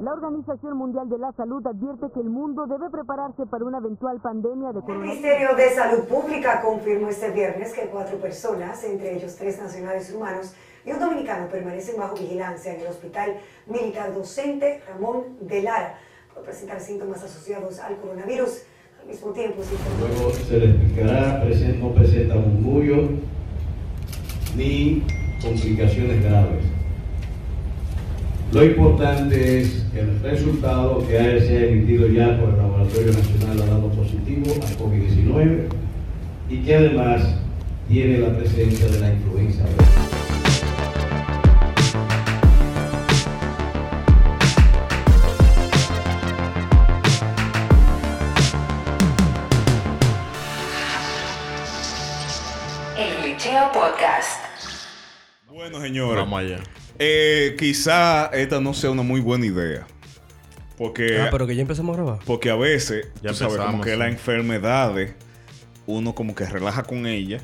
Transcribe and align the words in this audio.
La 0.00 0.14
Organización 0.14 0.78
Mundial 0.78 1.10
de 1.10 1.18
la 1.18 1.30
Salud 1.32 1.66
advierte 1.66 2.06
que 2.14 2.20
el 2.20 2.30
mundo 2.30 2.66
debe 2.66 2.88
prepararse 2.88 3.44
para 3.44 3.66
una 3.66 3.78
eventual 3.78 4.18
pandemia 4.18 4.72
de 4.72 4.78
El 4.78 4.84
coronavirus. 4.84 5.20
Ministerio 5.20 5.54
de 5.54 5.70
Salud 5.74 6.04
Pública 6.04 6.62
confirmó 6.62 7.10
este 7.10 7.30
viernes 7.32 7.74
que 7.74 7.82
cuatro 7.82 8.16
personas, 8.16 8.82
entre 8.84 9.16
ellos 9.16 9.36
tres 9.36 9.60
nacionales 9.60 10.10
rumanos 10.10 10.54
y 10.86 10.92
un 10.92 11.00
dominicano, 11.00 11.48
permanecen 11.48 11.98
bajo 11.98 12.14
vigilancia 12.14 12.74
en 12.74 12.80
el 12.80 12.86
Hospital 12.86 13.34
Militar 13.66 14.14
Docente 14.14 14.82
Ramón 14.88 15.36
de 15.42 15.62
Lara 15.62 15.98
por 16.32 16.44
presentar 16.44 16.80
síntomas 16.80 17.22
asociados 17.22 17.78
al 17.78 17.98
coronavirus. 17.98 18.62
Al 19.02 19.06
mismo 19.06 19.32
tiempo, 19.32 19.62
Luego 19.98 20.30
se 20.32 20.58
le 20.58 20.70
explicará, 20.70 21.44
no 21.78 21.92
presenta 21.92 22.34
murmullo 22.36 23.08
ni 24.56 25.02
complicaciones 25.42 26.22
graves. 26.22 26.69
Lo 28.52 28.64
importante 28.64 29.60
es 29.60 29.86
que 29.92 30.00
el 30.00 30.20
resultado 30.22 31.06
que 31.06 31.16
ha 31.16 31.36
emitido 31.36 32.08
ya 32.08 32.36
por 32.40 32.48
el 32.48 32.56
Laboratorio 32.56 33.12
Nacional 33.12 33.62
ha 33.62 33.66
dado 33.66 33.92
positivo 33.92 34.52
al 34.54 34.76
COVID-19 34.76 35.68
y 36.48 36.56
que 36.58 36.74
además 36.74 37.36
tiene 37.88 38.18
la 38.18 38.36
presencia 38.36 38.88
de 38.88 38.98
la 38.98 39.12
influenza. 39.12 39.64
El 52.98 53.22
Glitcheo 53.22 53.70
Podcast. 53.72 54.40
Bueno, 55.46 55.80
señores. 55.80 56.16
Vamos 56.16 56.40
allá. 56.40 56.58
Eh, 57.02 57.56
quizá 57.58 58.26
esta 58.26 58.60
no 58.60 58.74
sea 58.74 58.90
una 58.90 59.02
muy 59.02 59.20
buena 59.20 59.46
idea. 59.46 59.86
Porque, 60.76 61.18
Ah, 61.20 61.28
pero 61.30 61.46
que 61.46 61.54
ya 61.56 61.62
empezamos 61.62 61.94
a 61.94 62.02
grabar. 62.02 62.18
porque 62.26 62.50
a 62.50 62.56
veces, 62.56 63.06
Ya 63.22 63.30
tú 63.30 63.36
sabes, 63.36 63.56
como 63.56 63.82
que 63.82 63.92
sí. 63.92 63.96
las 63.98 64.08
enfermedades, 64.08 65.14
uno 65.86 66.14
como 66.14 66.34
que 66.34 66.44
relaja 66.46 66.82
con 66.82 67.06
ella, 67.06 67.38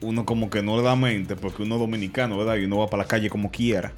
uno 0.00 0.24
como 0.24 0.48
que 0.50 0.62
no 0.62 0.76
le 0.76 0.82
da 0.82 0.94
mente, 0.94 1.36
porque 1.36 1.62
uno 1.62 1.74
es 1.76 1.80
dominicano, 1.80 2.36
¿verdad? 2.38 2.56
Y 2.56 2.64
uno 2.64 2.78
va 2.78 2.86
para 2.88 3.02
la 3.02 3.08
calle 3.08 3.28
como 3.30 3.50
quiera. 3.50 3.92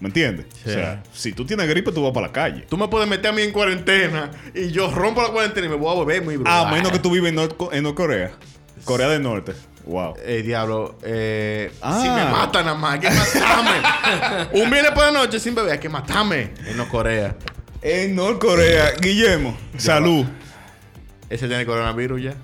¿Me 0.00 0.08
entiendes? 0.08 0.46
Sí. 0.62 0.70
O 0.70 0.72
sea, 0.74 1.02
si 1.12 1.32
tú 1.32 1.46
tienes 1.46 1.66
gripe, 1.68 1.90
tú 1.92 2.02
vas 2.02 2.12
para 2.12 2.26
la 2.26 2.32
calle. 2.32 2.66
Tú 2.68 2.76
me 2.76 2.86
puedes 2.88 3.08
meter 3.08 3.28
a 3.28 3.32
mí 3.32 3.42
en 3.42 3.50
cuarentena 3.52 4.30
y 4.54 4.68
yo 4.70 4.90
rompo 4.90 5.22
la 5.22 5.28
cuarentena 5.30 5.66
y 5.68 5.70
me 5.70 5.76
voy 5.76 5.90
a 5.90 5.94
volver 5.94 6.22
muy 6.22 6.36
brutal. 6.36 6.66
A 6.66 6.70
menos 6.70 6.92
que 6.92 6.98
tú 6.98 7.10
vives 7.10 7.32
en, 7.32 7.38
en 7.72 7.82
Norcorea. 7.82 8.32
Corea 8.84 9.08
del 9.08 9.22
Norte. 9.22 9.52
Wow. 9.86 10.14
Eh, 10.24 10.42
diablo, 10.42 10.98
eh, 11.02 11.72
Ah. 11.80 12.00
si 12.02 12.08
me 12.08 12.24
matan 12.24 12.66
nada 12.66 12.76
más, 12.76 12.94
hay 12.94 13.00
que 13.00 13.10
matarme. 13.10 14.50
Un 14.62 14.70
viernes 14.70 14.90
por 14.92 15.04
la 15.04 15.12
noche 15.12 15.38
sin 15.38 15.54
beber, 15.54 15.72
hay 15.72 15.78
que 15.78 15.88
matarme 15.88 16.50
en 16.66 16.84
Corea. 16.86 17.36
En 17.82 18.16
Norcorea, 18.16 18.92
Guillermo, 19.00 19.56
salud. 19.78 20.26
Ese 21.30 21.46
tiene 21.46 21.64
coronavirus 21.64 22.22
ya. 22.22 22.34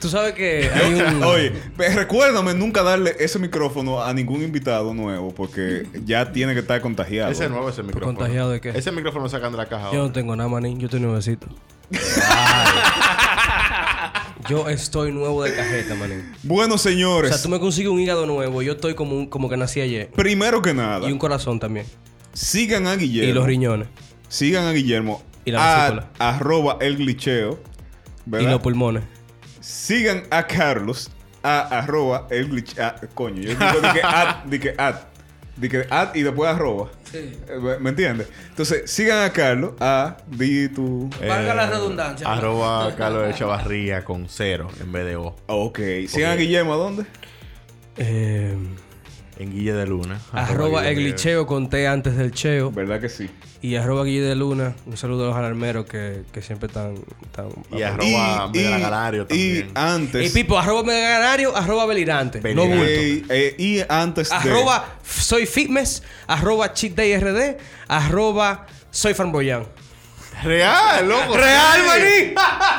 Tú 0.00 0.08
sabes 0.08 0.34
que 0.34 0.70
hay 0.72 0.94
un... 0.94 1.22
Oye, 1.24 1.52
recuérdame 1.76 2.54
nunca 2.54 2.82
darle 2.82 3.16
ese 3.18 3.38
micrófono 3.38 4.02
a 4.02 4.12
ningún 4.12 4.42
invitado 4.42 4.94
nuevo 4.94 5.34
porque 5.34 5.86
ya 6.04 6.32
tiene 6.32 6.54
que 6.54 6.60
estar 6.60 6.80
contagiado. 6.80 7.30
Ese 7.30 7.44
es 7.44 7.50
nuevo, 7.50 7.68
ese 7.68 7.82
micrófono. 7.82 8.16
¿Contagiado 8.16 8.50
de 8.50 8.60
qué? 8.60 8.70
Ese 8.70 8.92
micrófono 8.92 9.28
sacan 9.28 9.52
de 9.52 9.58
la 9.58 9.66
caja. 9.66 9.90
Yo 9.92 9.98
no 9.98 10.12
tengo 10.12 10.36
nada, 10.36 10.48
manín. 10.48 10.78
Yo 10.78 10.86
estoy 10.86 11.00
nuevecito. 11.00 11.46
Yo 14.48 14.68
estoy 14.68 15.12
nuevo 15.12 15.42
de 15.42 15.54
cajeta, 15.54 15.94
manín. 15.94 16.32
Bueno, 16.42 16.74
O 16.74 16.78
señores, 16.78 17.30
sea, 17.32 17.42
tú 17.42 17.48
me 17.48 17.58
consigues 17.60 17.90
un 17.90 18.00
hígado 18.00 18.26
nuevo. 18.26 18.62
Yo 18.62 18.72
estoy 18.72 18.94
como, 18.94 19.16
un- 19.16 19.26
como 19.26 19.48
que 19.48 19.56
nací 19.56 19.80
ayer. 19.80 20.08
primero 20.10 20.62
que 20.62 20.72
nada, 20.74 21.08
Y 21.08 21.12
un 21.12 21.18
corazón 21.18 21.58
también. 21.60 21.86
sigan 22.32 22.86
a 22.86 22.96
Guillermo. 22.96 23.30
Y 23.30 23.34
los 23.34 23.46
riñones. 23.46 23.88
Sigan 24.28 24.64
a 24.66 24.72
Guillermo. 24.72 25.22
Y 25.44 25.52
la 25.52 25.86
a- 25.86 26.08
arroba 26.18 26.78
el 26.80 26.96
glitcheo. 26.96 27.58
¿verdad? 28.24 28.48
Y 28.48 28.50
los 28.50 28.60
pulmones. 28.60 29.04
Sigan 29.60 30.24
a 30.30 30.46
Carlos. 30.46 31.10
A 31.42 31.60
arroba 31.78 32.26
el 32.30 32.48
glitcheo. 32.48 32.84
ah, 32.84 32.96
coño, 33.14 33.40
yo 33.42 33.50
digo 33.50 33.80
de 33.80 33.92
que 33.92 34.00
at, 34.02 34.44
de 34.44 34.60
que 34.60 34.74
at. 34.76 34.96
De 35.56 35.68
que 35.68 35.86
at 35.88 36.14
y 36.16 36.22
después 36.22 36.50
arroba. 36.50 36.90
Eh, 37.12 37.78
¿Me 37.80 37.90
entiendes? 37.90 38.28
Entonces, 38.50 38.90
sigan 38.90 39.22
a 39.24 39.32
Carlos. 39.32 39.72
A, 39.80 40.16
di 40.26 40.68
tu. 40.68 41.08
Valga 41.20 41.54
la 41.54 41.66
redundancia. 41.70 42.26
Arroba 42.26 42.94
Carlos 42.98 43.26
de 43.26 43.34
Chavarría 43.34 44.04
con 44.04 44.28
cero 44.28 44.68
en 44.80 44.92
vez 44.92 45.06
de 45.06 45.16
O. 45.16 45.36
Ok. 45.46 45.80
Sigan 46.08 46.32
a 46.32 46.36
Guillermo, 46.36 46.74
¿a 46.74 46.76
dónde? 46.76 47.06
Eh, 47.96 48.56
En 49.38 49.50
Guille 49.52 49.74
de 49.74 49.86
Luna. 49.86 50.20
arroba 50.32 50.80
Guille 50.80 50.92
el 50.92 50.96
glitcheo 50.96 51.46
con 51.46 51.68
T 51.68 51.86
antes 51.86 52.16
del 52.16 52.32
cheo. 52.32 52.70
¿Verdad 52.70 53.00
que 53.00 53.08
sí? 53.08 53.28
Y 53.60 53.74
arroba 53.76 54.04
Guille 54.04 54.22
de 54.22 54.34
Luna. 54.34 54.74
Un 54.86 54.96
saludo 54.96 55.24
a 55.24 55.28
los 55.28 55.36
alarmeros 55.36 55.86
que, 55.86 56.22
que 56.32 56.40
siempre 56.42 56.68
están... 56.68 56.94
están 57.22 57.48
Y 57.70 57.82
arroba 57.82 58.50
y 58.52 58.68
también. 59.28 59.70
antes. 59.74 60.30
Y 60.30 60.34
Pipo, 60.34 60.58
arroba 60.58 60.82
Meganario, 60.84 61.54
arroba 61.56 61.84
Belirante. 61.86 62.38
No 62.54 62.62
Belirante. 62.62 62.76
bulto. 63.18 63.34
eh, 63.34 63.54
eh, 63.58 63.62
y 63.62 63.80
antes 63.88 64.30
de. 64.30 64.36
Arroba 64.36 64.96
soy 65.04 65.46
fitness, 65.46 66.02
arroba 66.26 66.72
cheatdayrd, 66.72 67.56
arroba 67.88 68.66
soy 68.90 69.14
fanboyan. 69.14 69.64
Real, 70.42 71.08
loco. 71.08 71.36
¡Real, 71.36 71.80
maní! 71.86 72.34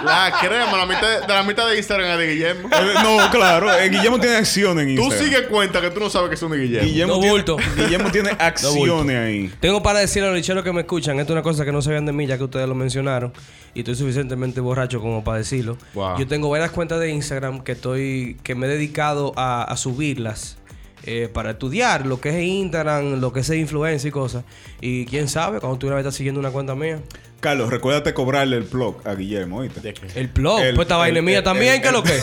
La 0.06 0.34
crema, 0.40 0.78
la 0.78 0.86
mitad 0.86 1.10
de, 1.22 1.22
de 1.28 1.34
la 1.34 1.44
mitad 1.44 1.68
de 1.68 1.78
Instagram 1.78 2.12
es 2.12 2.18
de 2.20 2.28
Guillermo. 2.34 2.70
Eh, 2.72 2.94
no, 3.04 3.30
claro. 3.32 3.74
eh, 3.74 3.90
Guillermo 3.90 4.20
tiene 4.20 4.36
acción 4.38 4.80
en 4.80 4.96
Tú 4.96 5.04
Instagram. 5.04 5.26
sigues 5.28 5.48
cuenta 5.48 5.82
que 5.82 5.90
tú 5.90 6.00
no 6.00 6.10
sabes 6.10 6.30
que 6.30 6.38
son 6.38 6.52
de 6.52 6.60
Guillermo. 6.60 6.88
Guillermo, 6.88 7.14
No 7.16 7.20
tiene, 7.20 7.32
bulto. 7.32 7.58
Guillermo 7.76 8.12
tiene 8.12 8.30
acciones 8.40 9.18
ahí. 9.18 9.52
Tengo 9.60 9.82
para 9.82 10.00
decirle 10.00 10.28
a 10.28 10.32
los 10.32 10.38
licheros 10.38 10.64
que 10.64 10.72
me 10.72 10.82
escuchan, 10.82 11.20
esto 11.20 11.34
es 11.34 11.36
una 11.36 11.42
cosa 11.44 11.66
que 11.66 11.72
no 11.72 11.82
sabían 11.82 12.06
de 12.06 12.14
mí 12.14 12.28
ya 12.28 12.38
que 12.38 12.44
ustedes 12.44 12.68
lo 12.68 12.76
mencionaron 12.76 13.34
y 13.74 13.80
estoy 13.80 13.96
suficientemente 13.96 14.62
borracho 14.62 15.02
como 15.02 15.24
para 15.24 15.40
decirlo. 15.40 15.78
Wow. 15.94 16.20
Yo 16.20 16.28
tengo 16.28 16.50
varias 16.50 16.72
cuentas 16.72 17.00
de 17.00 17.10
Instagram 17.10 17.62
que 17.64 17.74
estoy 17.74 18.38
que 18.44 18.56
me 18.56 18.68
he 18.68 18.70
dedicado 18.70 19.34
a, 19.36 19.64
a 19.64 19.78
subirlas 19.78 20.58
eh, 21.04 21.30
para 21.32 21.52
estudiar 21.52 22.06
lo 22.06 22.20
que 22.20 22.30
es 22.30 22.44
Instagram, 22.44 23.20
lo 23.22 23.32
que 23.34 23.40
es 23.42 23.50
influencia 23.50 24.08
y 24.08 24.12
cosas. 24.12 24.44
Y 24.82 25.06
quién 25.06 25.28
sabe, 25.28 25.60
cuando 25.60 25.78
tú 25.80 25.88
una 25.88 25.96
vez 25.96 26.04
estás 26.04 26.16
siguiendo 26.16 26.40
una 26.40 26.52
cuenta 26.52 26.76
mía. 26.76 27.00
Carlos, 27.40 27.70
recuérdate 27.70 28.14
cobrarle 28.16 28.58
el 28.58 28.64
blog 28.64 29.08
a 29.08 29.14
Guillermo, 29.14 29.58
¿oíste? 29.58 29.94
El 30.16 30.28
blog, 30.30 30.60
El- 30.60 30.76
pues 30.76 30.86
esta 30.86 30.98
vaina 30.98 31.22
mía 31.22 31.44
también, 31.44 31.82
¿qué 31.82 31.88
es 31.88 31.94
lo 31.94 32.04
que? 32.04 32.20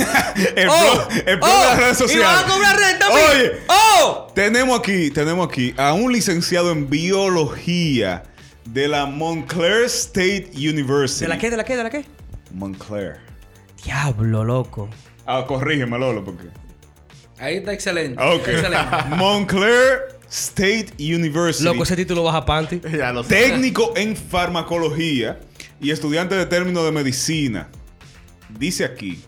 El 0.57 0.69
Oh, 0.71 0.81
blog, 0.95 1.09
el 1.27 1.37
blog 1.37 1.51
oh, 1.51 1.61
de 1.61 1.67
las 1.69 1.77
redes 1.79 1.93
¿Y 2.01 2.03
sociales. 2.03 2.27
vas 2.27 2.45
a 2.45 2.47
cobrar 2.47 2.77
renta? 2.77 3.09
Oye. 3.11 3.53
¡Oh! 3.69 4.33
Tenemos 4.35 4.79
aquí, 4.79 5.11
tenemos 5.13 5.47
aquí 5.49 5.73
a 5.77 5.93
un 5.93 6.13
licenciado 6.13 6.73
en 6.73 6.91
biología 6.91 8.25
de 8.65 8.89
la 8.89 9.07
Montclair 9.07 9.85
State 9.85 10.51
University. 10.57 11.25
¿De 11.25 11.29
la 11.29 11.39
qué? 11.39 11.51
¿De 11.51 11.57
la 11.59 11.65
qué? 11.65 11.77
¿De 11.77 11.83
la 11.85 11.91
qué? 11.91 12.05
Montclair. 12.53 13.17
Diablo, 13.85 14.43
loco. 14.45 14.89
Ah, 15.27 15.45
corrígeme, 15.47 15.97
Lolo, 15.99 16.25
porque. 16.25 16.49
Ahí 17.39 17.57
está 17.57 17.73
excelente. 17.73 18.21
Ok. 18.23 18.49
Excelente. 18.49 18.87
Montclair 19.17 20.14
State 20.35 20.87
University. 20.99 21.63
Loco, 21.65 21.85
ese 21.85 21.95
título 21.95 22.25
baja 22.25 22.45
panty. 22.45 22.81
Ya 22.99 23.13
lo 23.13 23.23
sé. 23.23 23.29
técnico 23.35 23.93
en 23.97 24.17
farmacología 24.17 25.39
y 25.81 25.91
estudiante 25.93 26.35
de 26.35 26.45
término 26.47 26.85
de 26.85 26.91
medicina. 26.91 27.69
Dice 28.49 28.85
aquí 28.85 29.21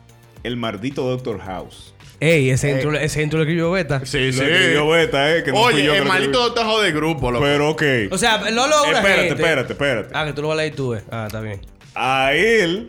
el 0.43 0.57
maldito 0.57 1.09
Doctor 1.09 1.39
House. 1.41 1.95
Ey, 2.19 2.51
ese 2.51 2.71
intro, 2.73 2.95
ese 2.95 3.23
intro 3.23 3.39
lo 3.39 3.45
escribió 3.45 3.71
Beta. 3.71 4.01
Sí, 4.05 4.33
sí. 4.33 4.39
Lo 4.41 4.47
escribió 4.47 4.89
Beta, 4.89 5.37
eh, 5.37 5.45
que 5.45 5.53
no 5.53 5.63
fui 5.65 5.75
yo 5.75 5.77
Oye, 5.79 5.91
que 5.91 5.99
el 5.99 6.05
lo 6.05 6.09
maldito 6.09 6.39
escribí. 6.47 6.55
tajo 6.57 6.81
de 6.83 6.93
grupo, 6.93 7.31
loco. 7.31 7.45
Pero 7.45 7.71
ok. 7.71 7.83
O 8.11 8.19
sea, 8.19 8.39
Lolo 8.51 8.75
es 8.83 8.89
una 8.89 8.99
espérate, 8.99 9.29
gente. 9.29 9.43
espérate, 9.43 9.73
espérate. 9.75 10.09
Ah, 10.13 10.25
que 10.25 10.33
tú 10.33 10.43
lo 10.43 10.49
vas 10.49 10.55
a 10.59 10.63
leer 10.63 10.75
tú, 10.75 10.95
eh. 10.95 11.03
Ah, 11.11 11.25
está 11.27 11.41
bien. 11.41 11.61
A 11.95 12.33
él 12.33 12.89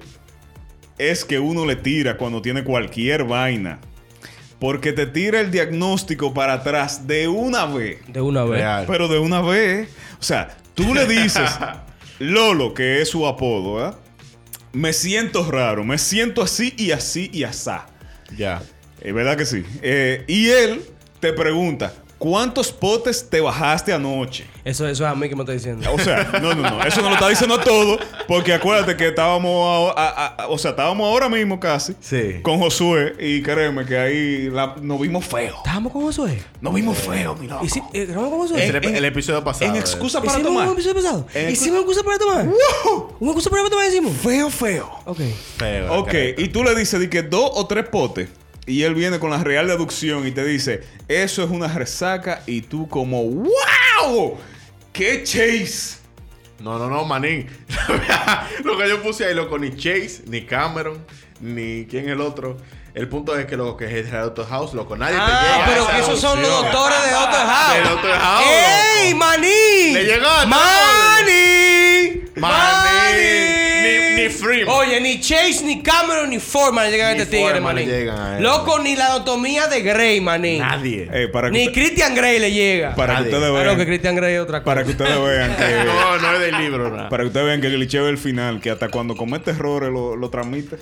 es 0.98 1.24
que 1.26 1.38
uno 1.40 1.66
le 1.66 1.76
tira 1.76 2.18
cuando 2.18 2.42
tiene 2.42 2.64
cualquier 2.64 3.26
vaina. 3.26 3.80
Porque 4.60 4.92
te 4.92 5.06
tira 5.06 5.40
el 5.40 5.52
diagnóstico 5.52 6.34
para 6.34 6.54
atrás 6.54 7.08
de 7.08 7.28
una 7.28 7.66
vez. 7.66 8.00
De 8.08 8.22
una 8.22 8.44
vez. 8.44 8.60
Real. 8.60 8.86
Pero 8.88 9.08
de 9.08 9.20
una 9.20 9.42
vez. 9.42 9.90
O 10.20 10.24
sea, 10.24 10.58
tú 10.74 10.96
le 10.96 11.06
dices 11.06 11.50
Lolo, 12.20 12.74
que 12.74 13.02
es 13.02 13.10
su 13.10 13.28
apodo, 13.28 13.76
¿verdad? 13.76 14.00
Me 14.74 14.94
siento 14.94 15.50
raro, 15.50 15.84
me 15.84 15.98
siento 15.98 16.42
así 16.42 16.74
y 16.78 16.92
así 16.92 17.30
y 17.34 17.44
asá. 17.44 17.88
Ya. 18.36 18.62
Es 19.02 19.14
verdad 19.14 19.38
que 19.38 19.46
sí. 19.46 19.64
Eh, 19.82 20.24
y 20.28 20.50
él 20.50 20.82
te 21.20 21.34
pregunta, 21.34 21.94
¿cuántos 22.18 22.72
potes 22.72 23.30
te 23.30 23.40
bajaste 23.42 23.94
anoche? 23.94 24.46
Eso, 24.66 24.88
eso 24.88 25.06
es 25.06 25.10
a 25.12 25.16
mí 25.16 25.30
que 25.30 25.36
me 25.36 25.44
está 25.44 25.54
diciendo. 25.54 25.90
O 25.94 25.98
sea, 26.00 26.30
no, 26.42 26.54
no, 26.54 26.70
no. 26.70 26.84
Eso 26.84 27.02
no 27.02 27.10
lo 27.10 27.14
está 27.16 27.30
diciendo 27.30 27.58
todo. 27.60 27.98
Porque 28.28 28.54
acuérdate 28.54 28.98
que 28.98 29.08
estábamos, 29.08 29.94
a- 29.96 30.08
a- 30.10 30.28
a- 30.44 30.48
o 30.50 30.58
sea, 30.58 30.72
estábamos 30.72 31.08
ahora 31.08 31.30
mismo 31.30 31.60
casi 31.60 31.96
Sí. 32.02 32.42
con 32.44 32.60
Josué. 32.60 33.16
Y 33.20 33.42
créeme 33.42 33.86
que 33.86 33.98
ahí 33.98 34.50
la- 34.50 34.76
nos 34.82 35.00
vimos 35.00 35.26
feo. 35.26 35.56
¿Estábamos 35.58 35.94
con 35.94 36.02
Josué? 36.04 36.42
Nos 36.60 36.74
vimos 36.74 36.98
feo, 36.98 37.36
mi 37.36 37.48
loco. 37.48 37.64
¿Y 37.64 37.70
si, 37.70 37.82
eh, 37.94 38.06
¿Grabamos 38.06 38.30
con 38.32 38.40
Josué? 38.42 38.64
Es 38.68 38.74
el, 38.76 38.84
el 38.96 39.06
episodio 39.06 39.44
pasado. 39.44 39.70
En 39.72 39.76
eh. 39.78 39.80
excusa 39.80 40.20
para 40.20 40.34
¿Hicimos 40.34 40.48
tomar. 40.52 40.68
un 40.68 40.74
episodio 40.74 40.96
pasado? 40.96 41.28
En- 41.34 41.50
¿Hicimos 41.52 41.84
curso 41.86 42.04
para 42.04 42.18
tomar? 42.18 42.48
¿Un 43.20 43.34
curso 43.34 43.50
para 43.50 43.70
tomar 43.70 43.88
hicimos? 43.88 44.14
Feo, 44.18 44.50
feo. 44.50 44.90
Ok. 45.06 45.20
Feo, 45.58 45.94
Ok, 46.02 46.14
y 46.38 46.48
tú 46.50 46.64
le 46.64 46.76
dices 46.76 47.00
de 47.00 47.10
que 47.10 47.24
dos 47.24 47.50
o 47.54 47.66
tres 47.68 47.86
potes. 47.88 48.28
Y 48.68 48.84
él 48.84 48.94
viene 48.94 49.18
con 49.18 49.32
la 49.32 49.44
real 49.44 49.66
deducción 49.68 50.28
y 50.28 50.32
te 50.32 50.44
dice, 50.46 50.84
eso 51.08 51.42
es 51.44 51.50
una 51.50 51.70
resaca. 51.70 52.44
Y 52.46 52.62
tú 52.62 52.88
como, 52.90 53.24
¡wow! 53.24 54.38
¡Qué 54.92 55.24
chase! 55.24 55.98
No, 56.60 56.78
no, 56.78 56.90
no, 56.90 57.06
manín. 57.06 57.48
lo 58.64 58.78
que 58.78 58.90
yo 58.90 59.02
puse 59.02 59.26
ahí, 59.26 59.34
loco, 59.36 59.58
ni 59.58 59.76
Chase, 59.76 60.24
ni 60.26 60.42
Cameron, 60.46 61.06
ni 61.40 61.86
quién 61.86 62.06
es 62.06 62.12
el 62.12 62.22
otro. 62.22 62.58
El 62.96 63.08
punto 63.08 63.38
es 63.38 63.46
que 63.46 63.56
lo 63.56 63.78
que 63.78 63.86
es 63.86 64.08
el 64.08 64.10
Doctor 64.12 64.48
House, 64.50 64.74
loco, 64.74 64.98
nadie 64.98 65.14
te 65.14 65.22
llega. 65.22 65.56
Ah, 65.56 65.64
a 65.64 65.68
pero 65.68 65.84
esa 65.84 65.92
que 65.92 66.00
esos 66.02 66.20
son 66.20 66.42
los 66.42 66.50
doctores 66.50 66.98
de 67.06 67.12
Doctor 67.12 67.46
House. 67.46 67.74
De 67.76 67.90
Doctor 67.90 68.12
House, 68.12 68.46
¡Ey, 68.48 69.12
loco. 69.12 69.26
maní! 69.26 69.94
Le 69.94 70.04
llegaste, 70.04 70.48
¡Maní! 70.48 72.24
Maní. 72.38 73.47
Freeman. 74.30 74.74
Oye, 74.76 75.00
ni 75.02 75.20
Chase, 75.20 75.64
ni 75.64 75.82
Cameron, 75.82 76.30
ni 76.30 76.40
Foreman 76.40 76.90
llegan 76.92 77.08
a 77.18 77.22
este 77.24 77.38
tigre, 77.38 77.60
maní. 77.62 77.86
llegan. 77.86 78.42
Loco, 78.44 78.80
ni 78.80 78.96
la 78.96 79.08
anatomía 79.16 79.68
de 79.68 79.82
Grey, 79.82 80.22
maní. 80.22 80.60
Nadie. 80.60 81.10
Eh, 81.12 81.28
para 81.28 81.50
Ni 81.50 81.68
usted- 81.68 81.74
Christian 81.74 82.16
Grey 82.16 82.40
le 82.40 82.52
llega. 82.52 82.96
para 82.96 83.18
que 83.18 83.24
ustedes 83.24 83.40
Claro 83.50 83.70
que 83.72 83.76
vean. 83.76 83.88
Christian 83.88 84.16
Grey 84.16 84.36
es 84.36 84.42
otra 84.42 84.60
cosa. 84.64 84.66
Para 84.66 84.84
que 84.84 84.92
ustedes 84.92 85.20
vean 85.22 85.56
que. 85.56 85.64
No, 85.88 86.18
no 86.18 86.34
es 86.34 86.40
del 86.40 86.58
libro, 86.58 86.90
nada. 86.90 87.10
Para 87.10 87.24
que 87.24 87.28
ustedes 87.28 87.46
vean 87.46 87.62
que 87.62 87.70
el 88.08 88.18
final, 88.18 88.60
que 88.62 88.70
hasta 88.72 88.90
cuando 88.90 89.16
comete 89.16 89.52
errores 89.52 89.90
lo, 89.90 90.16
lo 90.16 90.30
transmite. 90.30 90.78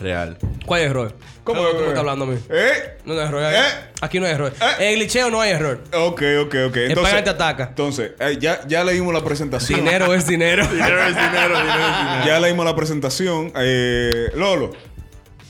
Real. 0.00 0.38
¿Cuál 0.64 0.80
es 0.80 0.84
el 0.86 0.90
error? 0.92 1.14
¿Cómo 1.44 1.60
¿Cómo 1.60 1.70
tú 1.70 1.76
que- 1.78 1.82
me 1.82 1.88
estás 1.88 2.00
hablando 2.00 2.24
a 2.24 2.28
mí? 2.28 2.38
¿Eh? 2.50 2.98
No, 3.04 3.14
no 3.14 3.20
hay 3.20 3.26
error. 3.26 3.42
¿Eh? 3.52 3.90
Aquí 4.00 4.20
no 4.20 4.26
hay 4.26 4.32
error. 4.32 4.52
¿Eh? 4.60 4.64
En 4.78 4.84
el 4.90 4.94
glitcheo 4.96 5.30
no 5.30 5.40
hay 5.40 5.50
error. 5.50 5.82
Ok, 5.92 6.22
ok, 6.44 6.54
ok. 6.68 6.76
Entonces, 6.76 7.24
te 7.24 7.30
ataca. 7.30 7.64
Entonces, 7.70 8.12
eh, 8.20 8.36
ya, 8.40 8.60
ya 8.68 8.84
leímos 8.84 9.12
la 9.12 9.24
presentación. 9.24 9.80
Dinero 9.80 10.14
es 10.14 10.26
dinero. 10.26 10.66
Dinero 10.70 11.02
es 11.04 11.16
dinero, 11.16 11.58
dinero 11.58 11.58
es 11.58 11.96
dinero. 11.98 12.24
Ya 12.26 12.38
leímos 12.40 12.64
la 12.64 12.76
presentación. 12.76 13.52
Eh, 13.56 14.30
Lolo, 14.34 14.70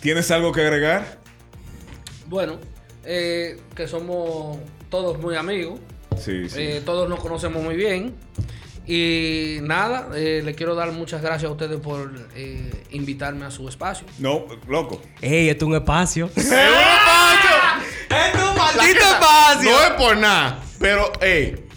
¿tienes 0.01 0.31
algo 0.31 0.51
que 0.53 0.63
agregar? 0.63 1.19
Bueno, 2.27 2.59
eh, 3.05 3.59
que 3.75 3.87
somos 3.89 4.59
todos 4.91 5.19
muy 5.19 5.37
amigos. 5.37 5.79
Sí, 6.19 6.49
sí. 6.49 6.61
Eh, 6.61 6.83
todos 6.85 7.09
nos 7.09 7.21
conocemos 7.21 7.63
muy 7.63 7.77
bien. 7.77 8.15
Y 8.91 9.59
nada, 9.63 10.09
eh, 10.15 10.41
le 10.43 10.55
quiero 10.55 10.75
dar 10.75 10.93
muchas 10.93 11.21
gracias 11.21 11.51
a 11.51 11.53
ustedes 11.53 11.79
por 11.79 12.11
eh, 12.35 12.85
invitarme 12.91 13.45
a 13.45 13.51
su 13.51 13.69
espacio. 13.69 14.07
no, 14.19 14.47
loco. 14.67 15.03
Ey, 15.21 15.51
esto 15.51 15.67
es 15.67 15.69
un 15.69 15.75
espacio. 15.75 16.31
¡Es 16.37 16.47
un 16.47 16.53
espacio! 16.55 17.51
¡Esto 18.09 18.39
es 18.39 18.51
un 18.51 18.57
La 18.57 18.65
maldito 18.65 19.01
espacio! 19.01 19.71
No 19.71 19.85
es 19.85 19.91
por 19.91 20.17
nada, 20.17 20.63
pero, 20.81 21.13
ey, 21.21 21.68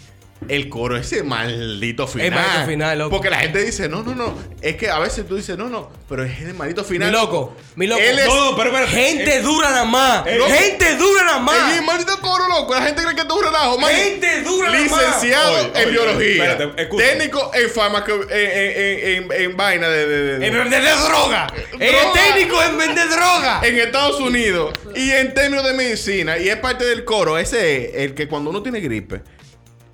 el 0.48 0.68
coro 0.68 0.96
ese 0.96 1.22
maldito 1.22 2.06
final. 2.06 2.26
El 2.26 2.34
maldito 2.34 2.66
final, 2.66 2.98
loco. 2.98 3.10
Porque 3.10 3.30
la 3.30 3.38
gente 3.40 3.62
dice, 3.64 3.88
no, 3.88 4.02
no, 4.02 4.14
no. 4.14 4.34
Es 4.60 4.76
que 4.76 4.90
a 4.90 4.98
veces 4.98 5.26
tú 5.26 5.36
dices, 5.36 5.56
no, 5.58 5.68
no, 5.68 5.90
pero 6.08 6.24
es 6.24 6.40
el 6.40 6.54
maldito 6.54 6.82
Mi 6.82 6.88
final. 6.88 7.12
loco, 7.12 7.56
mi 7.76 7.86
loco. 7.86 8.00
Él 8.02 8.18
es, 8.18 8.26
No, 8.26 8.54
pero 8.56 8.70
espérate. 8.70 8.92
Gente 8.92 9.42
dura 9.42 9.70
nada 9.70 9.84
más. 9.84 10.26
Eh, 10.26 10.38
Gente 10.48 10.96
dura 10.96 11.22
nada 11.24 11.36
es 11.38 11.42
más. 11.42 11.78
el 11.78 11.84
maldito 11.84 12.18
coro, 12.20 12.46
loco. 12.48 12.74
La 12.74 12.82
gente 12.82 13.02
cree 13.02 13.14
que 13.14 13.22
es 13.22 13.28
un 13.32 13.42
relajo, 13.44 13.78
man. 13.78 13.90
Gente 13.90 14.42
dura 14.42 14.70
nada 14.70 14.84
más. 14.84 15.00
Licenciado 15.02 15.52
Oye, 15.54 15.70
en 15.74 15.76
oye, 15.76 15.90
biología. 15.90 16.50
espérate, 16.52 16.86
técnico 16.96 17.50
en 17.54 17.70
farmaco... 17.70 18.12
En, 18.12 18.28
en, 18.30 19.32
en, 19.32 19.42
en 19.42 19.56
vaina 19.56 19.88
de... 19.88 20.06
de- 20.06 20.38
de- 20.38 20.46
En 20.46 20.54
vender 20.54 20.82
droga. 20.82 21.46
El 21.72 21.78
Droga. 21.92 22.12
técnico 22.12 22.62
en 22.62 22.78
vender 22.78 23.08
droga. 23.08 23.60
en 23.62 23.78
Estados 23.78 24.20
Unidos 24.20 24.72
y 24.94 25.10
en 25.10 25.34
términos 25.34 25.64
de 25.64 25.72
medicina 25.72 26.38
y 26.38 26.48
es 26.48 26.56
parte 26.56 26.84
del 26.84 27.04
coro 27.04 27.38
ese 27.38 27.86
es 27.90 27.94
el 27.96 28.14
que 28.14 28.28
cuando 28.28 28.50
uno 28.50 28.62
tiene 28.62 28.80
gripe 28.80 29.22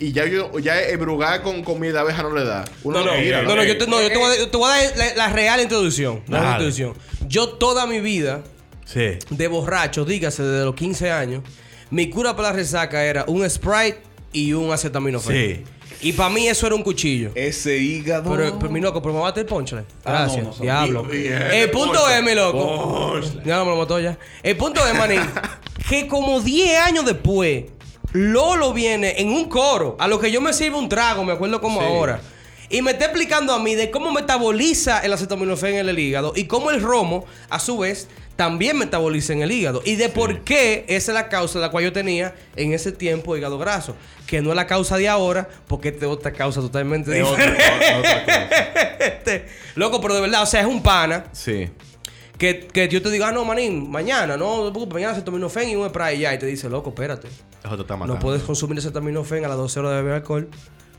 y 0.00 0.12
ya 0.12 0.26
yo 0.26 0.58
ya 0.58 0.80
el 0.80 0.96
brugar 0.98 1.42
con 1.42 1.62
comida 1.62 1.92
de 1.92 1.98
abeja 2.00 2.22
no 2.22 2.32
le 2.32 2.44
da 2.44 2.64
uno 2.84 3.00
No, 3.00 3.06
no, 3.06 3.12
tira, 3.20 3.42
no, 3.42 3.56
no, 3.56 3.64
yo 3.64 3.76
te, 3.76 3.86
no, 3.86 4.00
yo 4.00 4.08
te 4.10 4.18
voy 4.18 4.30
a, 4.32 4.38
yo 4.38 4.48
te 4.48 4.56
voy 4.56 4.70
a 4.70 4.74
dar 4.74 4.96
la, 4.96 5.14
la 5.14 5.28
real 5.30 5.60
introducción. 5.60 6.22
La 6.28 6.52
introducción. 6.52 6.94
Yo 7.26 7.48
toda 7.50 7.86
mi 7.86 8.00
vida 8.00 8.42
sí 8.84 9.18
de 9.30 9.48
borracho, 9.48 10.04
dígase 10.04 10.42
desde 10.42 10.64
los 10.64 10.74
15 10.74 11.10
años, 11.10 11.42
mi 11.90 12.08
cura 12.10 12.36
para 12.36 12.50
la 12.50 12.54
resaca 12.54 13.04
era 13.04 13.24
un 13.26 13.48
Sprite 13.48 14.02
y 14.32 14.52
un 14.52 14.72
acetaminofén. 14.72 15.64
Sí. 15.64 15.64
Y 16.00 16.12
para 16.12 16.30
mí 16.30 16.46
eso 16.46 16.66
era 16.66 16.76
un 16.76 16.82
cuchillo. 16.82 17.32
Ese 17.34 17.76
hígado. 17.76 18.30
Pero, 18.30 18.58
pero 18.58 18.70
mi 18.70 18.80
loco, 18.80 19.02
pero 19.02 19.14
me 19.14 19.20
mate 19.20 19.40
el 19.40 19.46
ponchale. 19.46 19.84
Ah, 20.04 20.26
Gracias. 20.26 20.44
no, 20.44 20.50
no 20.50 20.52
sabía. 20.56 20.72
Diablo. 20.72 21.08
El 21.10 21.70
punto 21.70 21.94
ponchale. 21.94 22.18
es, 22.18 22.24
mi 22.24 22.34
loco. 22.34 23.10
Ponchale. 23.10 23.42
Ya 23.44 23.64
me 23.64 23.70
lo 23.70 23.76
mató 23.76 23.98
ya. 23.98 24.16
El 24.42 24.56
punto 24.56 24.86
es, 24.86 24.94
manín, 24.94 25.20
que 25.88 26.06
como 26.06 26.40
10 26.40 26.78
años 26.78 27.04
después, 27.04 27.64
Lolo 28.12 28.72
viene 28.72 29.14
en 29.20 29.28
un 29.28 29.48
coro, 29.48 29.96
a 29.98 30.08
lo 30.08 30.18
que 30.18 30.30
yo 30.30 30.40
me 30.40 30.52
sirvo 30.52 30.78
un 30.78 30.88
trago, 30.88 31.24
me 31.24 31.32
acuerdo 31.32 31.60
como 31.60 31.80
ahora. 31.80 32.20
Y 32.70 32.82
me 32.82 32.90
está 32.90 33.06
explicando 33.06 33.54
a 33.54 33.58
mí 33.58 33.74
de 33.74 33.90
cómo 33.90 34.12
metaboliza 34.12 35.00
el 35.00 35.12
acetaminofén 35.12 35.76
en 35.76 35.88
el 35.88 35.98
hígado 35.98 36.32
y 36.36 36.44
cómo 36.44 36.70
el 36.70 36.82
romo, 36.82 37.24
a 37.48 37.58
su 37.58 37.78
vez, 37.78 38.08
también 38.36 38.78
metaboliza 38.78 39.32
en 39.32 39.42
el 39.42 39.50
hígado. 39.52 39.80
Y 39.84 39.96
de 39.96 40.10
por 40.10 40.40
qué 40.42 40.84
esa 40.88 41.12
es 41.12 41.14
la 41.14 41.28
causa 41.28 41.58
de 41.58 41.64
la 41.64 41.70
cual 41.70 41.84
yo 41.84 41.92
tenía 41.92 42.34
en 42.56 42.72
ese 42.74 42.92
tiempo 42.92 43.36
hígado 43.36 43.58
graso. 43.58 43.96
Que 44.26 44.42
no 44.42 44.50
es 44.50 44.56
la 44.56 44.66
causa 44.66 44.98
de 44.98 45.08
ahora, 45.08 45.48
porque 45.66 45.88
esta 45.88 46.04
es 46.04 46.12
otra 46.12 46.32
causa 46.32 46.60
totalmente 46.60 47.18
Es 47.18 47.26
otra- 47.26 47.46
diferente. 47.46 47.64
otra 47.98 48.24
cosa. 48.28 48.98
Este, 49.00 49.46
Loco, 49.74 50.00
pero 50.00 50.14
de 50.14 50.20
verdad, 50.22 50.42
o 50.42 50.46
sea, 50.46 50.60
es 50.60 50.66
un 50.66 50.82
pana 50.82 51.24
sí 51.32 51.68
que, 52.38 52.68
que 52.68 52.88
yo 52.88 53.02
te 53.02 53.10
digo, 53.10 53.24
ah, 53.24 53.32
no, 53.32 53.44
manín, 53.44 53.90
mañana, 53.90 54.36
no, 54.36 54.70
mañana 54.70 55.12
acetaminofén 55.12 55.70
y 55.70 55.76
un 55.76 55.88
spray 55.88 56.18
y 56.18 56.20
ya. 56.20 56.34
Y 56.34 56.38
te 56.38 56.46
dice, 56.46 56.68
loco, 56.70 56.90
espérate. 56.90 57.28
eso 57.28 57.76
te 57.76 57.82
está 57.82 57.96
matando 57.96 58.14
No 58.14 58.20
puedes 58.20 58.42
consumir 58.42 58.78
acetaminofén 58.78 59.44
a 59.44 59.48
las 59.48 59.56
12 59.56 59.80
horas 59.80 59.92
de 59.92 59.96
beber 59.98 60.14
alcohol 60.14 60.48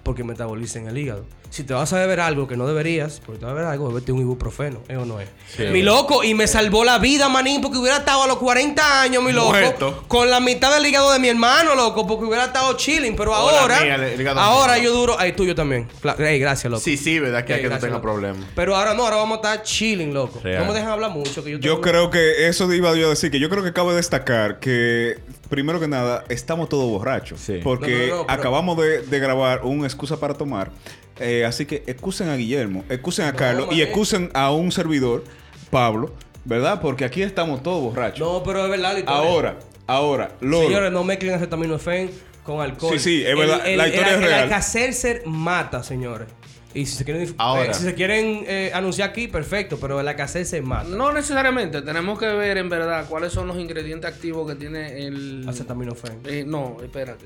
porque 0.09 0.23
metaboliza 0.23 0.79
en 0.79 0.87
el 0.87 0.97
hígado. 0.97 1.23
Si 1.51 1.63
te 1.63 1.71
vas 1.75 1.93
a 1.93 1.99
beber 1.99 2.19
algo 2.19 2.47
que 2.47 2.57
no 2.57 2.65
deberías, 2.65 3.21
porque 3.23 3.37
te 3.37 3.45
vas 3.45 3.51
a 3.51 3.53
beber 3.55 3.69
algo, 3.69 3.89
bebete 3.89 4.11
un 4.11 4.21
ibuprofeno, 4.21 4.79
¿eh 4.87 4.97
o 4.97 5.05
no 5.05 5.19
es? 5.19 5.29
Sí. 5.55 5.65
mi 5.71 5.83
loco, 5.83 6.23
y 6.23 6.33
me 6.33 6.47
salvó 6.47 6.83
la 6.83 6.97
vida, 6.97 7.29
manín, 7.29 7.61
porque 7.61 7.77
hubiera 7.77 7.97
estado 7.97 8.23
a 8.23 8.27
los 8.27 8.37
40 8.37 9.01
años, 9.03 9.21
mi 9.23 9.31
loco, 9.33 9.49
Muerto. 9.51 10.03
con 10.07 10.31
la 10.31 10.39
mitad 10.39 10.73
del 10.73 10.83
hígado 10.87 11.11
de 11.13 11.19
mi 11.19 11.27
hermano, 11.27 11.75
loco, 11.75 12.07
porque 12.07 12.25
hubiera 12.25 12.45
estado 12.45 12.73
chilling, 12.73 13.15
pero 13.15 13.35
ahora, 13.35 13.81
mía, 13.81 13.95
el 13.95 14.19
hígado 14.19 14.39
ahora 14.39 14.73
mío. 14.75 14.83
yo 14.85 14.93
duro, 14.93 15.15
ay, 15.19 15.33
tuyo 15.33 15.53
también. 15.53 15.87
Cla- 16.01 16.19
Ey, 16.19 16.39
gracias, 16.39 16.71
loco. 16.71 16.83
sí 16.83 16.97
sí 16.97 17.19
verdad 17.19 17.45
que 17.45 17.53
hay 17.53 17.61
que 17.61 17.69
no 17.69 17.77
tenga 17.77 18.01
problemas 18.01 18.43
Pero 18.55 18.75
ahora 18.75 18.95
no, 18.95 19.03
ahora 19.03 19.17
vamos 19.17 19.37
a 19.37 19.41
estar 19.53 19.63
chilling, 19.63 20.11
loco. 20.11 20.39
Real. 20.43 20.63
No 20.65 20.71
me 20.71 20.73
dejan 20.73 20.91
hablar 20.91 21.11
mucho, 21.11 21.43
que 21.43 21.51
yo 21.51 21.57
Yo 21.59 21.81
creo 21.81 22.09
que 22.09 22.47
eso 22.47 22.71
iba 22.73 22.95
yo 22.95 23.05
a 23.05 23.09
decir, 23.11 23.29
que 23.29 23.39
yo 23.39 23.47
creo 23.49 23.63
que 23.63 23.73
cabe 23.73 23.93
destacar 23.93 24.59
que, 24.59 25.19
primero 25.49 25.79
que 25.79 25.87
nada, 25.87 26.23
estamos 26.29 26.69
todos 26.69 26.89
borrachos. 26.89 27.39
Sí. 27.39 27.59
Porque 27.63 28.07
No, 28.09 28.15
no, 28.15 28.21
no, 28.21 28.27
pero- 28.27 28.39
acabamos 28.39 28.77
de, 28.77 29.01
de 29.01 29.19
grabar 29.19 29.61
un 29.63 29.83
excusa 29.85 30.19
para 30.19 30.33
tomar. 30.35 30.71
Eh, 31.19 31.43
así 31.45 31.65
que 31.65 31.83
excusen 31.87 32.29
a 32.29 32.35
Guillermo, 32.37 32.85
excusen 32.89 33.25
a 33.25 33.33
Carlos 33.33 33.65
y 33.67 33.71
mané. 33.71 33.83
excusen 33.83 34.29
a 34.33 34.51
un 34.51 34.71
servidor, 34.71 35.23
Pablo, 35.69 36.13
¿verdad? 36.45 36.79
Porque 36.81 37.03
aquí 37.03 37.21
estamos 37.21 37.61
todos 37.61 37.81
borrachos. 37.81 38.19
No, 38.19 38.41
pero 38.43 38.63
es 38.63 38.69
verdad 38.71 38.97
ahora, 39.05 39.59
ahora. 39.85 40.31
Señores, 40.39 40.91
no 40.93 41.03
mezclen 41.03 41.33
acetaminofén 41.33 42.09
con 42.43 42.61
alcohol. 42.61 42.93
Sí, 42.97 42.99
sí, 42.99 43.23
es 43.25 43.37
verdad, 43.37 43.67
El, 43.67 43.77
la 43.77 43.87
historia 43.89 44.09
el, 44.09 44.15
es 44.15 44.19
real. 44.21 44.33
El 44.39 44.43
Alka-Seltzer 44.45 45.23
mata, 45.25 45.83
señores. 45.83 46.27
Y 46.73 46.85
si 46.85 46.97
se 46.97 47.05
quieren, 47.05 47.33
Ahora. 47.37 47.71
eh, 47.71 47.73
si 47.73 47.83
se 47.83 47.95
quieren 47.95 48.43
eh, 48.47 48.71
anunciar 48.73 49.09
aquí, 49.09 49.27
perfecto, 49.27 49.79
pero 49.79 49.99
el 49.99 50.07
Alka-Seltzer 50.07 50.61
mata. 50.61 50.87
No 50.87 51.11
necesariamente, 51.11 51.81
tenemos 51.81 52.19
que 52.19 52.27
ver 52.27 52.57
en 52.57 52.69
verdad 52.69 53.07
cuáles 53.09 53.33
son 53.33 53.47
los 53.47 53.57
ingredientes 53.57 54.11
activos 54.11 54.47
que 54.47 54.55
tiene 54.55 55.05
el... 55.05 55.45
Acetaminofén. 55.47 56.19
Eh, 56.25 56.43
no, 56.45 56.77
espérate. 56.83 57.25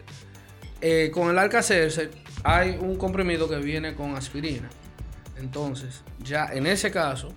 Eh, 0.79 1.12
con 1.13 1.29
el 1.29 1.38
Alka-Seltzer 1.38 2.12
hay 2.44 2.77
un 2.79 2.96
comprimido 2.96 3.50
que 3.50 3.58
viene 3.58 3.96
con 3.96 4.15
aspirina. 4.15 4.70
Entonces, 5.38 6.03
ya 6.24 6.46
en 6.46 6.65
ese 6.65 6.89
caso, 6.89 7.34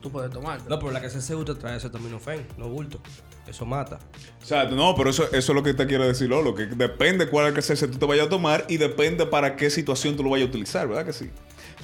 tú 0.00 0.12
puedes 0.12 0.30
tomar. 0.30 0.60
No, 0.68 0.78
pero 0.78 0.92
la 0.92 1.00
que 1.00 1.10
se 1.10 1.34
gusta 1.34 1.56
trae 1.56 1.76
acetaminofén, 1.76 2.46
no 2.58 2.68
bulto. 2.68 3.00
Eso 3.46 3.66
mata. 3.66 3.98
O 4.42 4.44
sea, 4.44 4.64
no, 4.64 4.94
pero 4.96 5.10
eso, 5.10 5.24
eso 5.24 5.36
es 5.36 5.48
lo 5.50 5.62
que 5.62 5.74
te 5.74 5.86
quiero 5.86 6.06
decir, 6.06 6.28
Lolo, 6.28 6.54
que 6.54 6.66
depende 6.66 7.28
cuál 7.28 7.56
es 7.56 7.66
que 7.66 7.86
tú 7.88 7.98
te 7.98 8.06
vayas 8.06 8.26
a 8.26 8.30
tomar 8.30 8.64
y 8.68 8.76
depende 8.76 9.26
para 9.26 9.56
qué 9.56 9.70
situación 9.70 10.16
tú 10.16 10.22
lo 10.22 10.30
vayas 10.30 10.46
a 10.46 10.50
utilizar, 10.50 10.86
¿verdad 10.88 11.04
que 11.04 11.12
sí? 11.12 11.30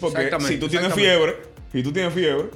Porque 0.01 0.31
si 0.47 0.59
tú 0.59 0.69
tienes 0.69 0.93
fiebre, 0.95 1.37
si 1.73 1.83
tú 1.83 1.93
tienes 1.93 2.13
fiebre 2.13 2.51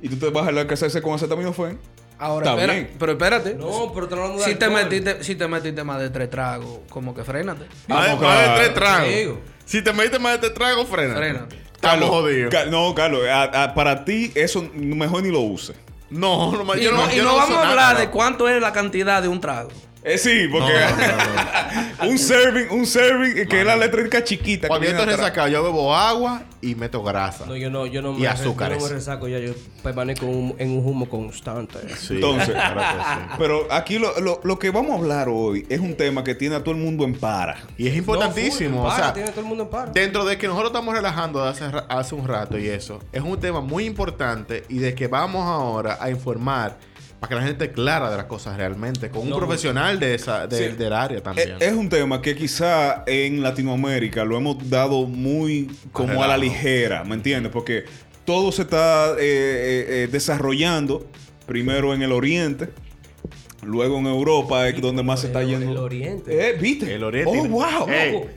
y 0.00 0.08
tú 0.08 0.16
te 0.16 0.28
vas 0.30 0.48
a 0.48 0.52
la 0.52 0.66
que 0.66 0.74
hacerse 0.74 1.00
con 1.00 1.14
acetaminofén, 1.14 1.78
Ahora, 2.18 2.52
espera, 2.52 2.88
pero 3.00 3.12
espérate. 3.12 3.54
No, 3.54 3.90
pero 3.92 4.06
te 4.06 4.14
de 4.14 4.38
si, 4.44 4.54
te 4.54 4.68
metiste, 4.70 5.24
si 5.24 5.34
te 5.34 5.48
metiste 5.48 5.82
más 5.82 6.00
de 6.00 6.08
tres 6.08 6.30
tragos, 6.30 6.78
como 6.88 7.14
que 7.14 7.24
frénate. 7.24 7.64
Vamos, 7.88 8.20
más 8.20 8.48
de 8.48 8.54
tres 8.56 8.74
tragos 8.74 9.38
si 9.64 9.82
te 9.82 9.92
metes 9.92 10.20
más 10.20 10.32
de 10.32 10.38
tres 10.38 10.54
tragos 10.54 10.86
frena 10.88 11.14
Frénate. 11.14 11.56
estamos 11.74 12.08
jodidos 12.10 12.50
Ca- 12.50 12.66
no, 12.66 12.94
Carlos, 12.94 13.22
a- 13.26 13.64
a- 13.64 13.74
para 13.74 14.04
ti 14.04 14.30
eso 14.34 14.68
mejor 14.74 15.22
ni 15.22 15.30
lo 15.30 15.40
uses. 15.40 15.76
No 16.12 16.52
no 16.52 16.76
yo 16.76 16.92
no, 16.92 17.10
y 17.10 17.16
yo 17.16 17.24
no 17.24 17.36
vamos 17.36 17.56
a 17.56 17.70
hablar 17.70 17.98
de 17.98 18.10
cuánto 18.10 18.48
es 18.48 18.60
la 18.60 18.72
cantidad 18.72 19.22
de 19.22 19.28
un 19.28 19.40
trago. 19.40 19.70
Eh, 20.04 20.18
sí, 20.18 20.48
porque 20.50 20.72
un 22.08 22.18
serving, 22.18 22.70
un 22.70 22.86
serving 22.86 23.46
que 23.46 23.60
es 23.60 23.66
la 23.66 23.76
letra 23.76 24.24
chiquita. 24.24 24.66
cuando 24.68 24.86
yo 24.86 24.92
estoy 24.92 25.06
resacado 25.14 25.48
yo 25.48 25.62
bebo 25.62 25.94
agua 25.94 26.42
y 26.60 26.74
meto 26.74 27.02
grasa 27.02 27.46
No, 27.46 27.56
yo 27.56 27.70
no, 27.70 27.86
yo 27.86 28.02
no 28.02 28.12
Y 28.18 28.22
me, 28.22 28.26
azúcares. 28.28 28.78
yo 28.78 28.84
no 28.84 28.88
me 28.90 28.94
resaco 28.96 29.28
ya, 29.28 29.38
yo 29.38 29.52
permanezco 29.82 30.26
un- 30.26 30.54
en 30.58 30.70
un 30.76 30.84
humo 30.86 31.08
constante. 31.08 31.78
Sí, 31.96 32.14
Entonces, 32.14 32.50
claro 32.50 32.80
que 32.80 32.86
sí. 33.02 33.36
Pero 33.38 33.66
aquí 33.72 33.98
lo, 33.98 34.18
lo- 34.20 34.40
lo 34.42 34.58
que 34.58 34.70
vamos 34.70 34.92
a 34.92 34.94
hablar 34.94 35.28
hoy 35.28 35.66
es 35.68 35.78
un 35.80 35.96
tema 35.96 36.24
que 36.24 36.34
tiene 36.34 36.56
a 36.56 36.60
todo 36.64 36.72
el 36.74 36.80
mundo 36.80 37.04
en 37.04 37.14
para. 37.14 37.58
Y 37.78 37.86
es 37.88 37.96
importantísimo. 37.96 38.82
No, 38.82 38.90
full, 38.90 38.92
o 38.92 38.96
sea, 38.96 39.12
tiene 39.12 39.30
todo 39.30 39.40
el 39.40 39.46
mundo 39.46 39.64
en 39.64 39.70
paro. 39.70 39.92
dentro 39.92 40.24
de 40.24 40.36
que 40.38 40.46
nosotros 40.48 40.70
estamos 40.70 40.94
relajando 40.94 41.42
hace, 41.44 41.64
hace 41.88 42.14
un 42.14 42.26
rato 42.26 42.58
y 42.58 42.68
eso, 42.68 43.00
es 43.12 43.22
un 43.22 43.38
tema 43.38 43.60
muy 43.60 43.84
importante 43.84 44.64
y 44.68 44.78
de 44.78 44.94
que 44.94 45.06
vamos 45.06 45.44
ahora 45.46 45.98
a 46.00 46.10
informar 46.10 46.76
para 47.22 47.28
que 47.28 47.34
la 47.36 47.42
gente 47.42 47.64
esté 47.66 47.72
clara 47.74 48.10
de 48.10 48.16
las 48.16 48.26
cosas 48.26 48.56
realmente, 48.56 49.08
con 49.08 49.22
un 49.22 49.30
No, 49.30 49.36
profesional 49.36 50.00
de 50.00 50.16
esa, 50.16 50.48
de- 50.48 50.70
Sí. 50.70 50.76
del 50.76 50.92
área 50.92 51.22
también. 51.22 51.52
Es, 51.60 51.68
es 51.68 51.72
un 51.72 51.88
tema 51.88 52.20
que 52.20 52.34
quizá 52.34 53.04
en 53.06 53.40
Latinoamérica 53.44 54.24
lo 54.24 54.36
hemos 54.36 54.68
dado 54.68 55.06
muy 55.06 55.70
como 55.92 56.20
a 56.24 56.26
la 56.26 56.36
ligera, 56.36 57.04
¿me 57.04 57.14
entiendes? 57.14 57.52
Porque 57.52 57.84
todo 58.24 58.50
se 58.50 58.62
está 58.62 59.10
eh, 59.12 59.14
eh, 59.20 59.86
eh, 59.88 60.08
desarrollando 60.10 61.06
primero 61.46 61.94
en 61.94 62.02
el 62.02 62.10
Oriente, 62.10 62.70
luego 63.62 63.98
en 63.98 64.06
Europa, 64.08 64.66
es 64.66 64.80
donde 64.80 65.04
más 65.04 65.20
se 65.20 65.28
está 65.28 65.42
el- 65.42 65.48
yendo. 65.50 65.70
el 65.70 65.76
Oriente. 65.78 66.50
Eh, 66.50 66.54
¿Viste? 66.60 66.92
El 66.92 67.04
Oriente. 67.04 67.38
Oh, 67.38 67.44
wow. 67.46 67.86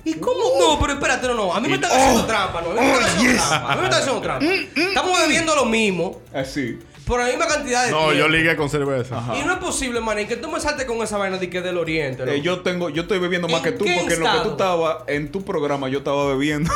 ¿Y 0.04 0.13
cómo? 0.13 0.44
No, 0.60 0.80
pero 0.80 0.94
espérate, 0.94 1.25
no, 1.25 1.34
no. 1.34 1.51
A 1.56 1.60
mí 1.60 1.68
me 1.70 1.74
están 1.75 1.89
haciendo 1.92 2.24
trampa, 2.27 2.62
¿no? 2.62 2.70
A 2.70 2.74
mí 2.75 2.82
me 2.82 2.94
están 2.94 3.10
haciendo 3.15 3.38
trampa. 3.48 3.72
A 3.72 3.75
mí 3.77 3.82
me 3.82 3.88
están 3.88 4.01
haciendo 4.01 4.22
trampa. 4.22 4.46
Estamos 4.46 5.20
bebiendo 5.22 5.56
lo 5.56 5.65
mismo 5.65 6.22
Así. 6.32 6.77
Por 7.06 7.20
la 7.20 7.28
misma 7.28 7.48
cantidad 7.48 7.86
de 7.86 7.92
No, 7.92 8.14
yo 8.14 8.28
ligué 8.28 8.56
con 8.56 8.70
cerveza. 8.70 9.18
Ajá. 9.18 9.38
Y 9.38 9.44
no 9.44 9.54
es 9.54 9.60
posible, 9.60 10.02
manín, 10.02 10.28
que 10.28 10.36
tú 10.36 10.50
me 10.50 10.60
saltes 10.60 10.86
con 10.86 10.98
esa 11.02 11.18
vaina 11.18 11.38
de 11.38 11.50
que 11.50 11.60
es 11.60 11.64
del 11.64 11.78
Oriente, 11.78 12.26
¿no? 12.26 12.32
Eh, 12.32 12.42
yo 12.42 12.62
tengo, 12.62 12.90
yo 12.90 13.04
estoy 13.04 13.20
bebiendo 13.20 13.48
más 13.48 13.58
¿En 13.58 13.64
que 13.64 13.72
tú, 13.72 13.86
porque 13.86 14.14
en 14.14 14.20
lo 14.20 14.32
que 14.32 14.40
tú 14.44 14.50
estabas 14.52 14.98
en 15.08 15.32
tu 15.32 15.44
programa 15.44 15.90
yo 15.90 16.00
estaba 16.00 16.28
bebiendo. 16.28 16.72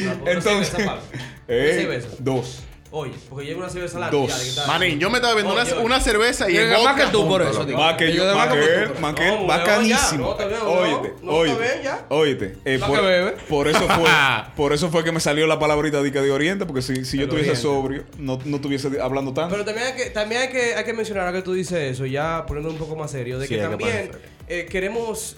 Una 0.00 0.30
Entonces, 0.32 0.74
eh, 1.48 2.04
dos. 2.18 2.62
Oye, 2.92 3.12
porque 3.28 3.44
llevo 3.46 3.60
una 3.60 3.68
cerveza 3.68 3.98
larga. 3.98 4.16
Dos. 4.16 4.54
ya, 4.54 4.66
Manín, 4.66 4.98
yo 5.00 5.10
me 5.10 5.16
estaba 5.16 5.34
bebiendo 5.34 5.52
Oye, 5.60 5.62
una, 5.68 5.76
oye. 5.76 5.84
una 5.84 6.00
cerveza 6.00 6.48
y 6.50 6.54
Yo 6.54 6.60
el 6.62 6.84
más 6.84 6.94
que 7.00 7.06
tú 7.10 7.26
por 7.28 7.42
eso, 7.42 7.64
digo. 7.64 7.78
Más 7.78 7.94
que 7.96 8.12
Yo 8.12 8.24
más 8.26 8.36
más 8.36 8.54
que 8.54 8.64
él, 8.82 8.90
más 9.00 9.14
que 9.14 9.26
No, 9.26 9.32
él, 9.34 9.40
no, 9.40 9.46
bacanísimo. 9.46 10.36
ya, 10.38 10.44
no, 10.46 10.50
no. 10.64 10.70
Óyete, 10.70 11.14
No 11.22 11.30
te 11.32 11.36
óyete, 11.36 11.80
ya. 11.82 12.06
óyete. 12.08 12.56
eh, 12.64 12.78
La 12.78 12.86
por, 12.86 13.00
que 13.00 13.06
bebe. 13.06 13.30
por 13.48 13.68
eso 13.68 13.88
fue, 13.88 14.08
por 14.56 14.72
eso 14.72 14.88
fue 14.90 15.02
que 15.04 15.12
me 15.12 15.20
salió 15.20 15.46
la 15.46 15.58
palabrita 15.58 16.00
de, 16.02 16.12
que 16.12 16.20
de 16.20 16.30
Oriente, 16.30 16.64
porque 16.64 16.80
si, 16.82 17.04
si 17.04 17.16
yo 17.18 17.24
estuviese 17.24 17.50
Oriente. 17.50 17.62
sobrio, 17.62 18.04
no, 18.18 18.38
no 18.44 18.56
estuviese 18.56 18.88
hablando 19.00 19.32
tanto. 19.34 19.52
Pero 19.52 19.64
también 19.64 19.88
hay 19.88 19.94
que, 19.94 20.10
también 20.10 20.42
hay 20.42 20.48
que, 20.48 20.74
hay 20.76 20.84
que 20.84 20.92
mencionar 20.92 21.26
ahora 21.26 21.38
que 21.38 21.42
tú 21.44 21.52
dices 21.54 21.78
eso, 21.92 22.06
ya 22.06 22.44
poniendo 22.46 22.70
un 22.70 22.78
poco 22.78 22.94
más 22.96 23.10
serio, 23.10 23.38
de 23.38 23.46
Sí, 23.48 23.54
que 23.54 23.60
hay 23.60 23.66
que 23.66 23.76
también 23.76 24.08
ponerse 24.10 24.28
eh, 24.48 24.66
queremos, 24.70 25.36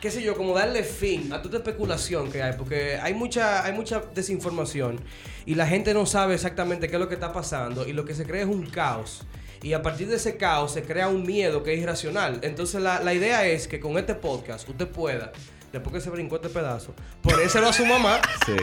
qué 0.00 0.10
sé 0.10 0.22
yo, 0.22 0.34
como 0.36 0.54
darle 0.54 0.82
fin 0.82 1.32
a 1.32 1.42
toda 1.42 1.58
especulación 1.58 2.30
que 2.32 2.42
hay, 2.42 2.54
porque 2.56 2.98
hay 3.02 3.14
mucha, 3.14 3.64
hay 3.64 3.72
mucha 3.72 4.02
desinformación 4.14 5.00
y 5.46 5.54
la 5.54 5.66
gente 5.66 5.92
no 5.94 6.06
sabe 6.06 6.34
exactamente 6.34 6.88
qué 6.88 6.96
es 6.96 7.00
lo 7.00 7.08
que 7.08 7.14
está 7.14 7.32
pasando 7.32 7.86
y 7.86 7.92
lo 7.92 8.04
que 8.04 8.14
se 8.14 8.24
cree 8.24 8.42
es 8.42 8.48
un 8.48 8.66
caos. 8.66 9.22
Y 9.62 9.74
a 9.74 9.82
partir 9.82 10.08
de 10.08 10.16
ese 10.16 10.36
caos 10.38 10.72
se 10.72 10.82
crea 10.84 11.08
un 11.08 11.22
miedo 11.26 11.62
que 11.62 11.74
es 11.74 11.80
irracional. 11.80 12.38
Entonces 12.42 12.80
la, 12.80 13.02
la 13.02 13.12
idea 13.12 13.46
es 13.46 13.68
que 13.68 13.78
con 13.78 13.98
este 13.98 14.14
podcast 14.14 14.66
usted 14.66 14.88
pueda, 14.88 15.32
después 15.70 15.92
que 15.94 16.00
se 16.00 16.08
brincó 16.08 16.36
este 16.36 16.48
pedazo, 16.48 16.94
ponérselo 17.22 17.68
a 17.68 17.72
su 17.74 17.84
mamá 17.84 18.20
Sí. 18.46 18.56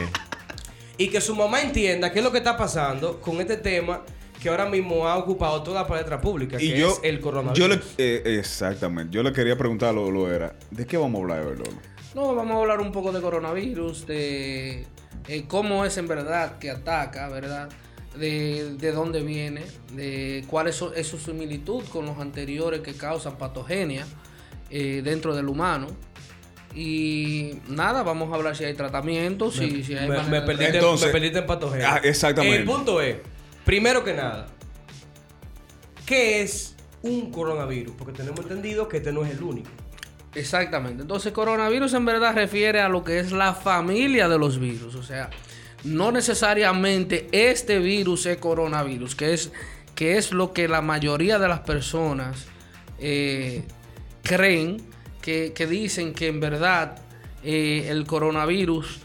y 0.97 1.09
que 1.09 1.21
su 1.21 1.35
mamá 1.35 1.61
entienda 1.61 2.11
qué 2.11 2.19
es 2.19 2.25
lo 2.25 2.31
que 2.31 2.39
está 2.39 2.57
pasando 2.57 3.21
con 3.21 3.39
este 3.41 3.57
tema 3.57 4.01
que 4.47 4.51
ahora 4.51 4.69
mismo 4.69 5.05
ha 5.07 5.17
ocupado 5.17 5.61
toda 5.61 5.81
la 5.81 5.87
palestra 5.87 6.21
pública, 6.21 6.55
y 6.61 6.71
que 6.71 6.79
yo, 6.79 6.87
es 6.89 6.99
el 7.03 7.19
coronavirus. 7.19 7.57
yo 7.59 7.67
le, 7.67 7.79
eh, 7.97 8.37
exactamente, 8.39 9.13
yo 9.13 9.21
le 9.23 9.33
quería 9.33 9.57
preguntar 9.57 9.93
lo, 9.93 10.09
lo 10.09 10.31
era, 10.33 10.55
¿de 10.71 10.85
qué 10.87 10.95
vamos 10.95 11.19
a 11.19 11.21
hablar 11.23 11.41
hoy, 11.45 11.57
Lolo? 11.57 11.71
No, 12.15 12.33
vamos 12.33 12.55
a 12.55 12.59
hablar 12.61 12.79
un 12.79 12.93
poco 12.93 13.11
de 13.11 13.19
coronavirus, 13.21 14.07
de 14.07 14.85
eh, 15.27 15.43
cómo 15.49 15.83
es 15.83 15.97
en 15.97 16.07
verdad 16.07 16.57
que 16.59 16.71
ataca, 16.71 17.27
¿verdad? 17.27 17.67
De, 18.17 18.75
de 18.77 18.91
dónde 18.93 19.21
viene, 19.21 19.63
de 19.93 20.43
cuál 20.49 20.67
es 20.67 20.75
su, 20.75 20.91
es 20.95 21.05
su 21.07 21.17
similitud 21.19 21.83
con 21.91 22.05
los 22.05 22.17
anteriores 22.19 22.79
que 22.79 22.93
causan 22.93 23.37
patogenia 23.37 24.07
eh, 24.71 25.01
dentro 25.03 25.35
del 25.35 25.49
humano. 25.49 25.87
Y 26.73 27.59
nada, 27.67 28.03
vamos 28.03 28.31
a 28.31 28.35
hablar 28.35 28.55
si 28.55 28.63
hay 28.63 28.73
tratamientos, 28.75 29.55
si, 29.55 29.83
si 29.83 29.95
hay 29.95 30.07
me, 30.07 30.15
manera 30.17 30.29
me 30.29 30.39
de- 30.41 30.45
perdiste, 30.45 30.77
Entonces- 30.77 31.07
me 31.07 31.11
perdiste 31.13 31.39
en 31.39 31.45
patogenia. 31.45 31.93
Ah, 31.95 32.01
exactamente. 32.03 32.57
El 32.59 32.65
punto 32.65 33.01
es, 33.01 33.17
primero 33.67 34.01
que 34.01 34.13
nada, 34.13 34.47
¿qué 36.05 36.41
es 36.41 36.77
un 37.01 37.31
coronavirus? 37.31 37.93
Porque 37.97 38.13
tenemos 38.13 38.39
entendido 38.39 38.87
que 38.87 38.97
este 38.97 39.11
no 39.11 39.25
es 39.25 39.31
el 39.31 39.43
único. 39.43 39.69
Exactamente. 40.33 41.01
Entonces, 41.01 41.33
coronavirus 41.33 41.93
en 41.93 42.05
verdad 42.05 42.33
refiere 42.33 42.79
a 42.79 42.87
lo 42.87 43.03
que 43.03 43.19
es 43.19 43.33
la 43.33 43.53
familia 43.53 44.29
de 44.29 44.39
los 44.39 44.57
virus. 44.57 44.95
O 44.95 45.03
sea, 45.03 45.29
no 45.83 46.13
necesariamente 46.13 47.27
este 47.33 47.79
virus 47.79 48.25
es 48.25 48.37
coronavirus, 48.37 49.15
que 49.15 49.33
es, 49.33 49.51
que 49.95 50.17
es 50.17 50.31
lo 50.31 50.53
que 50.53 50.69
la 50.69 50.81
mayoría 50.81 51.37
de 51.37 51.49
las 51.49 51.59
personas 51.59 52.45
eh, 52.99 53.65
creen, 54.23 54.77
que, 55.21 55.51
dicen 55.69 56.13
que 56.13 56.27
en 56.27 56.39
verdad 56.39 57.01
eh, 57.43 57.87
el 57.89 58.05
coronavirus 58.05 59.01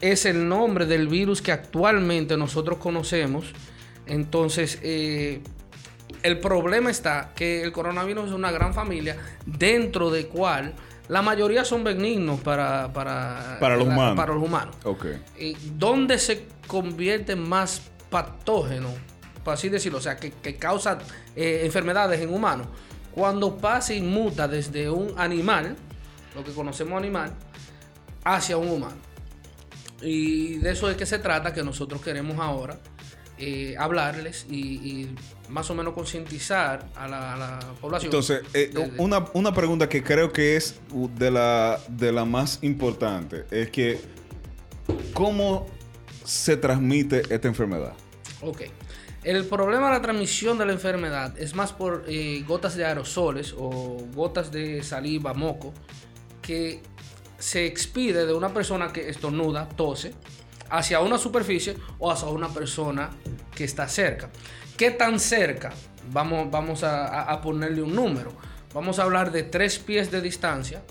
es 0.00 0.24
el 0.24 0.48
nombre 0.48 0.86
del 0.86 1.08
virus 1.08 1.42
que 1.42 1.50
actualmente 1.50 2.36
nosotros 2.36 2.78
conocemos. 2.78 3.46
Entonces, 4.08 4.78
eh, 4.82 5.40
el 6.22 6.40
problema 6.40 6.90
está 6.90 7.32
que 7.34 7.62
el 7.62 7.72
coronavirus 7.72 8.26
es 8.28 8.32
una 8.32 8.50
gran 8.50 8.74
familia 8.74 9.16
dentro 9.46 10.10
de 10.10 10.26
cual 10.26 10.74
la 11.08 11.22
mayoría 11.22 11.64
son 11.64 11.84
benignos 11.84 12.40
para, 12.40 12.92
para, 12.92 13.58
Para 13.60 13.76
los 13.76 13.86
la- 13.86 13.94
humanos. 13.94 14.16
Para 14.16 14.34
los 14.34 14.42
humanos. 14.42 14.76
Ok. 14.84 15.06
Y 15.38 15.54
¿Dónde 15.76 16.18
se 16.18 16.46
convierte 16.66 17.36
más 17.36 17.82
patógeno? 18.10 18.88
Por 19.44 19.54
así 19.54 19.68
decirlo, 19.68 19.98
o 19.98 20.02
sea, 20.02 20.16
que, 20.16 20.30
que 20.32 20.56
causa 20.56 20.98
eh, 21.36 21.62
enfermedades 21.64 22.20
en 22.20 22.32
humanos. 22.32 22.66
Cuando 23.12 23.56
pasa 23.56 23.94
y 23.94 24.02
muta 24.02 24.46
desde 24.48 24.90
un 24.90 25.14
animal, 25.16 25.76
lo 26.34 26.44
que 26.44 26.52
conocemos 26.52 26.98
animal, 26.98 27.32
hacia 28.24 28.56
un 28.58 28.68
humano. 28.70 28.96
Y 30.02 30.56
de 30.58 30.72
eso 30.72 30.90
es 30.90 30.96
que 30.96 31.06
se 31.06 31.18
trata, 31.18 31.52
que 31.52 31.62
nosotros 31.64 32.00
queremos 32.02 32.38
ahora 32.38 32.78
eh, 33.38 33.74
hablarles 33.78 34.46
y, 34.50 34.56
y 34.56 35.14
más 35.48 35.70
o 35.70 35.74
menos 35.74 35.94
concientizar 35.94 36.86
a 36.96 37.08
la, 37.08 37.34
a 37.34 37.36
la 37.36 37.58
población. 37.80 38.08
Entonces, 38.08 38.42
eh, 38.54 38.70
de- 38.72 38.88
de- 38.90 39.00
una, 39.00 39.24
una 39.34 39.54
pregunta 39.54 39.88
que 39.88 40.02
creo 40.02 40.32
que 40.32 40.56
es 40.56 40.80
de 41.16 41.30
la, 41.30 41.78
de 41.88 42.12
la 42.12 42.24
más 42.24 42.58
importante 42.62 43.44
es 43.50 43.70
que, 43.70 44.00
¿cómo 45.14 45.66
se 46.24 46.56
transmite 46.56 47.22
esta 47.32 47.48
enfermedad? 47.48 47.94
Ok. 48.42 48.62
El 49.24 49.44
problema 49.46 49.88
de 49.88 49.94
la 49.94 50.02
transmisión 50.02 50.58
de 50.58 50.66
la 50.66 50.72
enfermedad 50.72 51.36
es 51.38 51.54
más 51.54 51.72
por 51.72 52.04
eh, 52.08 52.44
gotas 52.46 52.76
de 52.76 52.84
aerosoles 52.84 53.54
o 53.58 53.96
gotas 54.14 54.52
de 54.52 54.82
saliva, 54.82 55.34
moco, 55.34 55.74
que 56.40 56.80
se 57.38 57.66
expide 57.66 58.26
de 58.26 58.32
una 58.32 58.54
persona 58.54 58.92
que 58.92 59.08
estornuda, 59.08 59.68
tose, 59.68 60.12
hacia 60.70 61.00
una 61.00 61.18
superficie 61.18 61.76
o 61.98 62.10
hacia 62.10 62.28
una 62.28 62.48
persona 62.48 63.10
que 63.54 63.64
está 63.64 63.88
cerca. 63.88 64.30
¿Qué 64.76 64.90
tan 64.90 65.18
cerca? 65.18 65.72
Vamos, 66.12 66.50
vamos 66.50 66.84
a, 66.84 67.40
ponerle 67.42 67.82
un 67.82 67.94
número. 67.94 68.32
Vamos 68.72 68.98
a 68.98 69.02
hablar 69.02 69.32
de 69.32 69.42
tres 69.42 69.78
pies 69.78 70.10
de 70.10 70.20
distancia 70.20 70.82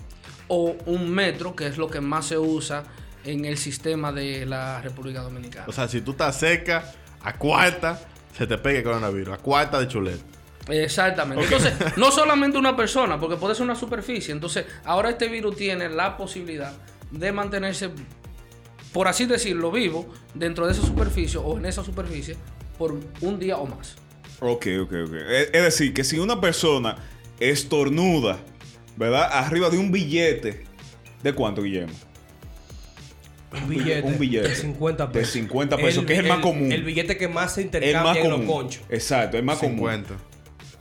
o 0.47 0.75
un 0.85 1.09
metro, 1.09 1.55
que 1.55 1.67
es 1.67 1.77
lo 1.77 1.89
que 1.89 2.01
más 2.01 2.27
se 2.27 2.37
usa 2.37 2.83
en 3.23 3.45
el 3.45 3.57
sistema 3.57 4.11
de 4.11 4.45
la 4.45 4.81
República 4.81 5.21
Dominicana. 5.21 5.65
O 5.67 5.71
sea, 5.71 5.87
si 5.87 6.01
tú 6.01 6.11
estás 6.11 6.37
cerca, 6.37 6.93
a 7.23 7.37
cuarta, 7.37 7.99
se 8.37 8.47
te 8.47 8.57
pega 8.57 8.79
el 8.79 8.83
coronavirus. 8.83 9.33
A 9.33 9.37
cuarta 9.37 9.79
de 9.79 9.87
chuleta. 9.87 10.23
Exactamente. 10.69 11.43
Entonces, 11.43 11.73
no 11.97 12.11
solamente 12.11 12.57
una 12.57 12.75
persona, 12.75 13.19
porque 13.19 13.35
puede 13.35 13.55
ser 13.55 13.63
una 13.63 13.75
superficie. 13.75 14.31
Entonces, 14.31 14.65
ahora 14.85 15.09
este 15.09 15.27
virus 15.27 15.55
tiene 15.55 15.89
la 15.89 16.17
posibilidad 16.17 16.73
de 17.11 17.31
mantenerse, 17.31 17.89
por 18.93 19.07
así 19.07 19.25
decirlo, 19.25 19.71
vivo 19.71 20.07
dentro 20.33 20.65
de 20.65 20.73
esa 20.73 20.81
superficie 20.81 21.39
o 21.39 21.57
en 21.57 21.65
esa 21.65 21.83
superficie 21.83 22.35
por 22.77 22.99
un 23.21 23.39
día 23.39 23.57
o 23.57 23.65
más. 23.65 23.95
Ok, 24.39 24.67
ok, 24.81 24.93
ok. 25.07 25.13
Es, 25.51 25.63
decir, 25.63 25.93
que 25.93 26.03
si 26.03 26.19
una 26.19 26.39
persona 26.39 26.97
estornuda, 27.39 28.37
¿verdad? 28.95 29.29
Arriba 29.31 29.69
de 29.69 29.77
un 29.77 29.91
billete, 29.91 30.65
¿de 31.23 31.33
cuánto, 31.33 31.63
Guillermo? 31.63 31.93
Un 33.51 33.69
billete, 33.69 34.07
un 34.07 34.19
billete 34.19 34.49
de 34.49 34.55
50 34.55 35.07
de 35.07 35.13
pesos. 35.13 35.33
50 35.33 35.77
pesos, 35.77 36.05
que 36.05 36.13
es 36.13 36.19
el 36.19 36.27
más 36.27 36.39
común. 36.39 36.71
El 36.71 36.83
billete 36.83 37.17
que 37.17 37.27
más 37.27 37.55
se 37.55 37.61
El 37.61 37.67
intercambia 37.67 38.03
más 38.03 38.17
en 38.17 38.29
los 38.29 38.39
común. 38.39 38.55
conchos. 38.55 38.83
Exacto, 38.89 39.37
el 39.37 39.43
más 39.43 39.57
común. 39.57 39.77
50. 39.77 40.17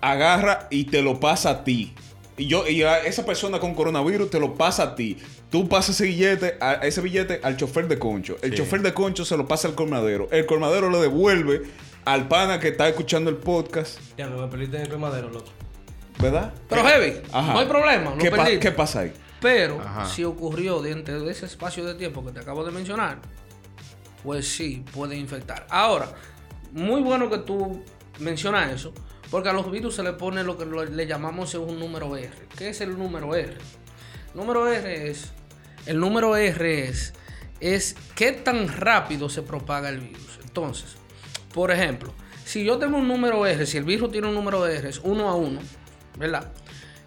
Agarra 0.00 0.68
y 0.70 0.84
te 0.84 1.00
lo 1.00 1.18
pasa 1.18 1.50
a 1.50 1.64
ti. 1.64 1.94
Y 2.36 2.46
yo, 2.46 2.68
y 2.68 2.82
a 2.82 2.98
esa 2.98 3.24
persona 3.24 3.58
con 3.58 3.74
coronavirus 3.74 4.28
te 4.28 4.38
lo 4.38 4.54
pasa 4.54 4.82
a 4.82 4.94
ti. 4.94 5.16
Tú 5.50 5.68
pasas 5.68 5.94
ese 5.96 6.04
billete, 6.06 6.56
a, 6.60 6.74
ese 6.74 7.00
billete 7.00 7.40
al 7.42 7.56
chofer 7.56 7.86
de 7.88 7.98
concho. 7.98 8.36
El 8.42 8.50
Sí. 8.50 8.56
chofer 8.58 8.82
de 8.82 8.92
concho 8.92 9.24
se 9.24 9.36
lo 9.36 9.46
pasa 9.46 9.68
al 9.68 9.74
colmadero. 9.74 10.28
El 10.32 10.44
colmadero 10.46 10.90
lo 10.90 11.00
devuelve 11.00 11.62
al 12.04 12.26
pana 12.28 12.58
que 12.60 12.68
está 12.68 12.88
escuchando 12.88 13.30
el 13.30 13.36
podcast. 13.36 13.98
Ya 14.18 14.26
me 14.28 14.46
perdiste 14.48 14.76
en 14.76 14.82
el 14.82 14.88
colmadero, 14.88 15.30
loco. 15.30 15.50
¿Verdad? 16.18 16.52
Pero 16.68 16.82
heavy, 16.84 17.20
Ajá. 17.32 17.52
no 17.52 17.58
hay 17.60 17.66
problema, 17.66 18.10
no 18.12 18.18
¿Qué, 18.18 18.30
pa- 18.30 18.46
qué 18.58 18.72
pasa 18.72 19.00
ahí? 19.00 19.12
Pero 19.40 19.80
Ajá. 19.80 20.06
si 20.08 20.24
ocurrió 20.24 20.80
dentro 20.82 21.20
de 21.22 21.30
ese 21.30 21.44
espacio 21.46 21.84
de 21.84 21.94
tiempo 21.94 22.24
que 22.24 22.32
te 22.32 22.40
acabo 22.40 22.64
de 22.64 22.72
mencionar, 22.72 23.18
pues 24.24 24.48
sí, 24.48 24.82
puede 24.94 25.16
infectar. 25.16 25.66
Ahora, 25.70 26.08
muy 26.72 27.02
bueno 27.02 27.28
que 27.30 27.38
tú 27.38 27.82
mencionas 28.18 28.72
eso, 28.72 28.92
porque 29.30 29.50
a 29.50 29.52
los 29.52 29.70
virus 29.70 29.94
se 29.94 30.02
le 30.02 30.14
pone 30.14 30.42
lo 30.42 30.56
que 30.56 30.64
le 30.64 31.06
llamamos 31.06 31.54
un 31.54 31.78
número 31.78 32.16
R. 32.16 32.30
¿Qué 32.56 32.70
es 32.70 32.80
el 32.80 32.98
número 32.98 33.34
R? 33.34 33.54
Número 34.36 34.68
R 34.68 35.08
es, 35.08 35.32
el 35.86 35.98
número 35.98 36.36
R 36.36 36.88
es, 36.88 37.14
es 37.58 37.96
qué 38.14 38.32
tan 38.32 38.68
rápido 38.68 39.30
se 39.30 39.40
propaga 39.40 39.88
el 39.88 40.00
virus. 40.00 40.38
Entonces, 40.42 40.96
por 41.54 41.70
ejemplo, 41.70 42.12
si 42.44 42.62
yo 42.62 42.76
tengo 42.76 42.98
un 42.98 43.08
número 43.08 43.46
R, 43.46 43.64
si 43.64 43.78
el 43.78 43.84
virus 43.84 44.12
tiene 44.12 44.28
un 44.28 44.34
número 44.34 44.66
R, 44.66 44.86
es 44.90 45.00
uno 45.02 45.30
a 45.30 45.34
uno, 45.34 45.60
¿verdad? 46.18 46.52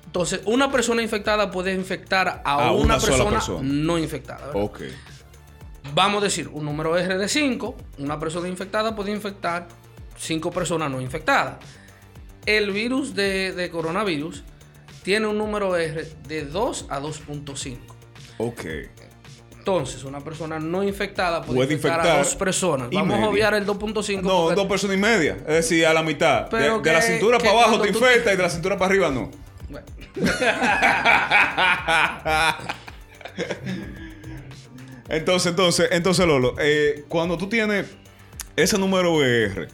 Entonces, 0.07 0.41
una 0.45 0.71
persona 0.71 1.03
infectada 1.03 1.51
puede 1.51 1.71
infectar 1.71 2.41
a, 2.43 2.53
A 2.67 2.71
una, 2.71 2.97
persona, 2.97 3.29
persona. 3.29 3.59
no 3.61 3.99
infectada. 3.99 4.47
¿verdad? 4.47 4.63
Ok. 4.63 4.81
Vamos 5.93 6.21
a 6.21 6.25
decir, 6.25 6.47
un 6.47 6.65
número 6.65 6.97
R 6.97 7.15
de 7.15 7.27
5, 7.27 7.77
una 7.99 8.19
persona 8.19 8.47
infectada 8.47 8.95
puede 8.95 9.11
infectar 9.11 9.67
5 10.17 10.49
personas 10.49 10.89
no 10.89 10.99
infectadas. 10.99 11.57
El 12.47 12.71
virus 12.71 13.13
de, 13.13 13.53
de 13.53 13.69
coronavirus 13.69 14.43
tiene 15.03 15.27
un 15.27 15.37
número 15.37 15.75
R 15.75 16.07
de 16.27 16.45
2 16.45 16.85
a 16.89 16.99
2.5. 16.99 17.77
Ok. 18.37 18.61
Entonces, 19.57 20.03
una 20.03 20.19
persona 20.21 20.57
no 20.59 20.83
infectada 20.83 21.41
puede, 21.41 21.57
Puede 21.57 21.73
infectar, 21.73 21.99
infectar 21.99 22.19
a 22.21 22.23
dos 22.23 22.35
personas. 22.35 22.89
Vamos 22.91 23.13
a 23.13 23.17
media. 23.17 23.29
obviar 23.29 23.53
el 23.53 23.65
2.5. 23.67 24.21
No, 24.21 24.43
porque- 24.43 24.55
dos 24.55 24.67
personas 24.67 24.97
y 24.97 24.99
media. 24.99 25.37
Es 25.41 25.47
decir, 25.55 25.85
a 25.85 25.93
la 25.93 26.01
mitad. 26.01 26.49
De, 26.49 26.91
la 26.91 27.01
cintura 27.01 27.37
para 27.37 27.51
abajo 27.51 27.81
te 27.81 27.91
tú- 27.91 27.99
infecta 27.99 28.33
y 28.33 28.37
de 28.37 28.43
la 28.43 28.49
cintura 28.49 28.77
para 28.77 28.89
arriba 28.89 29.09
no. 29.09 29.29
Bueno. 29.69 29.85
entonces, 35.09 35.49
entonces, 35.51 35.87
entonces, 35.91 36.25
Lolo, 36.25 36.55
eh, 36.59 37.05
cuando 37.07 37.37
tú 37.37 37.47
tienes 37.49 37.87
ese 38.55 38.77
número 38.77 39.23
R, 39.23 39.67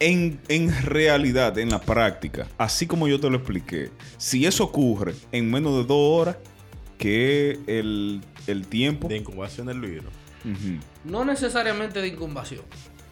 en, 0.00 0.40
en 0.48 0.84
realidad, 0.84 1.58
en 1.58 1.70
la 1.70 1.80
práctica, 1.80 2.46
así 2.58 2.86
como 2.86 3.08
yo 3.08 3.18
te 3.20 3.30
lo 3.30 3.36
expliqué, 3.36 3.90
si 4.18 4.46
eso 4.46 4.64
ocurre 4.64 5.14
en 5.32 5.50
menos 5.50 5.72
de 5.78 5.84
dos 5.84 6.20
horas, 6.20 6.36
que 6.98 7.50
es 7.52 7.58
el, 7.66 8.22
el 8.46 8.66
tiempo. 8.66 9.08
De 9.08 9.16
incubación 9.16 9.66
del 9.66 9.80
virus. 9.80 10.12
No 11.04 11.24
necesariamente 11.24 12.00
de 12.00 12.08
incubación, 12.08 12.62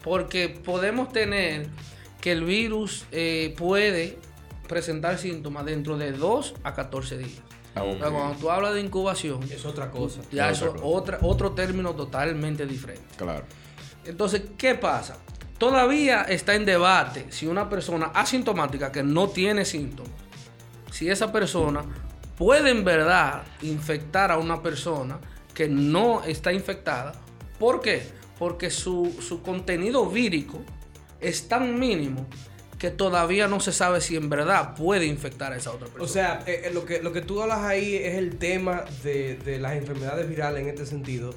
porque 0.03 0.49
podemos 0.49 1.13
tener 1.13 1.67
que 2.21 2.33
el 2.33 2.45
virus 2.45 3.05
eh, 3.13 3.55
puede 3.59 4.19
presentar 4.69 5.19
síntomas 5.19 5.65
dentro 5.67 5.99
de 5.99 6.13
2 6.13 6.55
a 6.63 6.75
14 6.75 7.19
días. 7.19 7.43
Ah, 7.75 7.83
O 7.83 7.99
sea, 7.99 8.09
ok. 8.09 8.15
cuando 8.15 8.39
tú 8.39 8.51
hablas 8.51 8.75
de 8.75 8.81
incubación, 8.81 9.43
Es 9.51 9.65
otra 9.67 9.91
cosa. 9.91 10.21
ya 10.31 10.49
Es 10.51 10.59
eso 10.59 10.67
otra 10.71 10.77
es 10.77 10.83
cosa. 10.83 10.97
otra, 10.97 11.19
otro 11.23 11.53
término 11.53 11.93
totalmente 11.95 12.67
diferente. 12.67 13.03
Claro. 13.17 13.45
Entonces, 14.05 14.43
¿qué 14.57 14.75
pasa? 14.77 15.19
Todavía 15.65 16.25
está 16.25 16.55
en 16.57 16.67
debate 16.67 17.25
si 17.31 17.47
una 17.47 17.71
persona 17.71 18.09
asintomática 18.13 18.93
que 18.93 19.03
no 19.03 19.31
tiene 19.31 19.65
síntomas, 19.65 20.13
si 20.93 21.09
esa 21.09 21.33
persona 21.33 21.83
puede 22.37 22.69
en 22.69 22.85
verdad 22.85 23.45
infectar 23.63 24.31
a 24.31 24.37
una 24.37 24.63
persona 24.63 25.19
que 25.55 25.67
no 25.67 26.23
está 26.23 26.53
infectada. 26.53 27.15
¿Por 27.59 27.81
qué? 27.81 28.03
Porque 28.39 28.69
su, 28.69 29.17
su 29.27 29.41
contenido 29.41 30.05
vírico 30.05 30.63
es 31.19 31.49
tan 31.49 31.79
mínimo 31.79 32.27
que 32.79 32.91
todavía 32.91 33.49
no 33.49 33.59
se 33.59 33.73
sabe 33.73 34.03
si 34.03 34.17
en 34.17 34.29
verdad 34.29 34.75
puede 34.75 35.07
infectar 35.07 35.55
a 35.55 35.57
esa 35.57 35.71
otra 35.71 35.87
persona. 35.87 36.05
O 36.05 36.09
sea, 36.09 36.43
eh, 36.47 36.65
eh, 36.67 36.71
lo, 36.75 36.85
que, 36.85 37.03
lo 37.03 37.11
que 37.15 37.23
tú 37.23 37.41
hablas 37.41 37.61
ahí 37.61 37.95
es 37.95 38.17
el 38.17 38.37
tema 38.37 38.85
de, 39.03 39.37
de 39.37 39.59
las 39.59 39.77
enfermedades 39.77 40.29
virales 40.29 40.61
en 40.61 40.69
este 40.69 40.85
sentido, 40.85 41.33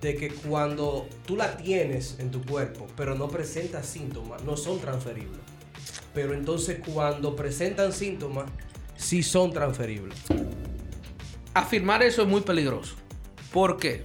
de 0.00 0.16
que 0.16 0.28
cuando 0.28 1.06
tú 1.26 1.36
la 1.36 1.56
tienes 1.56 2.16
en 2.18 2.30
tu 2.30 2.42
cuerpo, 2.42 2.86
pero 2.96 3.14
no 3.14 3.28
presentas 3.28 3.86
síntomas, 3.86 4.42
no 4.44 4.56
son 4.56 4.80
transferibles. 4.80 5.40
Pero 6.14 6.34
entonces 6.34 6.80
cuando 6.84 7.36
presentan 7.36 7.92
síntomas, 7.92 8.50
sí 8.96 9.22
son 9.22 9.52
transferibles. 9.52 10.18
afirmar 11.54 12.02
eso 12.02 12.22
es 12.22 12.28
muy 12.28 12.40
peligroso. 12.40 12.94
¿Por 13.52 13.76
qué? 13.76 14.04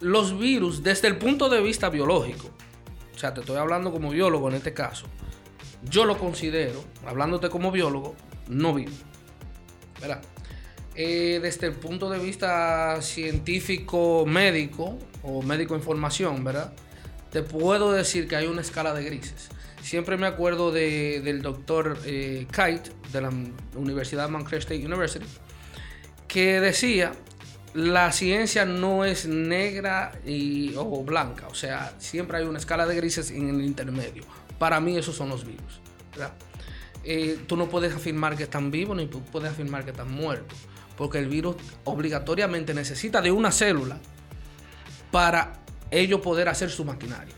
Los 0.00 0.38
virus, 0.38 0.82
desde 0.82 1.08
el 1.08 1.18
punto 1.18 1.48
de 1.48 1.60
vista 1.60 1.90
biológico, 1.90 2.50
o 3.14 3.18
sea, 3.18 3.34
te 3.34 3.40
estoy 3.40 3.56
hablando 3.56 3.92
como 3.92 4.10
biólogo 4.10 4.48
en 4.48 4.54
este 4.54 4.72
caso, 4.72 5.06
yo 5.82 6.04
lo 6.04 6.18
considero, 6.18 6.82
hablándote 7.06 7.48
como 7.50 7.70
biólogo, 7.70 8.14
no 8.48 8.74
vivo. 8.74 8.92
¿Verdad? 10.00 10.22
Eh, 11.00 11.38
desde 11.40 11.68
el 11.68 11.74
punto 11.74 12.10
de 12.10 12.18
vista 12.18 13.00
científico 13.02 14.24
médico 14.26 14.98
o 15.22 15.42
médico 15.42 15.76
en 15.76 15.82
formación, 15.82 16.42
¿verdad? 16.42 16.72
Te 17.30 17.42
puedo 17.42 17.92
decir 17.92 18.26
que 18.26 18.34
hay 18.34 18.46
una 18.48 18.62
escala 18.62 18.92
de 18.94 19.04
grises. 19.04 19.48
Siempre 19.80 20.16
me 20.16 20.26
acuerdo 20.26 20.72
de- 20.72 21.20
del 21.20 21.40
doctor 21.40 21.98
eh, 22.04 22.46
Kite 22.50 22.90
de 23.12 23.20
la 23.20 23.30
Universidad 23.76 24.28
Montclair 24.28 24.60
State 24.60 24.84
University, 24.84 25.24
que 26.26 26.60
decía, 26.60 27.12
la 27.74 28.10
ciencia 28.10 28.64
no 28.64 29.04
es 29.04 29.26
negra 29.26 30.18
o 30.76 31.04
blanca, 31.04 31.46
o 31.46 31.54
sea, 31.54 31.94
siempre 31.98 32.38
hay 32.38 32.44
una 32.44 32.58
escala 32.58 32.86
de 32.86 32.96
grises 32.96 33.30
en 33.30 33.48
el 33.50 33.62
intermedio. 33.64 34.24
Para 34.58 34.80
mí 34.80 34.96
esos 34.98 35.14
son 35.14 35.28
los 35.28 35.46
virus. 35.46 35.80
¿verdad? 36.10 36.32
Eh, 37.04 37.38
tú 37.46 37.56
no 37.56 37.68
puedes 37.68 37.94
afirmar 37.94 38.36
que 38.36 38.42
están 38.42 38.72
vivos 38.72 38.96
ni 38.96 39.06
pu- 39.06 39.22
puedes 39.30 39.52
afirmar 39.52 39.84
que 39.84 39.92
están 39.92 40.10
muertos, 40.10 40.58
porque 40.98 41.18
el 41.18 41.28
virus 41.28 41.56
obligatoriamente 41.84 42.74
necesita 42.74 43.22
de 43.22 43.30
una 43.32 43.50
célula 43.52 43.98
para 45.10 45.54
ello 45.90 46.20
poder 46.20 46.48
hacer 46.48 46.70
su 46.70 46.84
maquinaria. 46.84 47.34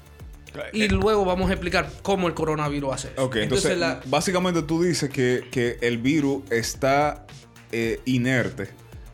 Y 0.72 0.88
luego 0.88 1.24
vamos 1.24 1.48
a 1.50 1.52
explicar 1.52 1.88
cómo 2.02 2.26
el 2.26 2.34
coronavirus 2.34 2.92
hace 2.94 3.08
eso. 3.12 3.24
Ok, 3.24 3.36
entonces, 3.36 3.70
Entonces, 3.72 3.78
la- 3.78 4.10
básicamente 4.10 4.62
tú 4.62 4.82
dices 4.82 5.08
que, 5.08 5.46
que 5.52 5.78
el 5.80 5.98
virus 5.98 6.42
está 6.50 7.24
eh, 7.70 8.00
inerte 8.06 8.70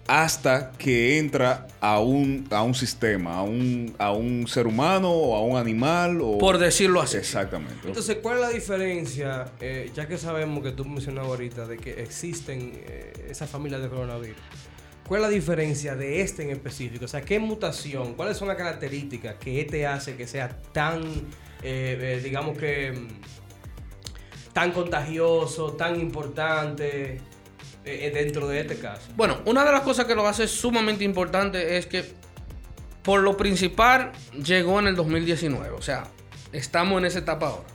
hasta 0.06 0.72
que 0.72 1.18
entra 1.18 1.66
a 1.80 2.00
un, 2.00 2.46
a 2.50 2.62
un 2.62 2.74
sistema, 2.74 3.36
a 3.36 3.42
un, 3.42 3.94
a 3.98 4.12
un 4.12 4.46
ser 4.46 4.66
humano 4.66 5.10
o 5.10 5.36
a 5.36 5.42
un 5.42 5.56
animal. 5.56 6.20
O... 6.20 6.38
Por 6.38 6.58
decirlo 6.58 7.00
así. 7.00 7.16
Exactamente. 7.16 7.86
Entonces, 7.86 8.18
¿cuál 8.22 8.36
es 8.36 8.40
la 8.42 8.50
diferencia? 8.50 9.46
eh, 9.60 9.90
ya 9.94 10.06
que 10.06 10.18
sabemos 10.18 10.62
que 10.62 10.72
tú 10.72 10.84
mencionabas 10.84 11.30
ahorita 11.30 11.66
de 11.66 11.76
que 11.76 12.02
existen 12.02 12.72
eh, 12.74 13.28
esas 13.30 13.48
familias 13.48 13.82
de 13.82 13.88
coronavirus. 13.88 14.36
¿Cuál 15.06 15.20
es 15.20 15.28
la 15.28 15.32
diferencia 15.32 15.94
de 15.94 16.20
este 16.20 16.42
en 16.42 16.50
específico? 16.50 17.04
O 17.04 17.08
sea, 17.08 17.22
¿qué 17.22 17.38
mutación? 17.38 18.14
¿Cuáles 18.14 18.36
son 18.36 18.48
las 18.48 18.56
características 18.56 19.36
que 19.36 19.60
este 19.60 19.86
hace 19.86 20.16
que 20.16 20.26
sea 20.26 20.48
tan, 20.72 21.02
eh, 21.62 21.98
eh, 22.00 22.20
digamos 22.22 22.58
que, 22.58 22.92
mm, 22.92 23.08
tan 24.52 24.72
contagioso, 24.72 25.72
tan 25.72 26.00
importante 26.00 27.20
dentro 27.86 28.48
de 28.48 28.60
este 28.60 28.76
caso? 28.76 29.02
Bueno, 29.16 29.40
una 29.46 29.64
de 29.64 29.72
las 29.72 29.82
cosas 29.82 30.06
que 30.06 30.14
lo 30.14 30.26
hace 30.26 30.48
sumamente 30.48 31.04
importante 31.04 31.78
es 31.78 31.86
que, 31.86 32.04
por 33.02 33.20
lo 33.20 33.36
principal, 33.36 34.12
llegó 34.32 34.80
en 34.80 34.88
el 34.88 34.96
2019. 34.96 35.70
O 35.70 35.82
sea, 35.82 36.04
estamos 36.52 36.98
en 36.98 37.06
esa 37.06 37.20
etapa 37.20 37.48
ahora. 37.48 37.68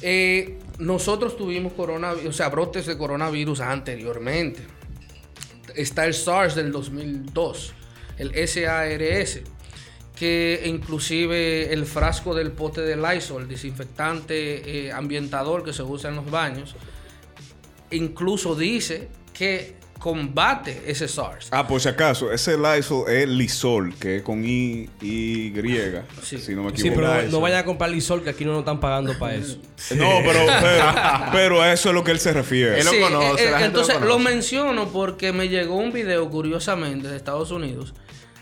Eh, 0.00 0.58
nosotros 0.78 1.36
tuvimos 1.36 1.72
coronavirus, 1.72 2.28
o 2.28 2.32
sea, 2.32 2.48
brotes 2.48 2.86
de 2.86 2.96
coronavirus 2.96 3.60
anteriormente. 3.60 4.62
Está 5.74 6.06
el 6.06 6.14
SARS 6.14 6.54
del 6.54 6.72
2002, 6.72 7.74
el 8.16 8.48
SARS, 8.48 9.42
que 10.16 10.62
inclusive 10.64 11.72
el 11.72 11.84
frasco 11.84 12.34
del 12.34 12.52
pote 12.52 12.80
de 12.80 12.96
Lysol, 12.96 13.46
desinfectante 13.46 14.86
eh, 14.86 14.92
ambientador 14.92 15.62
que 15.62 15.72
se 15.72 15.82
usa 15.82 16.10
en 16.10 16.16
los 16.16 16.30
baños, 16.30 16.74
incluso 17.90 18.54
dice 18.54 19.08
que 19.32 19.76
combate 19.98 20.84
ese 20.86 21.08
SARS. 21.08 21.48
Ah, 21.50 21.66
por 21.66 21.80
si 21.80 21.88
acaso, 21.88 22.30
ese 22.32 22.56
Lysol 22.56 23.10
es 23.10 23.28
Lysol, 23.28 23.94
que 23.96 24.18
es 24.18 24.22
con 24.22 24.44
I, 24.44 24.88
y 25.00 25.50
griega, 25.50 26.04
Sí. 26.22 26.38
si 26.38 26.54
no 26.54 26.62
me 26.62 26.70
Sí, 26.70 26.86
equivoco. 26.88 27.00
pero 27.02 27.30
no 27.32 27.40
vayan 27.40 27.58
a 27.58 27.64
comprar 27.64 27.90
Lisol 27.90 28.22
que 28.22 28.30
aquí 28.30 28.44
no 28.44 28.52
nos 28.52 28.60
están 28.60 28.78
pagando 28.78 29.18
para 29.18 29.34
eso. 29.34 29.58
No, 29.96 30.20
pero, 30.24 30.40
pero, 31.32 31.64
eso 31.64 31.88
es 31.88 31.94
lo 31.96 32.04
que 32.04 32.12
él 32.12 32.20
se 32.20 32.32
refiere. 32.32 32.78
Él 32.78 32.84
lo 32.84 32.92
Sí, 32.92 33.00
conoce, 33.00 33.44
eh, 33.44 33.50
la 33.50 33.58
gente 33.58 33.60
lo 33.60 33.66
entonces 33.66 33.94
lo, 33.96 34.00
conoce. 34.12 34.24
menciono 34.24 34.88
porque 34.88 35.32
me 35.32 35.48
llegó 35.48 35.74
un 35.74 35.92
video 35.92 36.30
curiosamente 36.30 37.08
de 37.08 37.16
Estados 37.16 37.50
Unidos 37.50 37.92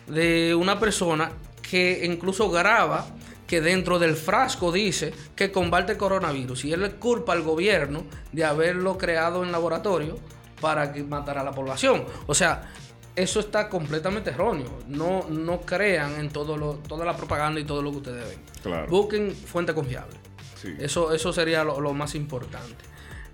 de 0.08 0.54
una 0.54 0.78
persona 0.78 1.32
que 1.62 2.02
incluso 2.04 2.50
graba 2.50 3.06
que 3.46 3.60
dentro 3.60 3.98
del 3.98 4.16
frasco 4.16 4.72
dice 4.72 5.12
que 5.36 5.52
combate 5.52 5.92
el 5.92 5.98
coronavirus 5.98 6.64
y 6.64 6.72
él 6.72 6.82
le 6.82 6.90
culpa 6.92 7.32
al 7.32 7.42
gobierno 7.42 8.04
de 8.32 8.44
haberlo 8.44 8.98
creado 8.98 9.44
en 9.44 9.52
laboratorio 9.52 10.18
para 10.60 10.92
que 10.92 11.02
matara 11.04 11.42
a 11.42 11.44
la 11.44 11.52
población. 11.52 12.04
O 12.26 12.34
sea, 12.34 12.70
eso 13.14 13.40
está 13.40 13.68
completamente 13.68 14.30
erróneo. 14.30 14.78
No, 14.88 15.26
no 15.28 15.60
crean 15.62 16.18
en 16.20 16.30
todo 16.30 16.56
lo, 16.56 16.74
toda 16.74 17.04
la 17.04 17.16
propaganda 17.16 17.60
y 17.60 17.64
todo 17.64 17.82
lo 17.82 17.90
que 17.92 17.96
ustedes 17.98 18.28
ven. 18.28 18.38
Claro. 18.62 18.88
Busquen 18.88 19.34
fuente 19.34 19.72
confiable. 19.74 20.16
Sí. 20.60 20.74
Eso, 20.80 21.12
eso 21.12 21.32
sería 21.32 21.62
lo, 21.64 21.80
lo 21.80 21.92
más 21.94 22.14
importante. 22.14 22.84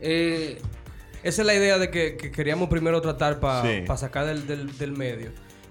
Eh, 0.01 0.61
Esa 1.23 1.43
es 1.43 1.47
la 1.47 1.55
idea 1.55 1.79
de 1.79 1.89
que, 1.91 2.17
que 2.17 2.31
queríamos 2.33 2.69
primero 2.69 3.01
tratar 3.01 3.39
para 3.41 3.63
Sí. 3.63 3.85
sacar 3.97 4.27
del, 4.27 4.47
del- 4.47 4.77
del 4.77 4.93
medio. 4.93 5.31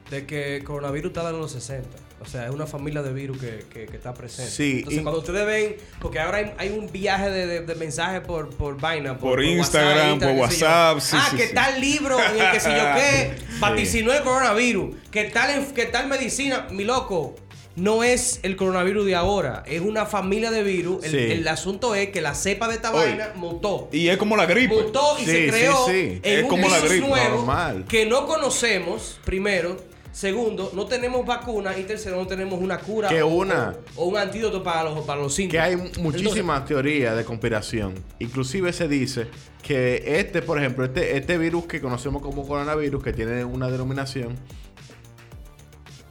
De 0.10 0.26
que 0.26 0.56
el 0.58 0.64
coronavirus 0.64 1.12
está 1.12 1.30
en 1.30 1.40
los 1.40 1.52
60. 1.52 1.90
O 2.22 2.26
sea, 2.26 2.46
es 2.46 2.52
una 2.52 2.66
familia 2.68 3.02
de 3.02 3.12
virus 3.14 3.38
que, 3.40 3.66
que- 3.74 3.86
que 3.88 3.98
está 3.98 4.14
presente. 4.14 4.52
Sí, 4.52 4.78
Entonces, 4.80 5.02
cuando 5.02 5.20
ustedes 5.20 5.46
ven, 5.46 5.76
porque 6.00 6.20
ahora 6.20 6.38
hay, 6.38 6.54
hay 6.58 6.70
un 6.70 6.92
viaje 6.92 7.30
de, 7.30 7.48
de- 7.48 7.62
de 7.62 7.76
mensajes 7.76 8.22
por, 8.22 8.50
por 8.56 8.80
vaina, 8.80 9.18
Por 9.18 9.44
Instagram, 9.44 10.20
por 10.20 10.28
sé 10.30 10.36
yo. 10.36 10.42
WhatsApp, 10.42 11.00
sí, 11.00 11.18
ah, 11.20 11.28
sí, 11.32 11.38
que 11.38 11.48
tal 11.48 11.82
libro 11.82 12.18
en 12.20 12.40
el 12.42 12.52
que 12.52 12.60
si 12.60 12.70
yo 12.70 12.84
qué, 12.96 13.34
vaticinó 13.60 14.14
el 14.14 14.22
coronavirus. 14.24 14.96
Que 15.12 15.26
tal, 15.26 15.74
que 15.74 15.86
tal 15.86 16.08
medicina, 16.08 16.68
mi 16.72 16.84
loco. 16.84 17.36
no 17.78 18.04
es 18.04 18.42
el 18.44 18.58
coronavirus 18.58 19.06
de 19.06 19.16
ahora, 19.16 19.64
es 19.66 19.80
una 19.82 20.06
familia 20.06 20.52
de 20.52 20.62
virus. 20.62 21.06
El, 21.06 21.48
asunto 21.48 21.96
es 21.96 22.10
que 22.10 22.20
la 22.22 22.36
cepa 22.36 22.68
de 22.68 22.76
esta 22.76 22.92
vaina 22.92 23.32
mutó. 23.36 23.88
Y 23.94 24.10
es 24.10 24.18
como 24.18 24.36
la 24.36 24.46
gripe. 24.46 24.76
Mutó 24.76 25.18
y 25.20 25.26
se 25.26 25.48
creó 25.48 25.90
en 25.90 26.20
Es 26.22 26.44
un 26.44 26.50
como 26.50 26.68
la 26.68 26.76
virus 26.76 26.90
gripe, 26.92 27.08
nuevo 27.08 27.36
normal. 27.38 27.86
que 27.88 28.06
no 28.06 28.26
conocemos, 28.28 29.20
primero. 29.24 29.78
Segundo, 30.12 30.72
no 30.74 30.86
tenemos 30.88 31.26
vacuna. 31.26 31.78
Y 31.78 31.84
tercero, 31.84 32.18
no 32.18 32.28
tenemos 32.28 32.60
una 32.60 32.80
cura 32.80 33.08
Que 33.10 33.22
o, 33.22 33.28
una. 33.28 33.76
o, 33.96 34.04
o 34.04 34.06
un 34.08 34.18
antídoto 34.18 34.62
para 34.62 34.90
los, 34.90 35.06
para 35.06 35.22
los 35.22 35.34
Que 35.36 35.44
síntomas. 35.44 35.66
hay 35.68 35.76
muchísimas 36.02 36.66
teorías 36.66 37.16
de 37.16 37.24
conspiración. 37.24 37.94
Inclusive 38.20 38.74
se 38.74 38.88
dice 38.88 39.28
que 39.64 40.04
este, 40.20 40.42
por 40.42 40.58
ejemplo, 40.60 40.84
este, 40.86 41.16
este 41.18 41.38
virus 41.38 41.66
que 41.66 41.80
conocemos 41.80 42.22
como 42.22 42.46
coronavirus, 42.46 43.02
que 43.04 43.14
tiene 43.14 43.46
una 43.46 43.70
denominación, 43.70 44.36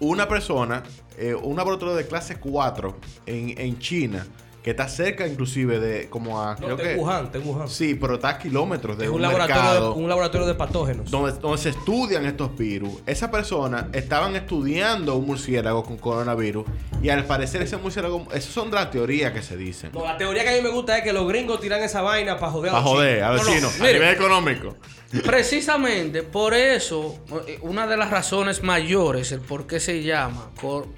una 0.01 0.27
persona, 0.29 0.83
eh, 1.19 1.35
un 1.35 1.57
laboratorio 1.57 1.95
de 1.95 2.07
clase 2.07 2.37
4 2.37 2.97
en, 3.27 3.55
en 3.61 3.79
China, 3.79 4.27
que 4.63 4.71
está 4.73 4.89
cerca 4.89 5.27
inclusive 5.27 5.79
de 5.81 6.09
como 6.11 6.43
a... 6.43 6.55
No, 6.57 6.67
creo 6.67 6.77
que, 6.77 6.95
Wuhan, 6.97 7.25
está 7.27 7.39
en 7.39 7.47
Wuhan. 7.49 7.69
Sí, 7.69 7.95
pero 7.95 8.15
está 8.17 8.29
a 8.31 8.39
kilómetros 8.39 8.99
de 8.99 9.05
es 9.05 9.09
un, 9.11 9.17
un 9.17 9.23
laboratorio, 9.23 9.63
mercado 9.63 9.95
de, 9.95 10.01
un 10.03 10.09
laboratorio 10.09 10.47
de 10.47 10.55
patógenos. 10.55 11.11
donde, 11.11 11.33
donde 11.39 11.59
se 11.59 11.71
estudian 11.71 12.27
estos 12.27 12.57
virus. 12.59 12.93
Esa 13.07 13.31
persona 13.31 13.89
estaban 13.93 14.37
estudiando 14.37 15.17
un 15.17 15.27
murciélago 15.27 15.83
con 15.83 15.97
coronavirus 15.97 16.67
y 17.03 17.09
al 17.09 17.25
parecer 17.25 17.63
ese 17.63 17.79
murciélago, 17.79 18.27
esas 18.35 18.53
son 18.53 18.71
las 18.71 18.91
teorías 18.91 19.33
que 19.33 19.41
se 19.43 19.57
dicen. 19.57 19.91
No, 19.95 20.05
la 20.05 20.19
teoría 20.19 20.43
que 20.45 20.51
a 20.51 20.53
mí 20.57 20.61
me 20.63 20.69
gusta 20.71 20.99
es 20.99 21.05
que 21.05 21.13
los 21.15 21.27
gringos 21.27 21.61
tiran 21.61 21.81
esa 21.83 22.03
vaina 22.03 22.39
para 22.39 22.53
joder 22.53 22.71
a 22.71 22.73
Para 22.75 22.85
los 22.85 22.93
joder, 22.93 23.15
chinos. 23.17 23.29
a 23.29 23.33
los 23.33 23.43
No, 23.43 23.49
no, 23.49 23.55
chinos, 23.57 23.81
a 23.81 23.93
nivel 23.93 24.09
económico. 24.15 24.77
Precisamente 25.25 26.23
por 26.23 26.55
eso, 26.55 27.19
eh, 27.47 27.59
una 27.63 27.87
de 27.87 27.97
las 27.97 28.11
razones 28.11 28.63
mayores, 28.63 29.33
el 29.33 29.41
por 29.41 29.67
qué 29.67 29.81
se 29.81 30.03
llama 30.03 30.51
co- 30.61 30.89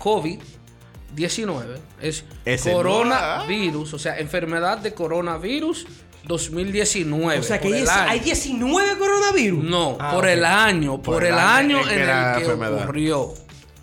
COVID-19, 1.16 1.78
es 2.00 2.24
Ese 2.44 2.72
coronavirus, 2.72 3.94
o 3.94 3.98
sea, 3.98 4.18
enfermedad 4.18 4.78
de 4.78 4.94
coronavirus 4.94 5.86
2019. 6.24 7.38
O 7.38 7.42
sea 7.42 7.60
que 7.60 7.68
hay, 7.68 7.74
el 7.74 7.82
ese- 7.82 7.90
año. 7.92 8.10
hay 8.10 8.20
19 8.20 8.98
coronavirus. 8.98 9.64
No, 9.64 9.96
Ah, 10.00 10.12
por 10.14 10.26
el 10.26 10.44
año, 10.44 11.02
por, 11.02 11.24
el, 11.24 11.34
año 11.34 11.80
en, 11.82 11.88
el 12.00 12.06
que 12.36 12.40
enfermedad. 12.40 12.82
ocurrió, 12.84 13.34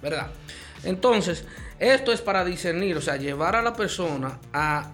¿verdad? 0.02 0.28
Entonces, 0.84 1.46
esto 1.80 2.12
es 2.12 2.22
para 2.22 2.46
discernir, 2.46 2.98
o 2.98 3.02
sea, 3.02 3.18
llevar 3.18 3.56
a 3.56 3.62
la 3.62 3.74
persona 3.74 4.40
a 4.54 4.92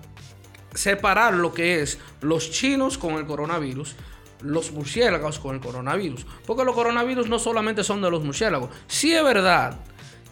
separar 0.73 1.33
lo 1.35 1.53
que 1.53 1.81
es 1.81 1.99
los 2.21 2.51
chinos 2.51 2.97
con 2.97 3.13
el 3.13 3.25
coronavirus, 3.25 3.95
los 4.41 4.71
murciélagos 4.71 5.39
con 5.39 5.55
el 5.55 5.61
coronavirus. 5.61 6.25
Porque 6.45 6.65
los 6.65 6.75
coronavirus 6.75 7.29
no 7.29 7.39
solamente 7.39 7.83
son 7.83 8.01
de 8.01 8.09
los 8.11 8.23
murciélagos. 8.23 8.69
Sí 8.87 9.13
es 9.13 9.23
verdad 9.23 9.77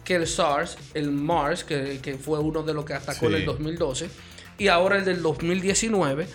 que 0.04 0.14
el 0.16 0.26
SARS, 0.26 0.76
el 0.94 1.10
MARS, 1.10 1.64
que, 1.64 1.98
que 2.02 2.14
fue 2.18 2.38
uno 2.38 2.62
de 2.62 2.74
los 2.74 2.84
que 2.84 2.94
atacó 2.94 3.26
en 3.26 3.34
el 3.36 3.44
2012, 3.46 4.08
y 4.58 4.68
ahora 4.68 4.98
el 4.98 5.04
del 5.04 5.22
2019, 5.22 6.26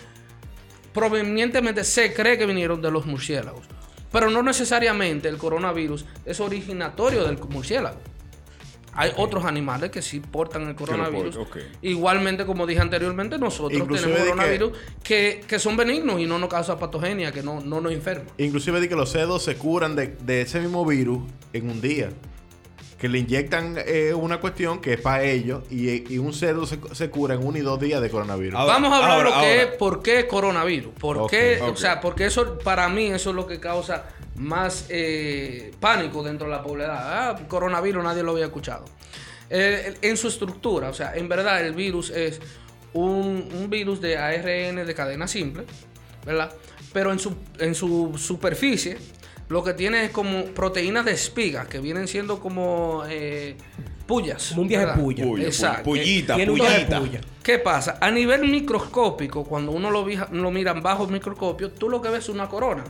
provenientemente 0.92 1.84
se 1.84 2.12
cree 2.12 2.36
que 2.36 2.46
vinieron 2.46 2.82
de 2.82 2.90
los 2.90 3.06
murciélagos. 3.06 3.64
Pero 4.12 4.28
no 4.30 4.42
necesariamente 4.42 5.28
el 5.28 5.38
coronavirus 5.38 6.04
es 6.24 6.40
originatorio 6.40 7.24
del 7.24 7.38
murciélago. 7.48 7.98
Hay 8.92 9.12
otros 9.16 9.44
animales 9.44 9.90
que 9.92 10.02
sí 10.02 10.18
portan 10.18 10.66
el 10.68 10.74
coronavirus. 10.74 11.38
Igualmente, 11.80 12.44
como 12.44 12.66
dije 12.66 12.80
anteriormente, 12.80 13.38
nosotros 13.38 13.78
Inclusive 13.80 14.08
tenemos 14.08 14.24
que- 14.24 14.30
coronavirus 14.30 14.72
que, 15.04 15.44
que 15.46 15.58
son 15.60 15.76
benignos 15.76 16.20
y 16.20 16.26
no 16.26 16.40
nos 16.40 16.48
causan 16.48 16.76
patogenia, 16.76 17.30
que 17.30 17.40
no, 17.42 17.60
no 17.60 17.80
nos 17.80 17.92
enferman. 17.92 18.26
Inclusive 18.36 18.80
de 18.80 18.88
que 18.88 18.96
los 18.96 19.10
cerdos 19.12 19.44
se 19.44 19.54
curan 19.56 19.94
de, 19.94 20.08
de 20.08 20.42
ese 20.42 20.58
mismo 20.60 20.84
virus 20.84 21.20
en 21.52 21.70
un 21.70 21.80
día. 21.80 22.10
Que 23.00 23.08
le 23.08 23.18
inyectan 23.18 23.76
eh, 23.86 24.12
una 24.12 24.40
cuestión 24.40 24.80
que 24.80 24.92
es 24.92 25.00
para 25.00 25.22
ellos 25.24 25.62
y, 25.70 26.12
y 26.12 26.18
un 26.18 26.34
cerdo 26.34 26.66
se, 26.66 26.78
se 26.92 27.08
cura 27.08 27.34
en 27.34 27.46
uno 27.46 27.56
y 27.56 27.62
dos 27.62 27.80
días 27.80 28.00
de 28.02 28.10
coronavirus. 28.10 28.54
Ahora- 28.60 28.74
Vamos 28.74 28.92
a 28.92 28.96
hablar 28.96 29.10
ahora- 29.12 29.24
lo 29.24 29.30
que 29.30 29.36
ahora. 29.36 29.62
es 29.62 29.66
por 29.78 30.02
qué 30.02 30.26
coronavirus. 30.26 30.92
¿Por 31.00 31.30
qué? 31.30 31.58
O 31.62 31.74
sea, 31.76 32.00
porque 32.00 32.26
eso, 32.26 32.58
para 32.58 32.88
mí, 32.90 33.06
eso 33.06 33.30
es 33.30 33.36
lo 33.36 33.46
que 33.46 33.58
causa 33.58 34.04
más 34.36 34.84
eh, 34.90 35.72
pánico 35.80 36.22
dentro 36.22 36.46
de 36.48 36.52
la 36.56 36.62
población. 36.62 36.96
Ah, 36.98 37.38
coronavirus, 37.48 38.04
nadie 38.04 38.22
lo 38.22 38.32
había 38.32 38.44
escuchado. 38.46 38.84
Eh, 39.48 39.94
en 40.02 40.16
su 40.16 40.28
estructura, 40.28 40.90
o 40.90 40.94
sea, 40.94 41.14
en 41.16 41.28
verdad 41.28 41.64
el 41.66 41.72
virus 41.72 42.10
es 42.10 42.40
un, 42.92 43.48
un 43.52 43.70
virus 43.70 44.00
de 44.00 44.16
ARN 44.18 44.86
de 44.86 44.94
cadena 44.94 45.26
simple, 45.26 45.64
¿verdad? 46.26 46.52
Pero 46.92 47.12
en 47.12 47.18
su, 47.18 47.34
en 47.58 47.74
su 47.74 48.12
superficie, 48.18 48.98
lo 49.50 49.64
que 49.64 49.74
tiene 49.74 50.04
es 50.04 50.10
como 50.12 50.44
proteínas 50.46 51.04
de 51.04 51.10
espiga, 51.10 51.66
que 51.66 51.80
vienen 51.80 52.06
siendo 52.06 52.38
como 52.38 53.02
eh, 53.08 53.56
pullas. 54.06 54.50
Como 54.50 54.62
un 54.62 54.68
viaje 54.68 54.86
¿verdad? 54.86 55.02
puya. 55.02 55.24
Puya, 55.24 55.46
Exacto. 55.46 55.82
pullita, 55.82 56.36
puya. 56.36 57.20
¿Qué 57.42 57.58
pasa? 57.58 57.98
A 58.00 58.12
nivel 58.12 58.48
microscópico, 58.48 59.42
cuando 59.42 59.72
uno 59.72 59.90
lo, 59.90 60.06
lo 60.06 60.50
mira 60.52 60.72
bajo 60.74 61.04
el 61.04 61.10
microscopio, 61.10 61.72
tú 61.72 61.88
lo 61.88 62.00
que 62.00 62.10
ves 62.10 62.24
es 62.24 62.28
una 62.28 62.48
corona. 62.48 62.84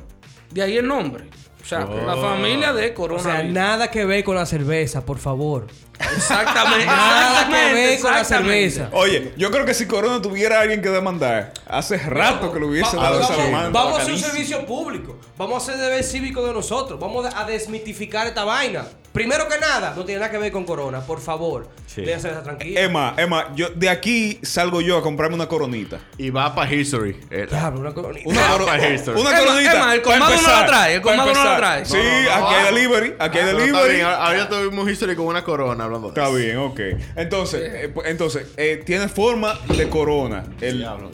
De 0.50 0.62
ahí 0.62 0.76
el 0.76 0.86
nombre. 0.86 1.24
O 1.62 1.64
sea, 1.70 1.80
la 1.84 2.16
familia 2.16 2.72
de 2.72 2.90
O 2.90 2.94
corona. 2.94 3.22
sea, 3.22 3.42
nada 3.44 3.90
que 3.90 4.04
ver 4.06 4.24
con 4.24 4.34
la 4.34 4.46
cerveza, 4.46 5.04
por 5.04 5.18
favor. 5.18 5.66
Exactamente. 6.16 6.86
Nada 6.86 7.46
que 7.48 7.74
ver 7.74 8.00
con 8.00 8.12
la 8.12 8.24
cerveza. 8.24 8.88
Oye, 8.92 9.34
yo 9.36 9.50
creo 9.50 9.66
que 9.66 9.74
si 9.74 9.86
Corona 9.86 10.22
tuviera 10.22 10.58
a 10.58 10.62
alguien 10.62 10.80
que 10.80 10.88
demandar, 10.88 11.52
hace 11.68 11.98
rato 11.98 12.50
que 12.52 12.58
lo 12.58 12.68
hubiese 12.68 12.96
Va- 12.96 13.02
dado 13.02 13.14
vamos, 13.20 13.30
esa 13.30 13.36
vamos- 13.36 13.46
demanda. 13.58 13.80
vamos 13.80 13.98
a 13.98 14.02
hacer 14.02 14.14
un 14.14 14.18
servicio 14.20 14.64
público. 14.66 15.18
Vamos 15.36 15.54
a 15.54 15.72
hacer 15.72 15.84
deber 15.84 16.02
cívico 16.02 16.44
de 16.46 16.54
nosotros. 16.54 16.98
Vamos 16.98 17.26
a 17.32 17.44
desmitificar 17.44 18.26
esta 18.26 18.44
vaina. 18.44 18.86
Primero 19.12 19.48
que 19.48 19.58
nada, 19.58 19.92
no 19.96 20.04
tiene 20.04 20.20
nada 20.20 20.30
que 20.30 20.38
ver 20.38 20.52
con 20.52 20.64
corona. 20.64 21.00
Por 21.00 21.20
favor, 21.20 21.68
Sí. 21.86 22.02
déjase 22.02 22.30
esa 22.30 22.44
tranquila. 22.44 22.80
Emma, 22.80 23.14
Emma, 23.16 23.52
yo 23.56 23.68
de 23.70 23.88
aquí 23.88 24.38
salgo 24.42 24.80
yo 24.80 24.96
a 24.98 25.02
comprarme 25.02 25.34
una 25.34 25.48
coronita. 25.48 25.98
Y 26.16 26.30
va 26.30 26.54
para 26.54 26.72
History. 26.72 27.16
Eh, 27.28 27.48
Diablo, 27.50 27.80
una 27.80 27.92
coronita. 27.92 28.28
Una, 28.28 28.48
coro- 28.48 28.66
pa' 28.66 28.78
History. 28.78 29.20
una 29.20 29.30
Emma, 29.30 29.38
coronita. 29.40 29.72
Emma, 29.74 29.94
el 29.96 30.02
colmado 30.02 30.36
no 30.36 30.42
la 30.42 30.66
trae, 30.66 30.94
el 30.94 31.02
colmado 31.02 31.34
no 31.34 31.44
la 31.44 31.56
trae. 31.56 31.84
Sí, 31.84 31.96
No, 31.96 32.02
no, 32.04 32.40
no, 32.40 32.46
aquí 32.46 32.54
hay 32.54 32.64
delivery. 32.74 33.14
Aquí 33.18 33.38
hay 33.38 33.44
Pero 33.46 33.58
está 33.58 33.64
delivery. 33.64 33.94
bien, 33.96 34.06
ahora 34.06 34.48
tuvimos 34.48 34.88
History 34.90 35.16
con 35.16 35.26
una 35.26 35.42
corona 35.42 35.84
hablando 35.84 36.12
de 36.12 36.20
Está 36.20 36.28
eso. 36.28 36.36
bien, 36.36 36.56
ok. 36.58 36.80
Entonces, 37.16 37.62
eh, 37.74 37.88
pues, 37.92 38.06
entonces 38.08 38.46
eh, 38.56 38.80
tiene 38.86 39.08
forma 39.08 39.58
de 39.76 39.88
corona. 39.88 40.44
El, 40.60 40.78
Diablo. 40.78 41.10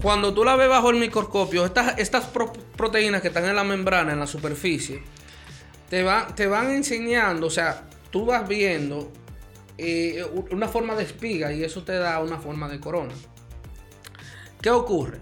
Cuando 0.00 0.32
tú 0.32 0.44
la 0.44 0.56
ves 0.56 0.68
bajo 0.70 0.88
el 0.88 0.96
microscopio, 0.96 1.66
estas, 1.66 1.98
estas 1.98 2.24
pro- 2.24 2.52
proteínas 2.76 3.20
que 3.20 3.28
están 3.28 3.44
en 3.44 3.54
la 3.56 3.64
membrana, 3.64 4.12
en 4.12 4.20
la 4.20 4.26
superficie, 4.26 5.02
te, 5.94 6.02
van 6.02 6.34
te 6.34 6.48
van 6.48 6.72
enseñando, 6.72 7.46
o 7.46 7.50
sea, 7.50 7.84
tú 8.10 8.26
vas 8.26 8.48
viendo 8.48 9.12
eh, 9.78 10.24
una 10.50 10.66
forma 10.66 10.96
de 10.96 11.04
espiga 11.04 11.52
y 11.52 11.62
eso 11.62 11.84
te 11.84 11.92
da 11.92 12.18
una 12.18 12.36
forma 12.38 12.68
de 12.68 12.80
corona. 12.80 13.12
¿Qué 14.60 14.70
ocurre? 14.70 15.20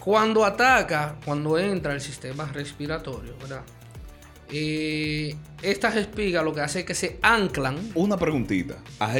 Cuando 0.00 0.44
ataca, 0.44 1.14
cuando 1.24 1.56
entra 1.56 1.92
el 1.92 2.00
sistema 2.00 2.46
respiratorio, 2.46 3.36
¿verdad? 3.38 3.62
Eh, 4.50 5.36
estas 5.62 5.94
espigas 5.94 6.42
lo 6.42 6.52
que 6.52 6.62
hace 6.62 6.80
es 6.80 6.84
que 6.84 6.94
se 6.96 7.20
anclan 7.22 7.78
Una 7.94 8.16
preguntita. 8.16 8.74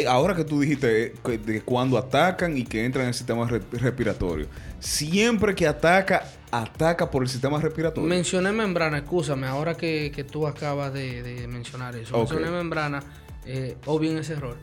Ahora 0.08 0.34
que 0.34 0.42
tú 0.42 0.58
dijiste 0.58 1.14
eh, 1.28 1.38
de 1.38 1.60
cuando 1.60 1.96
atacan 1.96 2.58
y 2.58 2.64
que 2.64 2.84
entran 2.84 3.04
en 3.04 3.08
el 3.10 3.14
sistema 3.14 3.46
re- 3.46 3.62
respiratorio, 3.70 4.48
siempre 4.80 5.54
que 5.54 5.68
ataca, 5.68 6.24
ataca 6.50 7.10
por 7.10 7.22
el 7.22 7.28
sistema 7.28 7.60
respiratorio. 7.60 8.08
Mencioné 8.08 8.52
membrana, 8.52 8.98
escúchame, 8.98 9.46
ahora 9.46 9.76
que, 9.76 10.10
que 10.14 10.24
tú 10.24 10.46
acabas 10.46 10.92
de, 10.92 11.22
de 11.22 11.46
mencionar 11.48 11.94
eso. 11.96 12.16
Ok. 12.16 12.30
Mencioné 12.32 12.50
membrana, 12.56 13.02
eh, 13.46 13.76
o 13.86 13.98
bien 13.98 14.18
ese 14.18 14.32
error. 14.34 14.56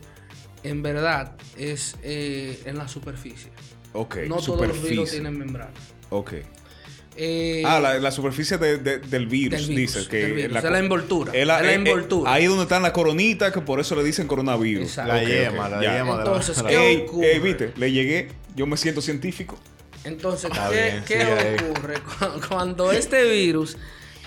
En 0.62 0.82
verdad 0.82 1.36
es 1.56 1.96
eh, 2.02 2.60
en 2.66 2.76
la 2.78 2.88
superficie. 2.88 3.50
ok, 3.92 4.16
no 4.28 4.36
todos 4.36 4.48
los 4.48 4.58
virus 4.68 4.76
superficie. 4.78 5.10
tienen 5.20 5.38
membrana. 5.38 5.70
Ok. 6.10 6.32
Eh, 7.20 7.62
ah, 7.66 7.80
la, 7.80 7.98
la 7.98 8.10
superficie 8.12 8.58
de- 8.58 8.78
de- 8.78 8.98
del 8.98 9.26
virus, 9.26 9.66
Del 9.66 9.76
virus, 9.76 9.94
dice 9.96 10.08
que 10.08 10.16
del 10.18 10.32
virus, 10.34 10.62
la, 10.62 10.78
envoltura, 10.78 11.32
es 11.34 11.44
la, 11.46 11.60
eh, 11.64 11.70
eh, 11.70 11.74
envoltura. 11.74 12.32
ahí 12.32 12.44
donde 12.46 12.62
están 12.62 12.80
las 12.82 12.92
coronitas, 12.92 13.52
que 13.52 13.60
por 13.60 13.80
eso 13.80 13.96
le 13.96 14.04
dicen 14.04 14.28
coronavirus. 14.28 14.84
Exacto. 14.84 15.12
La 15.14 15.20
Ok, 15.22 15.26
yema, 15.28 15.64
ok, 15.64 15.70
la 15.72 15.82
ya. 15.82 15.96
yema 15.98 16.10
de 16.10 16.16
la- 16.16 16.24
Entonces, 16.24 16.56
de 16.58 16.62
la- 16.62 16.68
¿qué 16.70 16.90
Ey, 16.90 16.96
ocurre? 17.08 17.32
ey, 17.32 17.38
viste, 17.40 17.72
le 17.76 17.90
llegué, 17.92 18.28
yo 18.54 18.66
me 18.68 18.76
siento 18.76 19.00
científico. 19.00 19.58
Entonces, 20.04 20.50
Está 20.50 20.70
¿qué, 21.06 21.56
ocurre? 21.70 21.94
Cu- 22.00 22.48
Cuando 22.48 22.92
este 22.92 23.24
virus, 23.30 23.76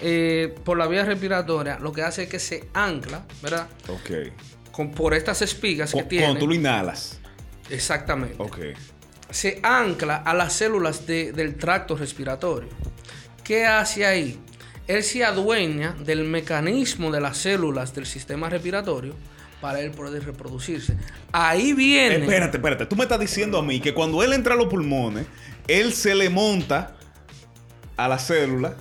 eh, 0.01 0.53
por 0.63 0.77
la 0.77 0.87
vía 0.87 1.05
respiratoria, 1.05 1.79
lo 1.79 1.91
que 1.91 2.01
hace 2.03 2.23
es 2.23 2.29
que 2.29 2.39
se 2.39 2.67
ancla, 2.73 3.25
¿verdad? 3.41 3.67
Ok. 3.87 4.31
Con, 4.71 4.91
por 4.91 5.13
estas 5.13 5.41
espigas 5.41 5.93
que 5.93 6.03
tiene. 6.03 6.25
Cuando 6.25 6.39
tú 6.41 6.47
lo 6.47 6.53
inhalas. 6.55 7.19
Exactamente. 7.69 8.35
Ok. 8.37 8.57
se 9.29 9.59
ancla 9.63 10.17
a 10.17 10.33
las 10.33 10.51
células 10.53 11.07
de- 11.07 11.31
del 11.31 11.55
tracto 11.55 11.95
respiratorio. 11.95 12.67
¿Qué 13.45 13.65
hace 13.65 14.05
ahí? 14.05 14.37
Él 14.87 15.03
se 15.03 15.23
adueña 15.23 15.95
del 16.03 16.25
mecanismo 16.25 17.11
de 17.11 17.21
las 17.21 17.37
células 17.37 17.95
del 17.95 18.05
sistema 18.05 18.49
respiratorio 18.49 19.15
para 19.61 19.79
él 19.79 19.91
poder 19.91 20.25
reproducirse. 20.25 20.97
Ahí 21.31 21.71
viene. 21.71 22.15
Espérate, 22.17 22.57
espérate. 22.57 22.85
Tú 22.87 22.95
me 22.97 23.03
estás 23.03 23.19
diciendo 23.21 23.57
a 23.57 23.63
mí 23.63 23.79
que 23.79 23.93
cuando 23.93 24.21
él 24.21 24.33
entra 24.33 24.53
a 24.55 24.57
los 24.57 24.67
pulmones, 24.67 25.25
él 25.79 25.93
se 25.93 26.15
le 26.15 26.29
monta 26.29 26.95
a 27.97 28.07
la 28.07 28.19
célula 28.19 28.75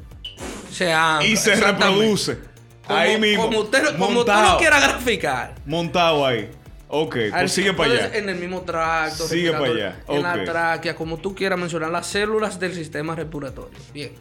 se 0.70 0.92
ancla, 0.92 1.26
y 1.28 1.36
se 1.36 1.54
reproduce. 1.56 2.38
Como, 2.86 2.98
ahí 2.98 3.20
mismo. 3.20 3.44
Como 3.44 3.60
usted, 3.60 3.84
como 3.92 4.06
tú 4.06 4.12
montado, 4.12 4.52
lo 4.52 4.58
quiera 4.58 4.80
graficar. 4.80 5.54
Montado 5.66 6.26
ahí. 6.26 6.50
Ok, 6.88 7.16
Al- 7.16 7.40
pues 7.42 7.52
sigue 7.52 7.72
para 7.72 7.92
allá. 7.92 8.16
En 8.16 8.28
el 8.28 8.36
mismo 8.36 8.62
tracto. 8.62 9.28
Sigue 9.28 9.52
para 9.52 9.66
allá, 9.66 10.00
En 10.08 10.22
la 10.22 10.44
tráquea, 10.44 10.96
como 10.96 11.18
tú 11.18 11.34
quieras 11.34 11.58
mencionar, 11.58 11.90
las 11.90 12.06
células 12.06 12.58
del 12.58 12.74
sistema 12.74 13.14
respiratorio. 13.14 13.78
Bien. 13.92 14.12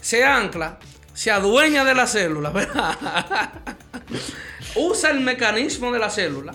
Se 0.00 0.24
ancla, 0.24 0.78
se 1.12 1.30
adueña 1.30 1.84
de 1.84 1.94
la 1.94 2.06
célula, 2.06 2.50
¿verdad? 2.54 3.50
Usa 4.74 5.10
el 5.10 5.20
mecanismo 5.20 5.92
de 5.92 5.98
la 5.98 6.10
célula 6.10 6.54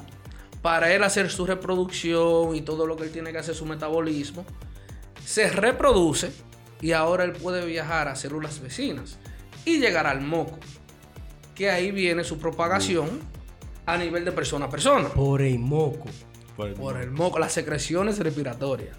para 0.61 0.93
él 0.93 1.03
hacer 1.03 1.29
su 1.29 1.45
reproducción 1.45 2.55
y 2.55 2.61
todo 2.61 2.87
lo 2.87 2.95
que 2.97 3.03
él 3.03 3.11
tiene 3.11 3.31
que 3.31 3.37
hacer, 3.37 3.55
su 3.55 3.65
metabolismo. 3.65 4.45
Se 5.25 5.49
reproduce 5.49 6.31
y 6.81 6.91
ahora 6.91 7.23
él 7.23 7.31
puede 7.33 7.65
viajar 7.65 8.07
a 8.07 8.15
células 8.15 8.59
vecinas 8.61 9.17
y 9.65 9.79
llegar 9.79 10.05
al 10.07 10.21
moco. 10.21 10.59
Que 11.55 11.69
ahí 11.69 11.91
viene 11.91 12.23
su 12.23 12.37
propagación 12.39 13.21
a 13.85 13.97
nivel 13.97 14.25
de 14.25 14.31
persona 14.31 14.65
a 14.65 14.69
persona. 14.69 15.09
Por 15.09 15.41
el 15.41 15.59
moco. 15.59 16.05
Por 16.55 16.97
el 17.01 17.11
moco, 17.11 17.39
las 17.39 17.51
secreciones 17.53 18.19
respiratorias. 18.19 18.95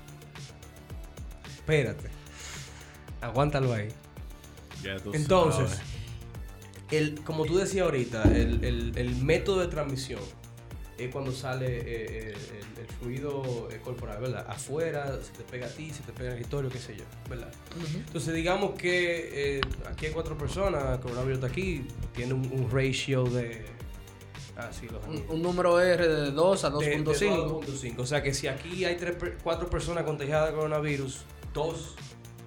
Espérate. 1.54 2.08
Aguántalo 3.20 3.72
ahí. 3.72 3.88
Ya 4.82 4.96
tú 4.98 5.12
Entonces, 5.14 5.70
sabes. 5.70 5.82
el, 6.90 7.20
como 7.22 7.44
tú 7.44 7.56
decías 7.56 7.84
ahorita, 7.84 8.22
el, 8.24 8.64
el- 8.64 8.92
el 8.96 9.16
método 9.16 9.60
de 9.60 9.68
transmisión 9.68 10.20
es 10.98 11.11
cuando 11.11 11.33
sale 11.33 11.66
eh, 11.68 12.28
el, 12.30 12.35
el- 12.80 12.87
fluido 13.00 13.68
eh, 13.70 13.80
corporal, 13.83 14.20
¿verdad? 14.20 14.46
Afuera, 14.48 15.18
se 15.22 15.33
te 15.33 15.42
pega 15.50 15.66
a 15.66 15.70
ti, 15.70 15.90
se 15.90 16.02
te 16.02 16.12
pega 16.12 16.26
en 16.26 16.33
el 16.33 16.38
escritorio, 16.38 16.70
qué 16.70 16.78
sé 16.78 16.96
yo, 16.96 17.04
¿verdad? 17.28 17.50
Entonces, 18.07 18.33
digamos 18.35 18.74
que 18.78 19.57
eh, 19.57 19.61
aquí 19.90 20.07
hay 20.07 20.12
cuatro 20.12 20.38
personas, 20.38 20.98
coronavirus 21.00 21.35
está 21.37 21.46
aquí, 21.48 21.87
tiene 22.14 22.35
un, 22.35 22.50
un 22.52 22.70
ratio 22.70 23.24
de... 23.24 23.64
Ah, 24.57 24.70
sí, 24.72 24.87
los 24.88 25.04
Un, 25.09 25.24
un 25.28 25.42
número 25.42 25.80
R 25.80 26.07
de 26.07 26.30
2 26.30 26.64
a 26.64 26.70
de- 26.70 26.76
de 26.87 27.04
2.5. 27.04 27.64
2.5. 27.66 27.98
O 27.98 28.07
sea 28.07 28.22
que 28.22 28.33
si 28.33 28.46
aquí 28.46 28.85
hay 28.85 28.94
tres, 28.96 29.16
cuatro 29.42 29.68
personas 29.68 30.04
contagiadas 30.04 30.50
de 30.50 30.54
coronavirus, 30.54 31.22
dos 31.52 31.96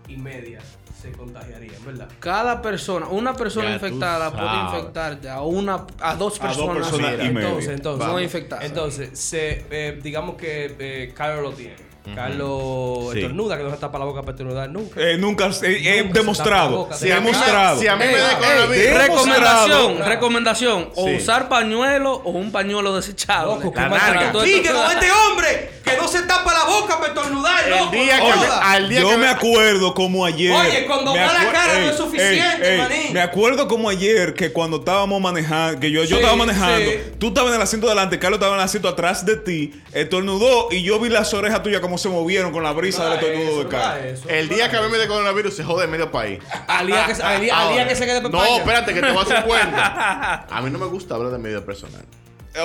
y 0.07 0.15
media 0.15 0.61
se 1.01 1.11
contagiarían, 1.11 1.85
¿verdad? 1.85 2.07
Cada 2.19 2.61
persona, 2.61 3.07
una 3.07 3.33
persona 3.35 3.67
Ya 3.69 3.73
infectada 3.75 4.31
puede 4.31 4.77
infectarte 4.79 5.29
a 5.29 5.41
una 5.41 5.75
a 5.75 5.77
dos 5.77 5.87
A 6.01 6.15
dos 6.15 6.39
personas, 6.39 6.75
personas 6.77 7.11
y 7.13 7.29
media. 7.29 7.47
Entonces, 7.47 7.69
entonces, 7.73 8.07
vamos. 8.07 8.21
infectadas. 8.23 8.65
Entonces, 8.65 9.19
se, 9.19 9.65
eh, 9.69 9.99
digamos 10.01 10.35
que 10.35 10.75
eh, 10.79 11.13
Carlos 11.15 11.43
lo 11.43 11.51
tiene. 11.53 11.87
Carlos 12.15 13.11
Sí. 13.11 13.19
estornuda, 13.19 13.57
que 13.57 13.63
no 13.63 13.69
se 13.71 13.77
tapa 13.77 13.99
la 13.99 14.05
boca 14.05 14.21
para 14.21 14.31
estornudar 14.31 14.69
nunca. 14.69 14.99
Eh, 15.01 15.17
nunca, 15.17 15.47
eh, 15.47 15.51
eh, 15.63 15.97
Nunca 16.03 16.13
se 16.13 16.19
demostrado. 16.19 16.63
tapa 16.67 16.71
la 16.71 16.77
boca. 16.77 16.95
Si 16.95 17.11
a 17.11 17.15
mí 17.19 17.25
me- 17.25 17.31
demostrado. 17.31 17.79
si 17.81 17.87
a 17.87 17.95
mí 17.97 18.05
me 18.05 18.17
da 18.17 18.37
coronavirus. 18.37 18.97
recomendación, 18.97 19.97
recomendación, 20.05 20.89
o 20.95 21.05
Sí. 21.07 21.15
usar 21.15 21.49
pañuelo 21.49 22.13
o 22.13 22.29
un 22.31 22.51
pañuelo 22.53 22.95
desechable. 22.95 23.55
Loco, 23.55 23.73
La 23.75 23.89
que 23.89 24.61
que 24.61 24.71
con 24.71 24.91
este 24.91 25.11
hombre 25.11 25.69
que 25.87 25.97
no 25.97 26.07
se 26.07 26.21
tapa 26.23 26.53
la 26.53 26.65
boca 26.65 26.97
para 26.99 27.07
estornudar, 27.13 27.63
El 27.65 27.71
loco. 27.71 27.91
día 27.91 28.17
no 28.17 28.25
que 28.25 28.47
al 28.61 28.89
día 28.89 29.01
Yo 29.01 29.09
que 29.09 29.17
me 29.17 29.27
acuerdo 29.27 29.93
como 29.93 30.25
ayer. 30.25 30.51
Oye, 30.51 30.85
cuando 30.85 31.13
me 31.13 31.19
va 31.19 31.33
la 31.33 31.51
cara 31.51 31.79
no 31.79 31.89
es 31.89 31.97
suficiente, 31.97 32.77
manín. 32.77 33.13
Me 33.13 33.21
acuerdo 33.21 33.67
como 33.67 33.89
ayer 33.89 34.33
que 34.33 34.51
cuando 34.51 34.77
estábamos 34.77 35.21
manejando, 35.21 35.79
que 35.79 35.91
yo, 35.91 36.03
yo 36.03 36.17
estaba 36.17 36.35
manejando, 36.35 36.91
sí. 36.91 36.99
tú 37.19 37.27
estabas 37.29 37.49
en 37.51 37.55
el 37.55 37.61
asiento 37.61 37.87
delante, 37.87 38.19
Carlos 38.19 38.37
estaba 38.37 38.53
en 38.55 38.59
el 38.59 38.65
asiento 38.65 38.87
atrás 38.87 39.25
de 39.25 39.37
ti, 39.37 39.73
estornudó 39.93 40.67
y 40.71 40.83
yo 40.83 40.99
vi 40.99 41.09
las 41.09 41.33
orejas 41.33 41.63
tuyas 41.63 41.81
como 41.81 41.97
se 41.97 42.09
movieron 42.09 42.51
con 42.51 42.63
la 42.63 42.71
brisa 42.71 43.05
del 43.09 43.19
estornudo 43.19 43.63
de 43.63 43.69
Carlos. 43.69 44.19
El 44.27 44.49
día 44.49 44.69
que 44.69 44.77
a 44.77 44.81
mí 44.81 44.91
me 44.91 44.97
dé 44.97 45.07
coronavirus 45.07 45.55
se 45.55 45.63
jode 45.63 45.87
medio 45.87 46.11
país. 46.11 46.39
Al 46.67 46.87
día 46.87 47.05
que, 47.05 47.21
al 47.21 47.41
día, 47.41 47.59
al 47.59 47.73
día 47.73 47.87
que 47.87 47.95
se 47.95 48.05
quede 48.05 48.21
No, 48.21 48.43
espérate, 48.43 48.93
que 48.93 49.01
te 49.01 49.11
voy 49.11 49.19
a 49.19 49.21
hacer 49.21 49.43
cuenta. 49.43 50.47
A 50.49 50.61
mí 50.61 50.69
no 50.69 50.79
me 50.79 50.85
gusta 50.85 51.15
hablar 51.15 51.31
de 51.31 51.37
vida 51.49 51.65
personal. 51.65 52.03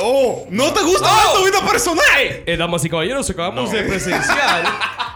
Oh, 0.01 0.47
¿no 0.51 0.73
te 0.73 0.83
gusta 0.83 1.07
Oh. 1.11 1.39
tu 1.39 1.45
vida 1.45 1.61
personal? 1.69 2.03
Eh, 2.47 2.57
damas 2.57 2.85
y 2.85 2.89
caballeros, 2.91 3.29
acabamos 3.29 3.71
No. 3.71 3.77
de 3.77 3.83
presenciar 3.85 4.65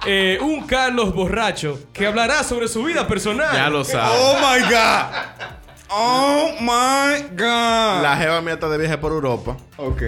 eh, 0.07 0.39
un 0.43 0.67
Carlos 0.67 1.15
borracho 1.15 1.79
que 1.93 2.07
hablará 2.07 2.43
sobre 2.45 2.69
su 2.69 2.83
vida 2.85 3.07
personal. 3.09 3.53
Ya 3.55 3.71
lo 3.71 3.85
sabes. 3.85 4.19
Oh 4.21 4.37
my 4.39 4.61
God. 4.63 5.57
Oh 5.89 6.51
my 6.61 7.23
God. 7.37 8.03
La 8.03 8.17
jeva 8.19 8.41
mía 8.43 8.55
está 8.55 8.69
de 8.69 8.79
viaje 8.79 8.99
por 8.99 9.13
Europa 9.13 9.57
Ok. 9.79 10.03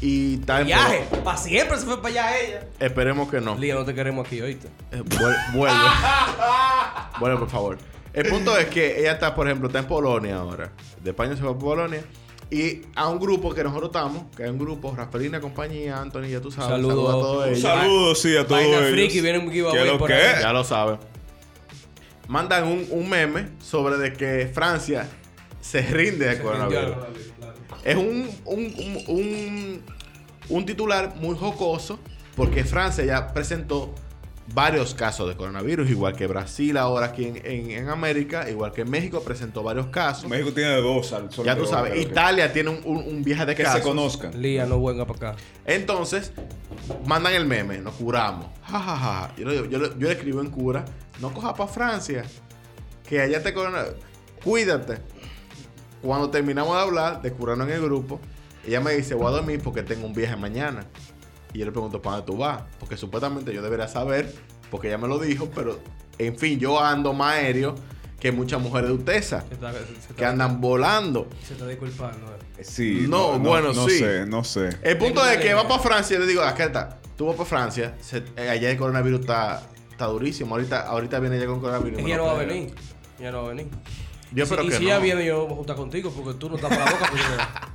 y 0.00 0.34
está 0.40 0.60
en 0.60 0.66
Viaje. 0.68 1.06
Para 1.22 1.36
siempre 1.36 1.76
se 1.78 1.84
fue 1.86 1.96
para 2.00 2.08
allá 2.08 2.38
ella. 2.38 2.60
Esperemos 2.80 3.28
que 3.30 3.40
no. 3.40 3.56
Lía, 3.56 3.74
no 3.74 3.84
te 3.84 3.94
queremos 3.94 4.26
aquí, 4.26 4.40
oíste. 4.40 4.68
Eh, 4.92 5.02
vuel- 5.02 5.52
vuelve. 5.52 5.78
vuelve, 7.20 7.38
por 7.38 7.50
favor. 7.50 7.78
El 8.12 8.28
punto 8.28 8.56
es 8.56 8.66
que 8.66 9.00
ella 9.00 9.12
está, 9.12 9.34
por 9.34 9.46
ejemplo, 9.48 9.66
está 9.66 9.80
en 9.80 9.86
Polonia 9.86 10.36
ahora. 10.36 10.70
De 11.02 11.10
España 11.10 11.36
se 11.36 11.42
va 11.42 11.50
a 11.50 11.58
Polonia. 11.58 12.04
Y 12.50 12.82
a 12.94 13.08
un 13.08 13.18
grupo 13.18 13.52
que 13.54 13.64
nosotros 13.64 13.88
estamos, 13.88 14.24
que 14.36 14.44
es 14.44 14.50
un 14.50 14.58
grupo, 14.58 14.94
Rafaelina, 14.94 15.40
compañía, 15.40 16.00
Anthony, 16.00 16.26
ya 16.28 16.40
tú 16.40 16.50
sabes. 16.50 16.70
Saludos. 16.70 16.94
saludos 16.94 17.08
a 17.08 17.12
todos 17.20 17.42
Un 17.44 17.48
ellos. 17.50 17.60
saludo, 17.62 18.14
sí, 18.14 18.36
a 18.36 18.46
todos 18.46 18.60
Vaina 18.62 18.78
ellos. 18.78 18.90
friki, 18.90 19.20
viene 19.20 19.38
un 19.38 19.50
giveaway 19.50 19.78
¿Qué 19.82 19.84
lo 19.84 19.98
por 19.98 20.12
ahí. 20.12 20.40
Ya 20.40 20.52
lo 20.52 20.62
saben. 20.64 20.98
Mandan 22.28 22.64
un, 22.64 22.86
un 22.90 23.08
meme 23.08 23.48
sobre 23.60 23.96
de 23.96 24.12
que 24.12 24.50
Francia 24.52 25.08
se 25.60 25.82
rinde 25.82 26.28
al 26.30 26.40
coronavirus. 26.40 26.96
Es 27.84 27.96
un, 27.96 28.30
un, 28.44 28.64
un, 28.64 29.02
un, 29.08 29.82
un 30.48 30.66
titular 30.66 31.14
muy 31.16 31.36
jocoso 31.36 31.98
porque 32.36 32.64
Francia 32.64 33.04
ya 33.04 33.32
presentó 33.32 33.94
varios 34.52 34.94
casos 34.94 35.28
de 35.28 35.36
coronavirus, 35.36 35.88
igual 35.90 36.14
que 36.14 36.26
Brasil 36.26 36.76
ahora 36.76 37.06
aquí 37.06 37.24
en, 37.24 37.36
en- 37.46 37.70
en 37.70 37.88
América, 37.88 38.48
igual 38.50 38.72
que 38.72 38.84
México 38.84 39.22
presentó 39.22 39.62
varios 39.62 39.86
casos. 39.86 40.28
México 40.28 40.52
tiene 40.52 40.74
dos. 40.82 41.12
al- 41.14 41.30
solo 41.32 41.46
Ya 41.46 41.56
tú 41.56 41.62
que 41.62 41.68
sabes, 41.68 41.92
que- 41.94 42.00
Italia 42.02 42.52
tiene 42.52 42.70
un, 42.70 42.80
un- 42.84 43.04
un 43.08 43.24
viaje 43.24 43.46
de 43.46 43.54
Que 43.54 43.62
casos. 43.62 43.78
se 43.80 43.84
conozcan. 43.86 44.40
Lía, 44.40 44.66
no 44.66 44.82
venga 44.84 45.06
para 45.06 45.30
acá. 45.30 45.42
Entonces, 45.64 46.32
mandan 47.06 47.32
el 47.34 47.46
meme, 47.46 47.78
nos 47.78 47.94
curamos. 47.94 48.46
Ja, 48.64 48.78
ja, 48.80 48.96
ja. 48.96 49.34
Yo, 49.36 49.46
le- 49.48 49.68
yo, 49.70 49.78
le- 49.78 49.88
yo 49.90 50.08
le 50.08 50.12
escribo 50.12 50.40
en 50.40 50.50
cura, 50.50 50.84
no 51.20 51.32
coja 51.32 51.54
para 51.54 51.70
Francia, 51.72 52.24
que 53.08 53.20
allá 53.20 53.42
te 53.42 53.54
corona. 53.54 53.84
Cuídate. 54.44 54.98
Cuando 56.02 56.28
terminamos 56.28 56.76
de 56.76 56.82
hablar, 56.82 57.22
de 57.22 57.32
curarnos 57.32 57.66
en 57.68 57.74
el 57.74 57.80
grupo, 57.82 58.20
ella 58.66 58.80
me 58.80 58.92
dice, 58.92 59.14
voy 59.14 59.28
a 59.28 59.30
dormir 59.30 59.60
porque 59.64 59.82
tengo 59.82 60.06
un 60.06 60.12
viaje 60.12 60.36
mañana. 60.36 60.84
Y 61.54 61.58
yo 61.60 61.64
le 61.64 61.72
pregunto, 61.72 62.02
¿para 62.02 62.16
dónde 62.16 62.32
tú 62.32 62.38
vas? 62.38 62.62
Porque 62.78 62.96
supuestamente 62.98 63.54
yo 63.54 63.62
debería 63.62 63.88
saber, 63.88 64.34
porque 64.70 64.88
ella 64.88 64.98
me 64.98 65.08
lo 65.08 65.18
dijo, 65.18 65.48
pero 65.54 65.78
en 66.18 66.36
fin, 66.36 66.58
yo 66.58 66.78
ando 66.80 67.12
más 67.14 67.36
aéreo 67.36 67.74
que 68.20 68.32
muchas 68.32 68.60
mujeres 68.60 68.88
de 68.88 68.94
Utesa, 68.96 69.44
Se 69.48 69.54
está, 69.54 69.72
se, 69.72 69.78
se 69.78 69.84
que 70.08 70.12
está- 70.14 70.30
andan 70.30 70.60
volando. 70.60 71.28
se 71.46 71.52
está 71.54 71.66
disculpando. 71.66 72.26
eh. 72.58 72.64
Sí. 72.64 73.06
No, 73.08 73.38
bueno, 73.38 73.72
no 73.72 73.88
sí. 73.88 73.98
sé, 73.98 74.26
no 74.26 74.42
sé. 74.44 74.70
El 74.82 74.98
punto 74.98 75.24
es 75.26 75.38
que 75.38 75.54
va 75.54 75.66
para 75.68 75.80
Francia 75.82 76.16
y 76.16 76.20
le 76.20 76.26
digo, 76.26 76.42
acá 76.42 76.64
está, 76.64 76.98
tú 77.16 77.26
vas 77.26 77.36
para 77.36 77.48
Francia, 77.48 77.94
se- 78.00 78.24
eh, 78.36 78.48
allá 78.50 78.70
el 78.70 78.76
coronavirus 78.78 79.20
está, 79.20 79.62
está 79.90 80.06
durísimo, 80.06 80.54
ahorita, 80.54 80.86
ahorita 80.88 81.20
viene 81.20 81.36
ella 81.36 81.46
con 81.46 81.60
coronavirus. 81.60 82.00
Ella 82.00 82.16
no 82.16 82.24
va 82.26 82.32
a 82.32 82.44
venir. 82.44 82.74
Ella 83.20 83.30
no 83.30 83.38
va 83.42 83.46
a 83.46 83.48
venir. 83.50 83.68
Yo 83.70 83.78
Y 84.32 84.34
si- 84.34 84.42
espero 84.42 84.62
y 84.64 84.68
que 84.70 84.76
si 84.76 84.82
no. 84.82 84.88
ella 84.88 84.98
viene, 84.98 85.24
yo 85.26 85.44
voy 85.44 85.52
a 85.52 85.56
juntar 85.56 85.76
contigo 85.76 86.10
porque 86.10 86.36
tú 86.38 86.48
no 86.50 86.56
tapas 86.56 86.78
la 86.78 86.84
boca. 86.90 87.10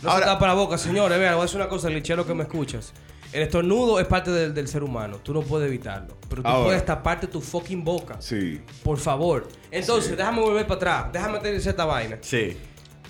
No 0.00 0.10
Ahora- 0.10 0.26
se 0.26 0.30
tapa 0.32 0.46
la 0.46 0.54
boca, 0.54 0.78
señores. 0.78 1.18
Vean, 1.18 1.32
voy 1.34 1.40
a 1.40 1.44
decir 1.46 1.56
una 1.60 1.68
cosa, 1.68 1.90
lichero 1.90 2.24
que 2.24 2.32
me 2.32 2.44
escuchas. 2.44 2.92
El 3.32 3.42
estornudo 3.42 4.00
es 4.00 4.06
parte 4.06 4.30
del, 4.30 4.54
del 4.54 4.68
ser 4.68 4.82
humano. 4.82 5.18
Tú 5.22 5.34
no 5.34 5.42
puedes 5.42 5.68
evitarlo. 5.68 6.16
Pero 6.30 6.42
tú 6.42 6.48
Ahora. 6.48 6.64
puedes 6.66 6.84
taparte 6.86 7.26
tu 7.26 7.40
fucking 7.40 7.84
boca. 7.84 8.16
Sí. 8.20 8.60
Por 8.82 8.98
favor. 8.98 9.48
Entonces, 9.70 10.16
déjame 10.16 10.40
volver 10.40 10.66
para 10.66 10.76
atrás. 11.00 11.12
Déjame 11.12 11.38
tener 11.40 11.54
esta 11.56 11.84
vaina. 11.84 12.18
Sí. 12.22 12.56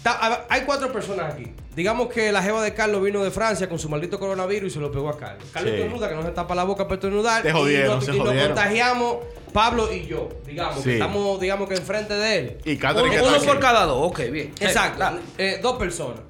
Ta- 0.02 0.46
hay 0.48 0.62
cuatro 0.62 0.92
personas 0.92 1.34
aquí. 1.34 1.52
Digamos 1.74 2.08
que 2.08 2.30
la 2.32 2.42
jeva 2.42 2.62
de 2.62 2.72
Carlos 2.74 3.02
vino 3.02 3.22
de 3.22 3.30
Francia 3.30 3.68
con 3.68 3.78
su 3.78 3.88
maldito 3.88 4.18
coronavirus 4.18 4.70
y 4.70 4.74
se 4.74 4.80
lo 4.80 4.90
pegó 4.90 5.08
a 5.08 5.16
Carlos. 5.18 5.44
Carlos 5.52 5.72
Sí. 5.72 5.80
estornuda, 5.80 6.08
que 6.08 6.14
no 6.16 6.22
se 6.22 6.30
tapa 6.30 6.54
la 6.54 6.64
boca 6.64 6.84
para 6.84 6.94
estornudar. 6.94 7.42
Te 7.42 7.52
jodieron, 7.52 8.02
y 8.02 8.06
nos, 8.06 8.08
y 8.16 8.18
nos 8.18 8.46
contagiamos 8.46 9.16
Pablo 9.52 9.92
y 9.92 10.06
yo. 10.06 10.28
Digamos, 10.46 10.76
Sí. 10.76 10.82
que 10.84 10.92
estamos, 10.94 11.40
digamos 11.40 11.68
que 11.68 11.74
enfrente 11.76 12.14
de 12.14 12.38
él. 12.38 12.58
Y 12.64 12.76
Catherine 12.76 13.10
que 13.14 13.20
Uno, 13.22 13.28
está 13.36 13.42
uno 13.42 13.52
por 13.52 13.60
cada 13.60 13.84
dos. 13.86 13.98
Ok, 14.10 14.20
bien. 14.30 14.52
Exacto. 14.60 14.98
Dale. 14.98 15.20
Eh, 15.36 15.58
dos 15.62 15.76
personas. 15.78 16.20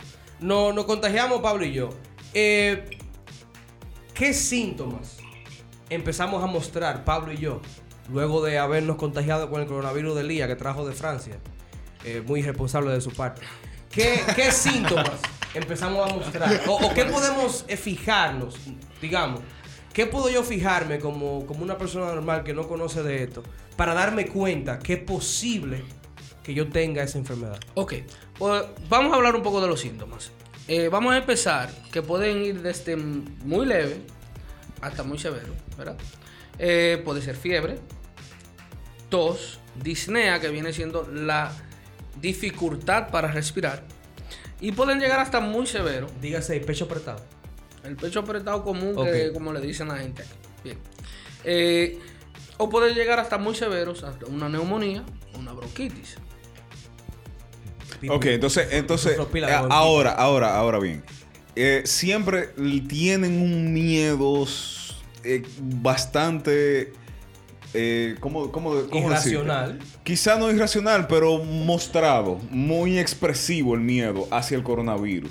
No, 0.40 0.72
nos 0.72 0.84
contagiamos 0.86 1.40
Pablo 1.40 1.64
y 1.64 1.72
yo. 1.72 1.90
Eh, 2.34 2.97
¿Qué 4.18 4.34
síntomas 4.34 5.18
empezamos 5.88 6.42
a 6.42 6.48
mostrar 6.48 7.04
Pablo 7.04 7.32
y 7.32 7.36
yo 7.36 7.60
luego 8.12 8.42
de 8.42 8.58
habernos 8.58 8.96
contagiado 8.96 9.48
con 9.48 9.60
el 9.60 9.68
coronavirus 9.68 10.16
del 10.16 10.26
día 10.26 10.48
que 10.48 10.56
trajo 10.56 10.84
de 10.84 10.92
Francia? 10.92 11.38
Eh, 12.04 12.20
muy 12.26 12.40
irresponsable 12.40 12.90
de 12.90 13.00
su 13.00 13.12
parte. 13.12 13.42
¿Qué, 13.88 14.20
qué 14.34 14.50
síntomas 14.50 15.20
empezamos 15.54 16.10
a 16.10 16.12
mostrar? 16.12 16.62
O, 16.66 16.84
o 16.84 16.94
qué 16.94 17.04
podemos 17.04 17.64
eh, 17.68 17.76
fijarnos, 17.76 18.56
digamos? 19.00 19.40
¿Qué 19.92 20.06
puedo 20.06 20.28
yo 20.28 20.42
fijarme 20.42 20.98
como, 20.98 21.46
como 21.46 21.62
una 21.62 21.78
persona 21.78 22.06
normal 22.06 22.42
que 22.42 22.52
no 22.52 22.66
conoce 22.66 23.04
de 23.04 23.22
esto 23.22 23.44
para 23.76 23.94
darme 23.94 24.26
cuenta 24.26 24.80
que 24.80 24.94
es 24.94 25.00
posible 25.00 25.84
que 26.42 26.54
yo 26.54 26.68
tenga 26.70 27.04
esa 27.04 27.18
enfermedad? 27.18 27.60
Ok, 27.74 27.94
pues 28.36 28.64
vamos 28.88 29.12
a 29.12 29.14
hablar 29.14 29.36
un 29.36 29.44
poco 29.44 29.60
de 29.60 29.68
los 29.68 29.78
síntomas. 29.78 30.32
Eh, 30.68 30.88
vamos 30.88 31.14
a 31.14 31.16
empezar, 31.16 31.70
que 31.90 32.02
pueden 32.02 32.42
ir 32.42 32.60
desde 32.60 32.94
muy 32.96 33.64
leve 33.64 34.02
hasta 34.82 35.02
muy 35.02 35.18
severo, 35.18 35.54
¿verdad? 35.78 35.96
Eh, 36.58 37.00
puede 37.04 37.22
ser 37.22 37.36
fiebre, 37.36 37.78
tos, 39.08 39.60
disnea, 39.82 40.40
que 40.40 40.48
viene 40.50 40.72
siendo 40.74 41.08
la 41.10 41.52
dificultad 42.20 43.10
para 43.10 43.28
respirar, 43.32 43.82
y 44.60 44.72
pueden 44.72 45.00
llegar 45.00 45.20
hasta 45.20 45.40
muy 45.40 45.66
severo. 45.66 46.08
Dígase, 46.20 46.60
pecho 46.60 46.84
apretado. 46.84 47.24
El 47.84 47.96
pecho 47.96 48.20
apretado 48.20 48.62
común, 48.62 48.94
que 49.04 49.32
como 49.32 49.52
le 49.52 49.60
dicen 49.60 49.88
la 49.88 49.96
gente. 49.98 50.22
aquí. 50.22 50.32
Bien. 50.64 50.78
Eh, 51.44 51.98
o 52.58 52.68
puede 52.68 52.92
llegar 52.92 53.20
hasta 53.20 53.38
muy 53.38 53.54
severos, 53.54 54.02
hasta 54.02 54.26
una 54.26 54.48
neumonía, 54.48 55.04
una 55.38 55.52
bronquitis. 55.52 56.16
Ok, 58.08 58.26
entonces, 58.26 58.68
entonces 58.72 59.18
eh, 59.18 59.44
ahora, 59.70 60.12
ahora, 60.12 60.56
ahora 60.56 60.78
bien. 60.78 61.02
Eh, 61.56 61.82
siempre 61.84 62.50
tienen 62.88 63.42
un 63.42 63.72
miedo 63.72 64.46
eh, 65.24 65.42
bastante. 65.60 66.92
Eh, 67.74 68.16
¿Cómo, 68.20 68.50
cómo, 68.52 68.70
cómo 68.88 69.08
Irracional. 69.08 69.78
decirte? 69.78 69.98
Quizá 70.04 70.38
no 70.38 70.50
irracional, 70.50 71.06
pero 71.06 71.38
mostrado, 71.44 72.38
muy 72.50 72.98
expresivo 72.98 73.74
el 73.74 73.80
miedo 73.80 74.26
hacia 74.30 74.56
el 74.56 74.62
coronavirus. 74.62 75.30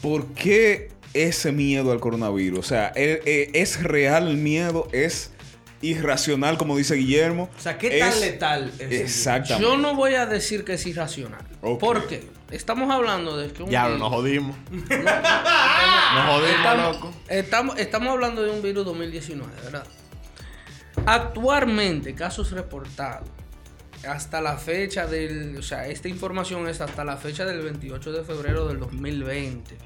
¿Por 0.00 0.26
qué 0.28 0.90
ese 1.12 1.52
miedo 1.52 1.92
al 1.92 2.00
coronavirus? 2.00 2.58
O 2.60 2.62
sea, 2.62 2.92
¿e- 2.94 3.20
e- 3.26 3.50
¿es 3.60 3.82
real 3.82 4.28
el 4.28 4.36
miedo? 4.36 4.88
¿Es 4.92 5.32
irracional, 5.82 6.58
como 6.58 6.76
dice 6.76 6.94
Guillermo? 6.96 7.48
O 7.56 7.60
sea, 7.60 7.78
¿qué 7.78 7.98
tan 7.98 8.20
letal 8.20 8.72
es? 8.78 8.90
Exactamente. 9.00 9.62
Yo 9.62 9.76
no 9.76 9.94
voy 9.94 10.14
a 10.14 10.26
decir 10.26 10.64
que 10.64 10.74
es 10.74 10.86
irracional. 10.86 11.40
Ok. 11.62 11.80
¿Por 11.80 12.06
qué? 12.08 12.28
Estamos 12.50 12.90
hablando 12.90 13.36
de 13.36 13.52
que 13.52 13.62
un 13.62 13.70
Ya, 13.70 13.84
virus- 13.86 13.98
nos 14.00 14.08
jodimos. 14.10 14.56
nos 14.70 16.24
jodimos, 16.26 16.56
Estamos, 16.56 16.94
loco. 16.96 17.12
estamos, 17.28 17.78
estamos 17.78 18.08
hablando 18.12 18.42
de 18.42 18.50
un 18.50 18.62
virus 18.62 18.84
2019, 18.86 19.52
¿verdad? 19.64 19.84
Actualmente, 21.06 22.14
casos 22.14 22.50
reportados 22.50 23.28
hasta 24.06 24.40
la 24.40 24.56
fecha 24.56 25.06
del. 25.06 25.56
O 25.58 25.62
sea, 25.62 25.86
esta 25.88 26.08
información 26.08 26.68
es 26.68 26.80
hasta 26.80 27.04
la 27.04 27.16
fecha 27.16 27.44
del 27.44 27.60
28 27.62 28.12
de 28.12 28.24
febrero 28.24 28.66
del 28.68 28.78
2020. 28.80 29.76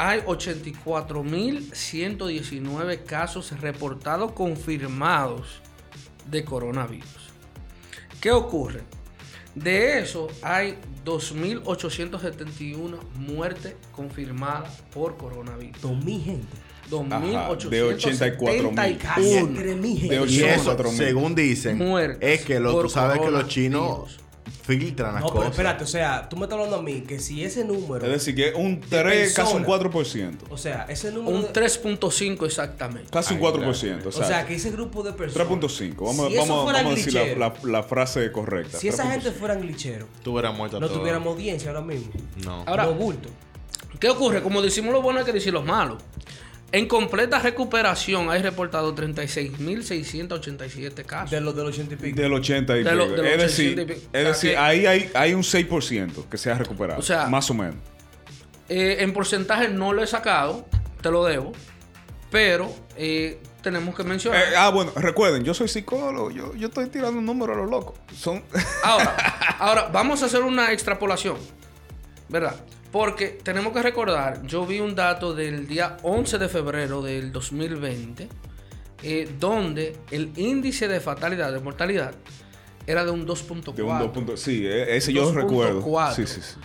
Hay 0.00 0.20
84.119 0.20 3.02
casos 3.02 3.50
reportados 3.60 4.30
confirmados 4.30 5.60
de 6.30 6.44
coronavirus. 6.44 7.32
¿Qué 8.20 8.30
ocurre? 8.30 8.82
De 9.56 9.98
eso 9.98 10.28
hay 10.42 10.78
2.871 11.04 12.96
muertes 13.16 13.74
confirmadas 13.90 14.84
por 14.94 15.16
coronavirus. 15.16 15.78
Con 15.78 16.04
mi 16.04 16.20
gente. 16.20 16.46
Ajá, 17.10 17.56
de 17.56 17.84
2.871 17.84 18.98
Casi 18.98 19.34
entre 19.34 19.74
mi 19.74 19.96
gente. 19.96 20.16
De 20.16 20.26
Y 20.26 20.44
eso, 20.44 20.78
84.000. 20.78 20.96
según 20.96 21.34
dicen, 21.34 21.76
Muertes 21.76 22.40
es 22.40 22.44
que 22.44 22.60
lo, 22.60 22.82
tú 22.82 22.88
sabes 22.88 23.18
que 23.18 23.32
los 23.32 23.48
chinos 23.48 23.82
coronavirus. 23.82 24.27
Filtran 24.50 25.14
las 25.14 25.22
No, 25.22 25.28
pero 25.28 25.38
cosas. 25.40 25.50
espérate, 25.52 25.84
o 25.84 25.86
sea, 25.86 26.28
tú 26.28 26.36
me 26.36 26.42
estás 26.44 26.56
hablando 26.58 26.76
a 26.76 26.82
mí 26.82 27.02
que 27.02 27.18
si 27.18 27.44
ese 27.44 27.64
número. 27.64 28.04
Es 28.06 28.12
decir, 28.12 28.34
que 28.34 28.52
un 28.54 28.80
3, 28.80 29.34
casi 29.34 29.54
un 29.54 29.64
personas. 29.64 29.92
4%. 29.92 30.36
o 30.50 30.56
sea, 30.56 30.86
ese 30.88 31.12
número. 31.12 31.36
Un 31.36 31.42
de- 31.42 31.52
3.5 31.52 32.46
exactamente. 32.46 33.10
Casi 33.10 33.34
un 33.34 33.40
Ay, 33.40 33.52
4%. 33.52 34.06
o 34.08 34.12
sea, 34.12 34.46
que 34.46 34.54
ese 34.54 34.70
grupo 34.70 35.02
de 35.02 35.12
personas. 35.12 35.48
3.5. 35.48 36.04
Vamos, 36.06 36.28
si 36.30 36.36
vamos, 36.36 36.64
vamos 36.72 36.74
a 36.74 36.88
decir 36.94 37.12
la, 37.14 37.20
glitchero, 37.22 37.38
la- 37.40 37.54
la 37.70 37.82
frase 37.82 38.30
correcta. 38.32 38.78
Si 38.78 38.88
esa 38.88 39.04
3.5. 39.04 39.10
gente 39.12 39.30
fuera 39.32 39.54
glitchero, 39.54 40.06
Tú 40.22 40.32
hubieras 40.32 40.54
muerto 40.56 40.78
no 40.80 40.88
tuviéramos 40.88 41.28
audiencia 41.34 41.68
ahora 41.70 41.82
mismo. 41.82 42.10
No. 42.44 42.62
Ahora- 42.66 42.86
no 42.86 42.94
bulto. 42.94 43.28
¿Qué 44.00 44.08
ocurre? 44.10 44.42
Como 44.42 44.62
decimos 44.62 44.92
lo 44.92 45.02
bueno 45.02 45.18
hay 45.20 45.24
que 45.24 45.32
decir 45.32 45.52
los 45.52 45.64
malos. 45.64 46.02
En 46.70 46.86
completa 46.86 47.38
recuperación 47.38 48.28
hay 48.30 48.42
reportado 48.42 48.94
36.687 48.94 51.04
casos. 51.04 51.30
De 51.30 51.40
los 51.40 51.56
del 51.56 51.66
80 51.66 51.94
y 51.94 51.96
pico. 51.96 52.20
Del 52.20 52.32
80 52.34 52.76
y 52.78 52.84
De 52.84 52.94
lo- 52.94 53.04
pico. 53.04 53.16
de 53.16 53.22
los 53.22 53.32
Es 53.32 53.38
decir, 53.42 53.72
80 53.72 53.82
y 53.82 53.86
pico. 53.96 54.00
es 54.00 54.08
O 54.08 54.12
sea, 54.12 54.22
decir 54.32 54.50
que- 54.50 54.56
ahí 54.58 54.86
hay, 54.86 55.10
hay 55.14 55.34
un 55.34 55.42
6% 55.42 56.28
que 56.28 56.36
se 56.38 56.50
ha 56.50 56.54
recuperado. 56.54 57.00
O 57.00 57.02
sea- 57.02 57.26
más 57.26 57.50
o 57.50 57.54
menos. 57.54 57.76
Eh, 58.68 58.98
en 59.00 59.12
porcentaje 59.14 59.68
no 59.68 59.92
lo 59.94 60.02
he 60.02 60.06
sacado, 60.06 60.68
te 61.00 61.10
lo 61.10 61.24
debo, 61.24 61.52
pero 62.30 62.70
eh, 62.98 63.40
tenemos 63.62 63.94
que 63.94 64.04
mencionar. 64.04 64.38
Eh, 64.42 64.56
ah, 64.56 64.68
bueno, 64.68 64.92
recuerden, 64.94 65.42
yo 65.44 65.54
soy 65.54 65.68
psicólogo. 65.68 66.30
Yo, 66.30 66.54
yo 66.54 66.68
estoy 66.68 66.86
tirando 66.88 67.18
un 67.18 67.24
número 67.24 67.54
a 67.54 67.56
lo 67.56 67.64
loco. 67.64 67.94
Son. 68.14 68.44
Ahora, 68.84 69.16
ahora, 69.58 69.88
vamos 69.90 70.22
a 70.22 70.26
hacer 70.26 70.42
una 70.42 70.70
extrapolación, 70.72 71.38
¿verdad? 72.28 72.56
Porque 72.90 73.38
tenemos 73.42 73.72
que 73.72 73.82
recordar, 73.82 74.42
yo 74.46 74.64
vi 74.64 74.80
un 74.80 74.94
dato 74.94 75.34
del 75.34 75.66
día 75.66 75.98
11 76.02 76.38
de 76.38 76.48
febrero 76.48 77.02
del 77.02 77.30
2020, 77.32 78.28
eh, 79.02 79.28
donde 79.38 79.96
el 80.10 80.32
índice 80.36 80.88
de 80.88 80.98
fatalidad, 81.00 81.52
de 81.52 81.60
mortalidad, 81.60 82.14
era 82.86 83.04
de 83.04 83.10
un 83.10 83.26
2.4. 83.26 83.74
de 83.74 83.82
un 83.82 83.98
2 83.98 84.10
punto- 84.12 84.36
Sí, 84.38 84.66
eh, 84.66 84.96
ese 84.96 85.12
yo 85.12 85.24
lo 85.24 85.32
recuerdo. 85.32 85.80
2.4. 85.82 86.14
Sí, 86.14 86.26
sí, 86.26 86.40
sí. 86.40 86.56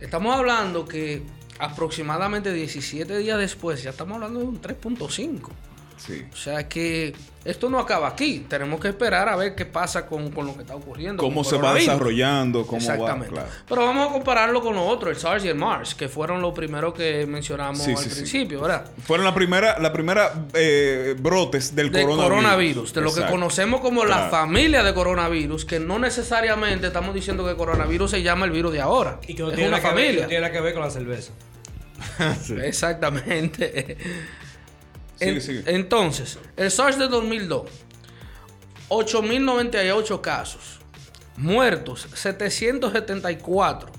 Estamos 0.00 0.34
hablando 0.34 0.86
que 0.86 1.22
aproximadamente 1.58 2.52
17 2.52 3.18
días 3.18 3.38
después, 3.38 3.82
ya 3.82 3.90
estamos 3.90 4.14
hablando 4.14 4.40
de 4.40 4.46
un 4.46 4.60
3.5. 4.60 5.50
sí. 5.96 6.24
O 6.32 6.36
sea 6.36 6.68
que 6.68 7.14
esto 7.44 7.70
no 7.70 7.78
acaba 7.78 8.08
aquí. 8.08 8.44
Tenemos 8.48 8.80
que 8.80 8.88
esperar 8.88 9.28
a 9.28 9.36
ver 9.36 9.54
qué 9.54 9.64
pasa 9.66 10.06
con, 10.06 10.32
con 10.32 10.46
lo 10.46 10.54
que 10.54 10.62
está 10.62 10.74
ocurriendo. 10.74 11.22
Cómo 11.22 11.44
se 11.44 11.56
va 11.58 11.74
desarrollando, 11.74 12.66
cómo 12.66 12.84
va. 12.84 12.92
Exactamente. 12.94 13.32
Claro. 13.34 13.48
Pero 13.68 13.84
vamos 13.86 14.08
a 14.08 14.12
compararlo 14.12 14.60
con 14.60 14.74
lo 14.74 14.84
otro, 14.84 15.10
el 15.10 15.16
SARS 15.16 15.44
y 15.44 15.48
el 15.48 15.54
MARS, 15.54 15.94
que 15.94 16.08
fueron 16.08 16.42
los 16.42 16.52
primeros 16.54 16.92
que 16.94 17.24
mencionamos 17.26 17.78
Sí, 17.82 17.92
al 17.92 17.98
sí, 17.98 18.10
sí. 18.10 18.16
principio, 18.16 18.60
¿verdad? 18.62 18.84
Fueron 19.04 19.24
la 19.24 19.32
primera, 19.34 19.78
la 19.78 19.92
primera 19.92 20.32
eh, 20.54 21.14
brotes 21.18 21.74
del 21.76 21.92
De 21.92 22.02
coronavirus. 22.02 22.28
coronavirus, 22.28 22.92
de 22.94 23.00
lo 23.00 23.14
que 23.14 23.24
conocemos 23.26 23.80
como 23.80 24.04
la 24.04 24.28
familia 24.28 24.82
de 24.82 24.92
coronavirus, 24.92 25.64
que 25.64 25.78
no 25.78 25.98
necesariamente 26.00 26.88
estamos 26.88 27.14
diciendo 27.14 27.46
que 27.46 27.54
coronavirus 27.54 28.10
se 28.10 28.22
llama 28.22 28.44
el 28.46 28.50
virus 28.50 28.72
de 28.72 28.80
ahora. 28.80 29.20
Y 29.28 29.34
que 29.34 29.42
no 29.42 29.50
es 29.50 29.54
tiene, 29.54 29.68
una 29.68 29.78
nada 29.78 29.90
que 29.90 29.94
ver, 29.94 30.04
familia. 30.06 30.22
no 30.24 30.28
tiene 30.28 30.50
que 30.50 30.60
ver 30.60 30.74
con 30.74 30.82
la 30.82 30.90
cerveza. 30.90 31.32
Exactamente. 32.64 33.96
Sigue, 35.16 35.30
En- 35.32 35.40
sigue. 35.40 35.62
Entonces, 35.66 36.38
el 36.56 36.70
SARS 36.70 36.98
de 36.98 37.08
2002, 37.08 37.68
8.098 38.88 40.20
casos, 40.20 40.78
muertos 41.36 42.06
774, 42.14 43.90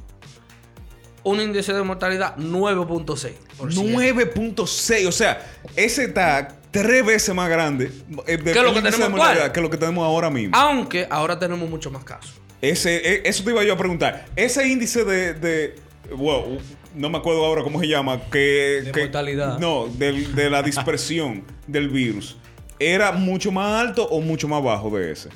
un 1.23 1.41
índice 1.41 1.73
de 1.73 1.84
mortalidad 1.84 2.36
9.6. 2.38 3.34
9.6. 3.60 5.08
O 5.08 5.12
sea, 5.12 5.45
ese 5.75 6.06
está 6.06 6.47
tres 6.71 7.06
veces 7.06 7.34
más 7.36 7.49
grande 7.49 7.91
eh, 8.27 8.38
de- 8.38 8.53
Que 8.53 8.62
lo 8.62 8.73
que 8.73 8.82
tenemos 8.82 8.99
de 8.99 9.10
mortalidad 9.10 9.32
actual. 9.45 9.51
que 9.51 9.62
lo 9.62 9.69
que 9.69 9.77
tenemos 9.77 10.06
ahora 10.06 10.30
mismo. 10.30 10.56
Aunque 10.56 11.08
ahora 11.10 11.38
tenemos 11.38 11.69
mucho 11.69 11.91
más 11.91 12.03
casos. 12.03 12.34
Ese, 12.62 12.95
e- 12.97 13.21
eso 13.25 13.43
te 13.43 13.51
iba 13.51 13.63
yo 13.63 13.73
a 13.73 13.77
preguntar. 13.77 14.25
Ese 14.36 14.67
índice 14.67 15.03
de, 15.03 15.34
de 15.34 15.75
wow, 16.15 16.60
no 16.95 17.10
me 17.10 17.17
acuerdo 17.17 17.45
ahora 17.45 17.63
cómo 17.63 17.80
se 17.80 17.88
llama, 17.88 18.21
que... 18.32 18.82
De 18.86 18.91
que- 18.91 19.02
mortalidad. 19.02 19.60
No, 19.60 19.88
del- 19.88 20.34
de 20.36 20.50
la 20.50 20.62
dispersión 20.63 21.43
del 21.67 21.89
virus. 21.89 22.38
¿Era 22.80 23.12
mucho 23.12 23.52
más 23.52 23.82
alto 23.88 24.04
o 24.08 24.21
mucho 24.21 24.47
más 24.47 24.63
bajo 24.63 24.89
de 24.97 25.12
ese? 25.12 25.30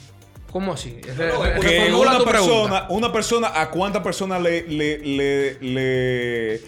¿Cómo 0.51 0.73
así? 0.73 0.99
no, 1.07 1.61
Que 1.61 1.93
una 1.93 2.19
persona, 2.25 2.85
una 2.89 3.09
persona, 3.13 3.51
¿a 3.61 3.71
cuántas 3.71 4.03
personas 4.03 4.41
le, 4.41 4.63
le, 4.67 4.97
le, 4.97 5.57
le, 5.61 6.61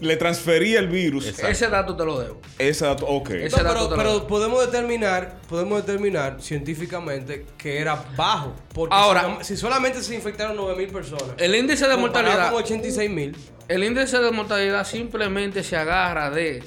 le 0.00 0.16
transfería 0.16 0.78
el 0.78 0.86
virus? 0.86 1.26
Exacto. 1.26 1.48
Ese 1.50 1.66
dato 1.68 1.96
te 1.96 2.04
lo 2.04 2.20
debo. 2.20 2.40
Ese 2.60 2.84
dato, 2.84 3.06
ok. 3.08 3.30
Ese 3.30 3.56
No, 3.60 3.64
dato 3.74 3.96
pero, 3.96 4.26
podemos 4.28 4.64
determinar, 4.64 5.40
podemos 5.48 5.84
determinar 5.84 6.36
científicamente 6.40 7.44
que 7.58 7.78
era 7.80 8.04
bajo. 8.16 8.54
Porque 8.72 8.94
Ahora- 8.94 9.38
si, 9.40 9.56
si 9.56 9.60
solamente 9.60 10.00
se 10.00 10.14
infectaron 10.14 10.56
9000 10.56 10.88
personas. 10.90 11.24
El 11.38 11.56
índice 11.56 11.88
de 11.88 11.96
mortalidad. 11.96 12.52
con 12.52 12.62
86000. 12.62 13.36
El 13.68 13.84
índice 13.84 14.18
de 14.18 14.30
mortalidad 14.30 14.84
simplemente 14.86 15.62
se 15.62 15.76
agarra 15.76 16.30
de 16.30 16.62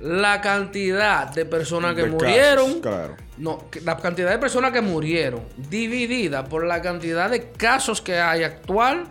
la 0.00 0.40
cantidad 0.42 1.28
de 1.32 1.46
personas 1.46 1.94
que 1.94 2.02
De 2.02 2.10
murieron. 2.10 2.66
casos, 2.66 2.82
claro. 2.82 3.16
No, 3.38 3.64
la 3.82 3.96
cantidad 3.96 4.30
de 4.30 4.38
personas 4.38 4.72
que 4.72 4.80
murieron 4.82 5.42
dividida 5.56 6.44
por 6.44 6.66
la 6.66 6.82
cantidad 6.82 7.30
de 7.30 7.50
casos 7.52 8.00
que 8.02 8.18
hay 8.20 8.42
actual 8.42 9.04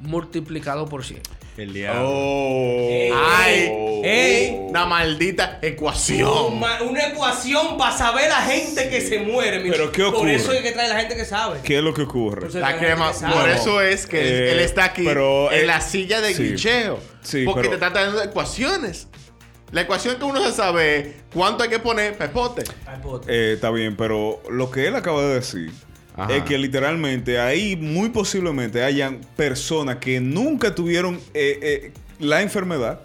multiplicado 0.00 0.86
por 0.86 1.04
100. 1.04 1.22
El 1.56 1.72
diablo. 1.72 2.02
Oh. 2.04 3.10
¡Ay! 3.38 3.72
¡Ey! 4.04 4.56
Una 4.68 4.84
maldita 4.84 5.58
ecuación. 5.62 6.54
Una, 6.56 6.82
una 6.82 7.06
ecuación 7.08 7.78
para 7.78 7.96
saber 7.96 8.28
la 8.28 8.42
gente 8.42 8.88
que 8.90 9.00
se 9.00 9.20
muere. 9.20 9.60
mira. 9.60 9.72
Pero, 9.76 9.90
¿qué 9.90 10.02
Por 10.04 10.14
ocurre? 10.16 10.34
eso 10.34 10.52
es 10.52 10.60
que 10.60 10.72
trae 10.72 10.88
la 10.88 11.00
gente 11.00 11.16
que 11.16 11.24
sabe. 11.24 11.60
¿Qué 11.64 11.78
es 11.78 11.82
lo 11.82 11.94
que 11.94 12.02
ocurre? 12.02 12.48
La 12.52 12.60
la 12.72 12.78
crema. 12.78 13.10
que 13.12 13.26
Por 13.26 13.48
eso 13.48 13.80
es 13.80 14.06
que 14.06 14.20
él- 14.20 14.26
Eh, 14.26 14.52
él 14.52 14.60
está 14.60 14.84
aquí 14.84 15.02
pero, 15.04 15.50
en 15.50 15.60
eh, 15.62 15.66
la 15.66 15.80
silla 15.80 16.20
de 16.20 16.34
sí. 16.34 16.42
glitcheo. 16.42 17.00
Sí, 17.22 17.44
porque 17.46 17.68
pero- 17.68 17.78
te 17.78 17.86
está 17.86 18.00
dando 18.04 18.22
ecuaciones. 18.22 19.08
La 19.72 19.80
ecuación 19.80 20.16
que 20.16 20.24
uno 20.24 20.44
se 20.44 20.52
sabe 20.52 20.96
es 21.00 21.08
cuánto 21.32 21.64
hay 21.64 21.70
que 21.70 21.78
poner 21.80 22.16
pepote. 22.16 22.62
Eh, 23.28 23.52
está 23.54 23.70
bien, 23.70 23.96
pero 23.96 24.40
lo 24.50 24.70
que 24.70 24.86
él 24.86 24.94
acaba 24.94 25.22
de 25.22 25.34
decir 25.34 25.72
Ajá. 26.16 26.34
es 26.34 26.44
que 26.44 26.56
literalmente 26.56 27.38
ahí 27.38 27.76
muy 27.76 28.08
posiblemente 28.08 28.82
hayan 28.82 29.20
personas 29.36 29.96
que 29.96 30.18
nunca 30.20 30.74
tuvieron 30.74 31.16
eh, 31.34 31.58
eh, 31.62 31.92
la 32.20 32.40
enfermedad 32.42 33.00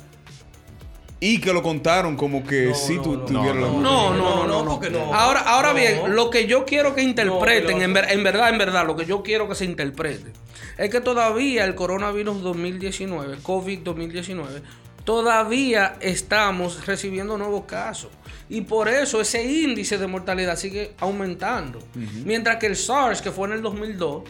y 1.19 1.39
que 1.39 1.53
lo 1.53 1.61
contaron 1.61 2.15
como 2.15 2.43
que 2.43 2.67
No, 2.67 2.73
sí 2.75 2.95
no, 2.95 3.01
tu- 3.03 3.13
no, 3.17 3.25
tuvieron 3.25 3.61
la 3.61 3.67
No, 3.67 3.73
enfermedad. 4.07 4.15
no, 4.17 4.47
no, 4.47 4.63
no, 4.63 4.71
porque 4.71 4.89
no. 4.89 5.13
Ahora, 5.13 5.41
ahora 5.41 5.69
No. 5.69 5.75
bien, 5.75 6.15
lo 6.15 6.29
que 6.31 6.47
yo 6.47 6.65
quiero 6.65 6.95
que 6.95 7.03
interpreten, 7.03 7.77
No, 7.77 7.83
en, 7.83 7.93
ver- 7.93 8.07
en 8.11 8.23
verdad, 8.23 8.49
en 8.49 8.57
verdad, 8.57 8.87
lo 8.87 8.95
que 8.95 9.05
yo 9.05 9.21
quiero 9.21 9.47
que 9.47 9.53
se 9.55 9.65
interprete, 9.65 10.31
es 10.77 10.89
que 10.89 10.99
todavía 11.01 11.65
el 11.65 11.75
coronavirus 11.75 12.41
2019, 12.41 13.37
COVID 13.43 13.79
2019, 13.79 14.61
todavía 15.03 15.97
estamos 16.01 16.85
recibiendo 16.85 17.37
nuevos 17.37 17.65
casos. 17.65 18.11
Y 18.49 18.61
por 18.61 18.87
eso 18.89 19.21
ese 19.21 19.43
índice 19.43 19.97
de 19.97 20.07
mortalidad 20.07 20.55
sigue 20.57 20.93
aumentando. 20.99 21.79
Mientras 22.25 22.57
que 22.57 22.67
el 22.67 22.75
SARS, 22.75 23.21
que 23.21 23.31
fue 23.31 23.47
en 23.47 23.53
el 23.53 23.61
2002, 23.61 24.23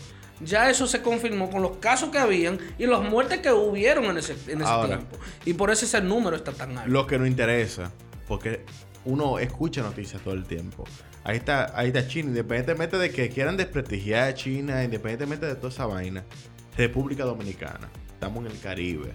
ya 0.43 0.69
eso 0.69 0.87
se 0.87 1.01
confirmó 1.01 1.49
con 1.49 1.61
los 1.61 1.77
casos 1.77 2.09
que 2.09 2.17
habían 2.17 2.59
y 2.77 2.85
las 2.85 3.01
muertes 3.01 3.39
que 3.39 3.51
hubieron 3.51 4.05
en 4.05 4.17
ese, 4.17 4.35
en 4.47 4.61
ese 4.61 4.69
Ahora. 4.69 4.97
tiempo. 4.97 5.17
Y 5.45 5.53
por 5.53 5.71
eso 5.71 5.85
ese 5.85 6.01
número 6.01 6.35
está 6.35 6.51
tan 6.51 6.77
alto. 6.77 6.89
Lo 6.89 7.05
que 7.07 7.17
nos 7.19 7.27
interesa, 7.27 7.91
porque 8.27 8.63
uno 9.05 9.39
escucha 9.39 9.81
noticias 9.81 10.21
todo 10.21 10.33
el 10.33 10.45
tiempo. 10.45 10.83
Ahí 11.23 11.37
está, 11.37 11.77
ahí 11.77 11.87
está 11.87 12.07
China, 12.07 12.29
independientemente 12.29 12.97
de 12.97 13.11
que 13.11 13.29
quieran 13.29 13.57
desprestigiar 13.57 14.29
a 14.29 14.33
China, 14.33 14.83
independientemente 14.83 15.45
de 15.45 15.55
toda 15.55 15.69
esa 15.69 15.85
vaina. 15.85 16.23
República 16.77 17.23
Dominicana, 17.25 17.89
estamos 18.11 18.43
en 18.45 18.51
el 18.51 18.59
Caribe. 18.59 19.13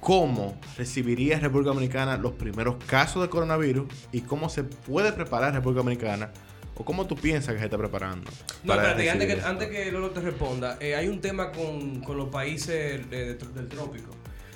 ¿Cómo 0.00 0.56
recibiría 0.76 1.38
República 1.40 1.70
Dominicana 1.70 2.16
los 2.16 2.32
primeros 2.32 2.76
casos 2.86 3.22
de 3.22 3.28
coronavirus 3.28 3.86
y 4.12 4.20
cómo 4.20 4.48
se 4.48 4.62
puede 4.64 5.12
preparar 5.12 5.52
República 5.54 5.78
Dominicana? 5.80 6.30
¿O 6.78 6.84
cómo 6.84 7.06
tú 7.06 7.16
piensas 7.16 7.54
que 7.54 7.58
se 7.60 7.64
está 7.64 7.78
preparando? 7.78 8.30
No, 8.62 8.74
para 8.74 8.90
espérate, 8.90 9.10
antes 9.10 9.34
que, 9.34 9.42
antes 9.48 9.68
que 9.70 9.90
Lolo 9.90 10.10
te 10.10 10.20
responda, 10.20 10.76
eh, 10.80 10.94
hay 10.94 11.08
un 11.08 11.20
tema 11.20 11.50
con, 11.50 12.00
con 12.02 12.18
los 12.18 12.28
países 12.28 13.08
de- 13.10 13.34
de- 13.34 13.46
del 13.54 13.68
trópico. 13.68 14.10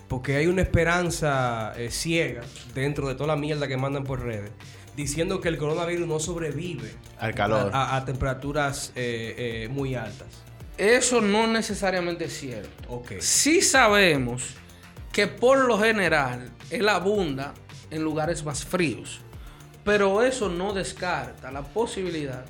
Porque 0.07 0.37
hay 0.37 0.47
una 0.47 0.61
esperanza 0.63 1.73
eh, 1.77 1.91
ciega 1.91 2.43
dentro 2.75 3.09
de 3.09 3.15
toda 3.15 3.29
la 3.29 3.37
mierda 3.37 3.67
que 3.69 3.77
mandan 3.79 4.05
por 4.05 4.21
redes, 4.23 4.51
diciendo 4.97 5.41
que 5.41 5.49
el 5.49 5.57
coronavirus 5.57 6.07
no 6.07 6.19
sobrevive 6.21 6.93
Al 7.19 7.35
calor. 7.35 7.71
a, 7.73 7.97
a 7.97 8.05
temperaturas 8.05 8.93
eh, 8.97 9.35
eh, 9.65 9.69
muy 9.71 9.95
altas. 9.95 10.27
Eso 10.77 11.21
no 11.23 11.47
necesariamente 11.47 12.25
es 12.27 12.39
cierto. 12.39 12.69
Ok. 12.89 13.13
Sí 13.21 13.63
sabemos 13.63 14.57
que 15.13 15.27
por 15.27 15.65
lo 15.65 15.79
general 15.79 16.51
él 16.71 16.89
abunda 16.89 17.55
en 17.91 18.03
lugares 18.03 18.45
más 18.45 18.65
fríos. 18.65 19.21
Pero 19.85 20.23
eso 20.23 20.49
no 20.49 20.73
descarta 20.73 21.51
la 21.51 21.63
posibilidad 21.63 22.45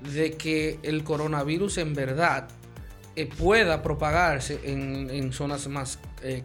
de 0.00 0.32
que 0.32 0.78
el 0.82 1.04
coronavirus 1.04 1.78
en 1.78 1.94
verdad 1.94 2.48
eh, 3.16 3.26
pueda 3.26 3.82
propagarse 3.82 4.60
en, 4.64 5.32
zonas 5.32 5.66
más 5.68 5.98
eh. 6.22 6.42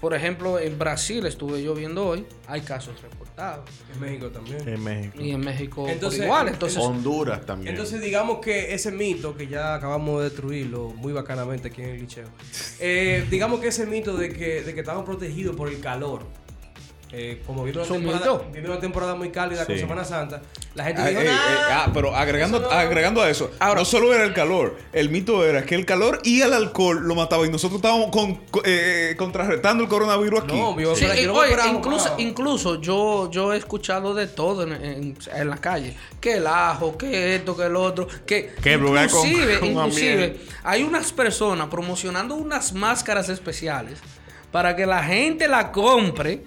Por 0.00 0.14
ejemplo, 0.14 0.58
en 0.58 0.78
Brasil 0.78 1.26
estuve 1.26 1.62
yo 1.62 1.74
viendo 1.74 2.06
hoy, 2.06 2.26
hay 2.46 2.60
casos 2.62 3.00
reportados. 3.02 3.21
En 3.94 4.00
México 4.00 4.28
también. 4.28 4.68
En 4.68 4.82
México. 4.82 5.18
Y 5.20 5.30
en 5.30 5.40
México 5.40 5.88
Entonces, 5.88 6.20
por 6.20 6.26
igual. 6.26 6.48
Entonces, 6.48 6.78
Honduras 6.78 7.44
también. 7.46 7.74
Entonces 7.74 8.00
digamos 8.00 8.38
que 8.40 8.74
ese 8.74 8.92
mito 8.92 9.36
que 9.36 9.46
ya 9.46 9.74
acabamos 9.74 10.18
de 10.18 10.24
destruirlo 10.28 10.90
muy 10.90 11.12
bacanamente 11.12 11.68
aquí 11.68 11.82
en 11.82 11.88
el 11.90 12.00
liceo, 12.00 12.28
eh, 12.80 13.26
digamos 13.30 13.60
que 13.60 13.68
ese 13.68 13.86
mito 13.86 14.16
de 14.16 14.32
que, 14.32 14.62
de 14.62 14.74
que 14.74 14.80
estamos 14.80 15.04
protegidos 15.04 15.56
por 15.56 15.68
el 15.68 15.80
calor, 15.80 16.26
eh, 17.12 17.42
como 17.46 17.62
viene 17.64 17.78
una, 17.78 17.84
¿Es 17.84 17.90
un 17.90 18.80
temporada, 18.80 19.14
muy 19.14 19.30
cálida 19.30 19.66
con 19.66 19.74
Sí. 19.74 19.80
Semana 19.82 20.04
Santa, 20.04 20.40
la 20.74 20.84
gente 20.84 21.02
Ah, 21.02 21.08
dijo, 21.08 21.20
eh, 21.20 21.26
eh, 21.26 21.28
"Nah, 21.28 21.84
ah, 21.84 21.90
pero 21.92 22.16
agregando, 22.16 22.56
eso 22.58 22.70
no". 22.70 22.72
agregando 22.74 23.20
a 23.22 23.28
eso, 23.28 23.50
no 23.60 23.84
solo 23.84 24.14
era 24.14 24.24
el 24.24 24.32
calor, 24.32 24.76
el 24.94 25.10
mito 25.10 25.44
era 25.46 25.62
que 25.64 25.74
el 25.74 25.84
calor 25.84 26.20
y 26.24 26.40
el 26.40 26.52
alcohol 26.54 27.00
lo 27.06 27.14
mataba 27.14 27.46
y 27.46 27.50
nosotros 27.50 27.76
estábamos 27.78 28.10
con, 28.10 28.36
co- 28.50 28.62
eh, 28.64 29.14
contrarrestando 29.18 29.82
el 29.84 29.88
coronavirus 29.90 30.44
aquí. 30.44 30.58
No, 30.58 30.74
vivo 30.74 30.96
Sí, 30.96 31.04
oye, 31.04 31.22
esperaba, 31.24 31.68
incluso, 31.68 32.14
incluso 32.18 32.80
yo, 32.80 33.30
yo 33.30 33.52
he 33.52 33.58
escuchado 33.58 34.14
de 34.14 34.26
todo 34.28 34.62
en, 34.62 34.72
en- 34.72 35.16
en 35.34 35.50
la 35.50 35.58
calle. 35.58 35.94
Que 36.20 36.38
el 36.38 36.46
ajo, 36.46 36.96
que 36.96 37.34
esto, 37.36 37.54
que 37.56 37.64
el 37.64 37.76
otro. 37.76 38.06
Que, 38.24 38.52
Que 38.62 38.76
brugal 38.78 39.10
con- 39.10 39.26
inclusive, 39.28 39.58
con 39.60 39.68
inclusive 39.68 40.40
hay 40.64 40.82
unas 40.82 41.12
personas 41.12 41.68
promocionando 41.68 42.34
unas 42.36 42.72
máscaras 42.72 43.28
especiales 43.28 43.98
para 44.50 44.74
que 44.76 44.86
la 44.86 45.02
gente 45.02 45.46
la 45.48 45.72
compre 45.72 46.42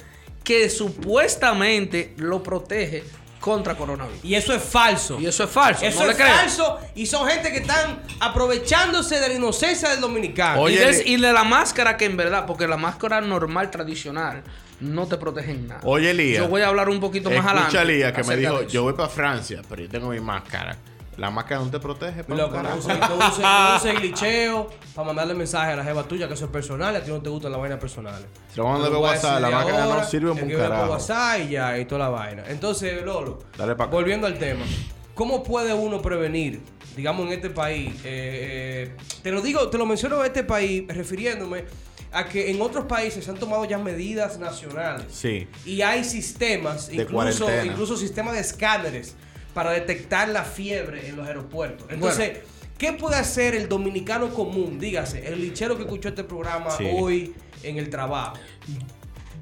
que 0.45 0.69
supuestamente 0.69 2.13
lo 2.17 2.41
protege 2.41 3.03
contra 3.41 3.75
coronavirus. 3.75 4.23
Y 4.23 4.35
eso 4.35 4.53
es 4.53 4.63
falso. 4.63 5.19
Y 5.19 5.25
eso 5.25 5.43
es 5.43 5.49
falso. 5.49 5.85
Eso 5.85 6.03
no 6.05 6.11
es 6.11 6.17
le 6.17 6.23
falso 6.23 6.79
y 6.95 7.05
son 7.05 7.27
gente 7.27 7.51
que 7.51 7.57
están 7.57 8.01
aprovechándose 8.19 9.19
de 9.19 9.27
la 9.27 9.33
inocencia 9.33 9.89
del 9.89 9.99
dominicano. 9.99 10.61
Oye, 10.61 10.75
y, 10.75 10.77
de, 10.77 11.03
y 11.09 11.17
de 11.17 11.33
la 11.33 11.43
máscara 11.43 11.97
que 11.97 12.05
en 12.05 12.15
verdad, 12.15 12.45
porque 12.45 12.67
la 12.67 12.77
máscara 12.77 13.21
normal, 13.21 13.69
tradicional, 13.69 14.43
no 14.79 15.07
te 15.07 15.17
protege 15.17 15.51
en 15.51 15.67
nada. 15.67 15.81
Oye, 15.83 16.13
Lía. 16.13 16.39
Yo 16.39 16.47
voy 16.47 16.61
a 16.61 16.67
hablar 16.67 16.89
un 16.89 16.99
poquito 16.99 17.29
más 17.29 17.45
adelante. 17.45 17.61
Escucha 17.61 17.81
a 17.81 17.85
Lía 17.85 18.13
que 18.13 18.23
me 18.23 18.37
dijo, 18.37 18.61
yo 18.63 18.83
voy 18.83 18.93
para 18.93 19.09
Francia, 19.09 19.61
pero 19.67 19.81
yo 19.81 19.89
tengo 19.89 20.09
mi 20.09 20.19
máscara. 20.19 20.77
La 21.17 21.29
máscara 21.31 21.61
no 21.61 21.71
te 21.71 21.79
protege, 21.79 22.23
pa' 22.23 22.35
Loco, 22.35 22.61
no 22.61 22.75
uses 22.75 22.99
no 22.99 23.99
glitcheo 23.99 24.69
para 24.95 25.05
mandarle 25.07 25.33
mensaje 25.33 25.71
a 25.71 25.75
la 25.77 25.83
jeva 25.83 26.03
tuya 26.03 26.27
que 26.27 26.33
eso 26.33 26.45
es 26.45 26.51
personal 26.51 26.95
a 26.95 27.01
ti 27.03 27.09
no 27.09 27.21
te 27.21 27.29
gustan 27.29 27.51
las 27.51 27.61
vainas 27.61 27.79
personales. 27.79 28.25
Se 28.53 28.57
lo 28.57 28.65
voy 28.65 28.85
a 28.85 28.97
WhatsApp, 28.97 29.41
la 29.41 29.49
máquina 29.49 29.85
no 29.85 30.03
sirve 30.03 30.31
un 30.31 30.49
carajo. 30.49 30.91
WhatsApp 30.91 31.39
y 31.45 31.49
ya, 31.51 31.77
y 31.77 31.85
toda 31.85 31.99
la 31.99 32.09
vaina. 32.09 32.43
Entonces, 32.47 33.03
Lolo, 33.03 33.39
Dale 33.57 33.75
pa' 33.75 33.85
volviendo 33.85 34.27
al 34.27 34.37
tema, 34.37 34.65
¿cómo 35.13 35.41
puede 35.43 35.73
uno 35.73 36.01
prevenir, 36.01 36.61
digamos, 36.97 37.27
en 37.27 37.33
este 37.33 37.49
país? 37.49 37.93
eh, 38.03 38.91
eh, 38.93 38.97
te 39.23 39.31
lo 39.31 39.41
digo, 39.41 39.69
te 39.69 39.77
lo 39.77 39.85
menciono 39.85 40.19
en 40.19 40.25
este 40.25 40.43
país 40.43 40.83
refiriéndome 40.87 41.65
a 42.11 42.25
que 42.25 42.49
en 42.49 42.61
otros 42.61 42.85
países 42.85 43.25
se 43.25 43.31
han 43.31 43.37
tomado 43.37 43.65
ya 43.65 43.77
medidas 43.77 44.37
nacionales. 44.37 45.05
Sí. 45.11 45.47
Y 45.65 45.81
hay 45.81 46.03
sistemas, 46.03 46.87
De 46.87 46.95
incluso, 47.03 47.13
cuarentena. 47.45 47.65
incluso 47.73 47.97
sistemas 47.97 48.35
de 48.35 48.39
escáneres 48.41 49.15
para 49.55 49.71
detectar 49.71 50.27
la 50.29 50.43
fiebre 50.43 51.07
en 51.07 51.15
los 51.15 51.25
aeropuertos. 51.27 51.87
Entonces, 51.89 52.39
¿qué 52.77 52.91
puede 52.91 53.15
hacer 53.15 53.55
el 53.55 53.69
dominicano 53.69 54.31
común? 54.33 54.77
Dígase, 54.79 55.25
el 55.27 55.39
lichero 55.41 55.77
que 55.77 55.83
escuchó 55.83 56.09
este 56.09 56.25
programa 56.25 56.69
Sí. 56.71 56.85
hoy 56.91 57.33
en 57.63 57.77
el 57.77 57.89
trabajo. 57.89 58.35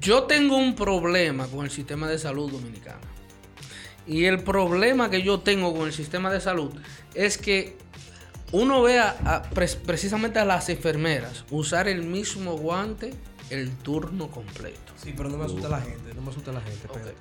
Yo 0.00 0.22
tengo 0.22 0.56
un 0.56 0.76
problema 0.76 1.48
con 1.48 1.64
el 1.64 1.70
sistema 1.72 2.08
de 2.08 2.18
salud 2.18 2.50
dominicano. 2.50 3.00
Y 4.06 4.26
el 4.26 4.38
problema 4.44 5.10
que 5.10 5.20
yo 5.22 5.40
tengo 5.40 5.74
con 5.74 5.88
el 5.88 5.92
sistema 5.92 6.30
de 6.32 6.40
salud 6.40 6.72
es 7.14 7.36
que 7.36 7.76
uno 8.52 8.82
ve 8.82 9.00
a- 9.00 9.16
a- 9.24 9.42
pre- 9.42 9.66
precisamente 9.84 10.38
a 10.38 10.44
las 10.44 10.68
enfermeras 10.68 11.44
usar 11.50 11.88
el 11.88 12.02
mismo 12.04 12.56
guante 12.56 13.12
el 13.50 13.72
turno 13.78 14.30
completo. 14.30 14.92
Sí, 15.02 15.12
pero 15.16 15.28
no 15.28 15.38
me 15.38 15.46
asusta 15.46 15.68
la 15.68 15.80
gente, 15.80 16.14
no 16.14 16.20
me 16.22 16.30
asusta 16.30 16.52
la 16.52 16.60
gente. 16.60 16.86
espérate. 16.86 17.14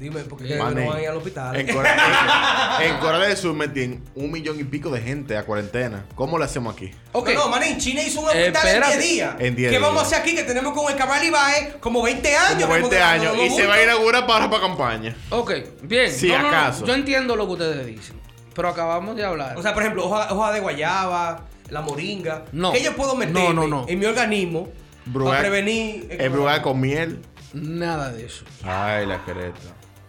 Dime, 0.00 0.20
porque 0.20 0.56
no 0.56 0.64
van 0.64 0.78
a 0.78 1.00
ir 1.02 1.08
al 1.08 1.16
hospital. 1.18 1.54
En 1.56 1.68
Corea, 1.74 2.78
en, 2.80 2.90
en 2.94 2.96
Corea 3.00 3.20
del 3.20 3.36
Sur 3.36 3.54
metí 3.54 4.00
un 4.14 4.32
millón 4.32 4.58
y 4.58 4.64
pico 4.64 4.88
de 4.88 5.02
gente 5.02 5.36
a 5.36 5.44
cuarentena. 5.44 6.06
¿Cómo 6.14 6.38
lo 6.38 6.44
hacemos 6.44 6.74
aquí? 6.74 6.90
Ok. 7.12 7.28
No, 7.34 7.40
no, 7.40 7.48
manín, 7.50 7.76
China 7.76 8.02
hizo 8.02 8.20
un 8.22 8.28
hospital 8.28 8.66
espérate. 8.66 8.92
en 8.94 8.98
10 8.98 9.10
días. 9.10 9.34
En 9.38 9.56
10 9.56 9.70
¿Qué 9.72 9.78
vamos 9.78 10.02
a 10.02 10.06
hacer 10.06 10.20
aquí? 10.20 10.34
Que 10.34 10.44
tenemos 10.44 10.72
con 10.72 10.90
el 10.90 10.96
Cabral 10.96 11.22
Ibaez 11.22 11.74
como 11.80 12.02
20 12.02 12.34
años. 12.34 12.62
Como 12.62 12.72
20 12.72 12.88
remodelando 12.98 13.30
años. 13.42 13.52
Y 13.52 13.56
se 13.56 13.66
va 13.66 13.74
a 13.74 13.82
inaugurar 13.82 14.26
para 14.26 14.48
para 14.48 14.62
campaña. 14.62 15.14
Ok, 15.28 15.52
bien. 15.82 16.10
Si 16.10 16.28
No, 16.28 16.38
no, 16.38 16.42
no, 16.44 16.48
acaso. 16.48 16.86
yo 16.86 16.94
entiendo 16.94 17.36
lo 17.36 17.46
que 17.46 17.52
ustedes 17.52 17.86
dicen. 17.86 18.18
Pero 18.54 18.68
acabamos 18.70 19.16
de 19.16 19.24
hablar. 19.26 19.58
O 19.58 19.62
sea, 19.62 19.74
por 19.74 19.82
ejemplo, 19.82 20.06
hoja, 20.06 20.32
hoja 20.32 20.50
de 20.52 20.60
guayaba, 20.60 21.44
la 21.68 21.82
moringa. 21.82 22.46
No. 22.52 22.72
¿Qué 22.72 22.82
yo 22.82 22.96
puedo 22.96 23.14
meter 23.16 23.34
No, 23.34 23.52
no, 23.52 23.68
no. 23.68 23.84
en 23.86 23.98
mi 23.98 24.06
organismo 24.06 24.68
Brugal- 25.04 25.28
para 25.28 25.40
prevenir? 25.40 26.06
el 26.10 26.30
brugal 26.30 26.62
con 26.62 26.80
miel. 26.80 27.20
nada 27.52 28.10
de 28.12 28.24
eso. 28.24 28.44
Ay, 28.64 29.04
la 29.06 29.22
creta. 29.24 29.58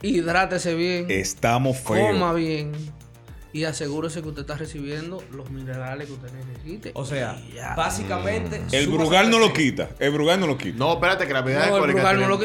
Hidrátese 0.01 0.75
bien. 0.75 1.05
Estamos 1.09 1.77
feos. 1.77 2.11
Coma 2.11 2.33
bien. 2.33 2.71
Y 3.53 3.65
asegúrese 3.65 4.21
que 4.21 4.29
usted 4.29 4.41
está 4.41 4.55
recibiendo 4.55 5.21
los 5.31 5.49
minerales 5.49 6.07
que 6.07 6.13
usted 6.13 6.29
necesite. 6.31 6.91
O 6.95 7.05
sea, 7.05 7.37
ya. 7.53 7.75
básicamente. 7.75 8.61
El 8.71 8.87
Brugal 8.87 9.29
no 9.29 9.39
lo 9.39 9.51
quita. 9.51 9.89
El 9.99 10.11
Brugal 10.11 10.39
no 10.39 10.47
lo 10.47 10.57
quita. 10.57 10.77
No, 10.77 10.93
espérate, 10.93 11.27
que 11.27 11.33
la 11.33 11.41
medida 11.41 11.67
No, 11.67 11.77
el 11.83 11.91
Brugal 11.91 12.19
no 12.19 12.27
lo. 12.29 12.39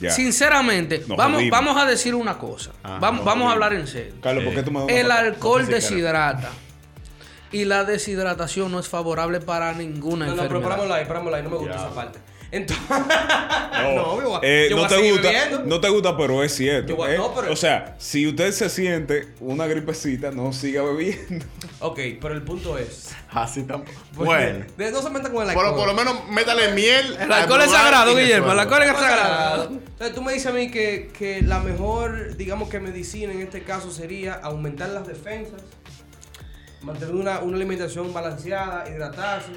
Ya. 0.00 0.10
Sinceramente, 0.10 1.04
Nos 1.06 1.16
vamos, 1.16 1.36
jodimos. 1.36 1.58
vamos 1.58 1.82
a 1.82 1.86
decir 1.86 2.14
una 2.14 2.36
cosa. 2.36 2.72
Ah, 2.82 2.98
vamos 3.00 3.48
a 3.48 3.52
hablar 3.52 3.72
en 3.74 3.86
serio. 3.86 4.14
Carlos, 4.20 4.44
¿por 4.44 4.54
qué 4.54 4.62
tú 4.62 4.72
me 4.72 5.00
El 5.00 5.10
alcohol 5.10 5.62
No 5.62 5.66
sé 5.66 5.80
si 5.80 5.94
deshidrata. 5.94 6.50
Y 7.52 7.64
la 7.64 7.84
deshidratación 7.84 8.72
no 8.72 8.80
es 8.80 8.88
favorable 8.88 9.40
para 9.40 9.72
ninguna 9.72 10.26
No, 10.26 10.32
no, 10.32 10.42
pero 10.42 10.56
enfermedad. 10.56 10.68
parámosla 10.70 10.94
ahí, 10.96 11.04
parámosla 11.04 11.36
ahí. 11.36 11.42
No 11.44 11.50
me 11.50 11.56
gusta 11.56 11.76
esa 11.76 11.94
parte. 11.94 12.18
Entonces. 12.54 12.84
No, 12.88 13.94
no, 13.96 14.22
yo 14.22 14.40
eh, 14.42 14.68
yo 14.70 14.76
no 14.76 14.86
te 14.86 15.10
gusta, 15.10 15.28
bebiendo. 15.28 15.62
no 15.64 15.80
te 15.80 15.88
gusta, 15.88 16.16
pero 16.16 16.44
es 16.44 16.54
cierto. 16.54 16.94
Voy 16.94 17.10
eh. 17.10 17.16
no, 17.16 17.34
pero- 17.34 17.52
O 17.52 17.56
sea, 17.56 17.96
si 17.98 18.28
usted 18.28 18.52
se 18.52 18.68
siente 18.70 19.34
una 19.40 19.66
gripecita, 19.66 20.30
no 20.30 20.52
siga 20.52 20.82
bebiendo. 20.82 21.44
Ok, 21.80 21.98
pero 22.20 22.34
el 22.34 22.42
punto 22.42 22.78
es. 22.78 23.12
Así 23.30 23.64
tampoco. 23.64 23.98
Bueno. 24.14 24.64
no 24.78 25.02
se 25.02 25.10
metan 25.10 25.32
con 25.32 25.42
el 25.42 25.50
alcohol. 25.50 25.66
Pero 25.66 25.76
por 25.76 25.86
lo 25.88 25.94
menos 25.94 26.28
métale 26.28 26.72
miel. 26.72 27.16
El 27.20 27.22
al 27.22 27.42
alcohol 27.42 27.62
es 27.62 27.70
sagrado, 27.70 28.14
Guillermo. 28.14 28.52
El 28.52 28.58
alcohol 28.60 28.82
es 28.82 28.92
sagrado. 28.92 29.64
Entonces 29.64 30.14
tú 30.14 30.22
me 30.22 30.32
dices 30.32 30.46
a 30.46 30.52
mí 30.52 30.70
que, 30.70 31.10
que 31.18 31.42
la 31.42 31.58
mejor, 31.58 32.36
digamos 32.36 32.68
que 32.68 32.78
medicina 32.78 33.32
en 33.32 33.40
este 33.40 33.64
caso 33.64 33.90
sería 33.90 34.34
aumentar 34.34 34.90
las 34.90 35.06
defensas, 35.08 35.60
mantener 36.82 37.14
una, 37.16 37.40
una 37.40 37.56
alimentación 37.56 38.12
balanceada, 38.12 38.88
hidratarse, 38.88 39.50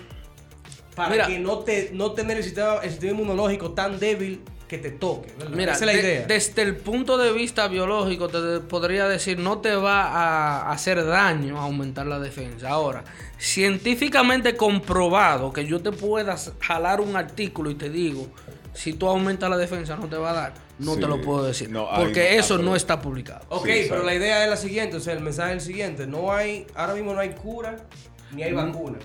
para 0.98 1.10
Mira. 1.12 1.28
que 1.28 1.39
no 1.39 1.60
te 1.60 1.91
no 1.93 2.12
tener 2.12 2.36
el 2.38 2.43
sistema, 2.43 2.80
el 2.84 2.89
sistema 2.89 3.14
inmunológico 3.14 3.72
tan 3.72 3.98
débil 4.00 4.41
que 4.68 4.78
te 4.80 4.91
toque. 4.91 5.32
¿verdad? 5.38 5.56
Mira, 5.56 5.72
Esa 5.72 5.86
es 5.86 5.86
la 5.86 5.93
de- 5.93 6.00
idea. 6.02 6.26
desde 6.28 6.62
el 6.64 6.76
punto 6.76 7.18
de 7.18 7.32
vista 7.32 7.70
biológico, 7.70 8.28
te 8.28 8.60
podría 8.60 9.08
decir, 9.08 9.39
no 9.39 9.60
te 9.60 9.74
va 9.76 10.02
a 10.08 10.72
hacer 10.74 11.06
daño 11.06 11.58
aumentar 11.58 12.06
la 12.06 12.20
defensa. 12.20 12.68
Ahora, 12.70 13.06
científicamente 13.38 14.56
comprobado 14.58 15.54
que 15.54 15.66
yo 15.66 15.82
te 15.82 15.91
pueda 15.91 16.36
jalar 16.60 17.00
un 17.02 17.16
artículo 17.16 17.70
y 17.72 17.76
te 17.76 17.89
digo 17.89 18.28
Si 18.74 18.93
tú 18.93 19.08
aumentas 19.08 19.50
la 19.50 19.58
defensa, 19.58 19.95
no 19.95 20.06
te 20.08 20.18
va 20.18 20.30
a 20.30 20.34
dar. 20.34 20.54
No 20.78 20.93
Sí. 20.93 21.00
te 21.00 21.08
lo 21.08 21.20
puedo 21.20 21.43
decir. 21.43 21.68
No, 21.72 21.88
porque 21.95 22.38
eso 22.38 22.60
no 22.60 22.76
está 22.76 23.02
publicado. 23.02 23.43
Ok, 23.50 23.66
Sí, 23.66 23.86
pero 23.89 24.04
la 24.04 24.14
idea 24.14 24.43
es 24.43 24.50
la 24.52 24.56
siguiente, 24.56 24.98
o 24.98 25.00
sea, 25.00 25.14
el 25.14 25.22
mensaje 25.22 25.56
es 25.56 25.64
el 25.64 25.68
siguiente. 25.68 26.06
No 26.06 26.32
hay, 26.32 26.68
ahora 26.76 26.93
mismo 26.93 27.12
no 27.16 27.20
hay 27.20 27.30
cura 27.32 27.76
ni 28.32 28.43
hay 28.43 28.54
vacuna. 28.54 29.00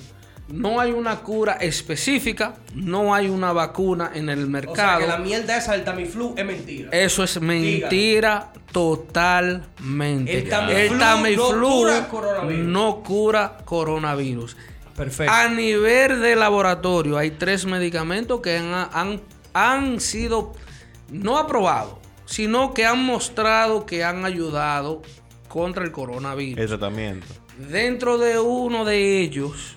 No 0.53 0.78
hay 0.80 0.90
una 0.92 1.20
cura 1.20 1.55
específica, 1.55 2.55
no 2.74 3.14
hay 3.14 3.28
una 3.30 3.53
vacuna 3.55 4.11
en 4.14 4.28
el 4.28 4.40
O 4.40 4.42
sea, 4.42 4.50
mercado. 4.50 5.00
que 5.00 5.07
la 5.07 5.16
mierda 5.18 5.57
esa 5.57 5.72
del 5.72 5.82
Tamiflu 5.84 6.34
es 6.36 6.44
mentira. 6.44 6.90
Eso 6.92 7.24
es 7.24 7.40
mentira 7.40 8.53
totalmente. 8.70 10.38
El 10.38 10.48
Tamiflu 10.48 10.76
El 10.78 10.98
Tamiflu 10.98 11.53
no 11.57 11.68
cura 11.70 12.09
coronavirus. 12.09 12.66
no 12.66 13.03
cura 13.03 13.59
coronavirus. 13.64 14.57
Perfecto. 14.96 15.32
A 15.32 15.48
nivel 15.48 16.20
de 16.20 16.36
laboratorio 16.36 17.16
hay 17.16 17.30
tres 17.32 17.64
medicamentos 17.64 18.40
que 18.40 18.59
han, 18.59 18.88
han- 18.92 19.20
han 19.55 20.00
sido 20.00 20.53
no 21.11 21.38
aprobados, 21.38 21.94
sino 22.26 22.74
que 22.74 22.84
han 22.84 23.03
mostrado 23.03 23.86
que 23.86 24.05
han 24.05 24.24
ayudado 24.26 25.00
contra 25.48 25.84
el 25.84 25.92
coronavirus. 25.92 26.59
El 26.61 26.68
tratamiento. 26.68 27.26
Dentro 27.70 28.18
de 28.18 28.38
uno 28.38 28.84
de 28.84 29.20
ellos 29.20 29.76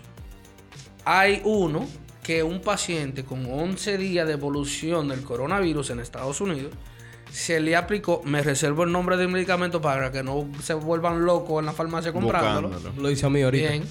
hay 1.06 1.42
uno 1.46 1.88
que 2.24 2.44
un 2.44 2.60
paciente 2.60 3.24
con 3.24 3.46
11 3.46 3.98
días 3.98 4.28
de 4.28 4.34
evolución 4.34 5.08
del 5.10 5.22
coronavirus 5.22 5.92
en 5.92 6.00
Estados 6.00 6.42
Unidos 6.42 6.74
se 7.32 7.60
le 7.60 7.76
aplicó, 7.76 8.22
me 8.24 8.42
reservo 8.42 8.84
el 8.84 8.92
nombre 8.92 9.18
del 9.18 9.28
medicamento 9.28 9.82
para 9.82 10.12
que 10.12 10.24
no 10.24 10.48
se 10.64 10.74
vuelvan 10.74 11.26
locos 11.26 11.60
en 11.60 11.66
la 11.66 11.74
farmacia 11.74 12.14
comprándolo. 12.14 12.70
Buscándolo. 12.70 13.02
Lo 13.02 13.10
dice 13.10 13.26
a 13.26 13.30
mí 13.30 13.42
ahorita. 13.42 13.70
Bien. 13.70 13.84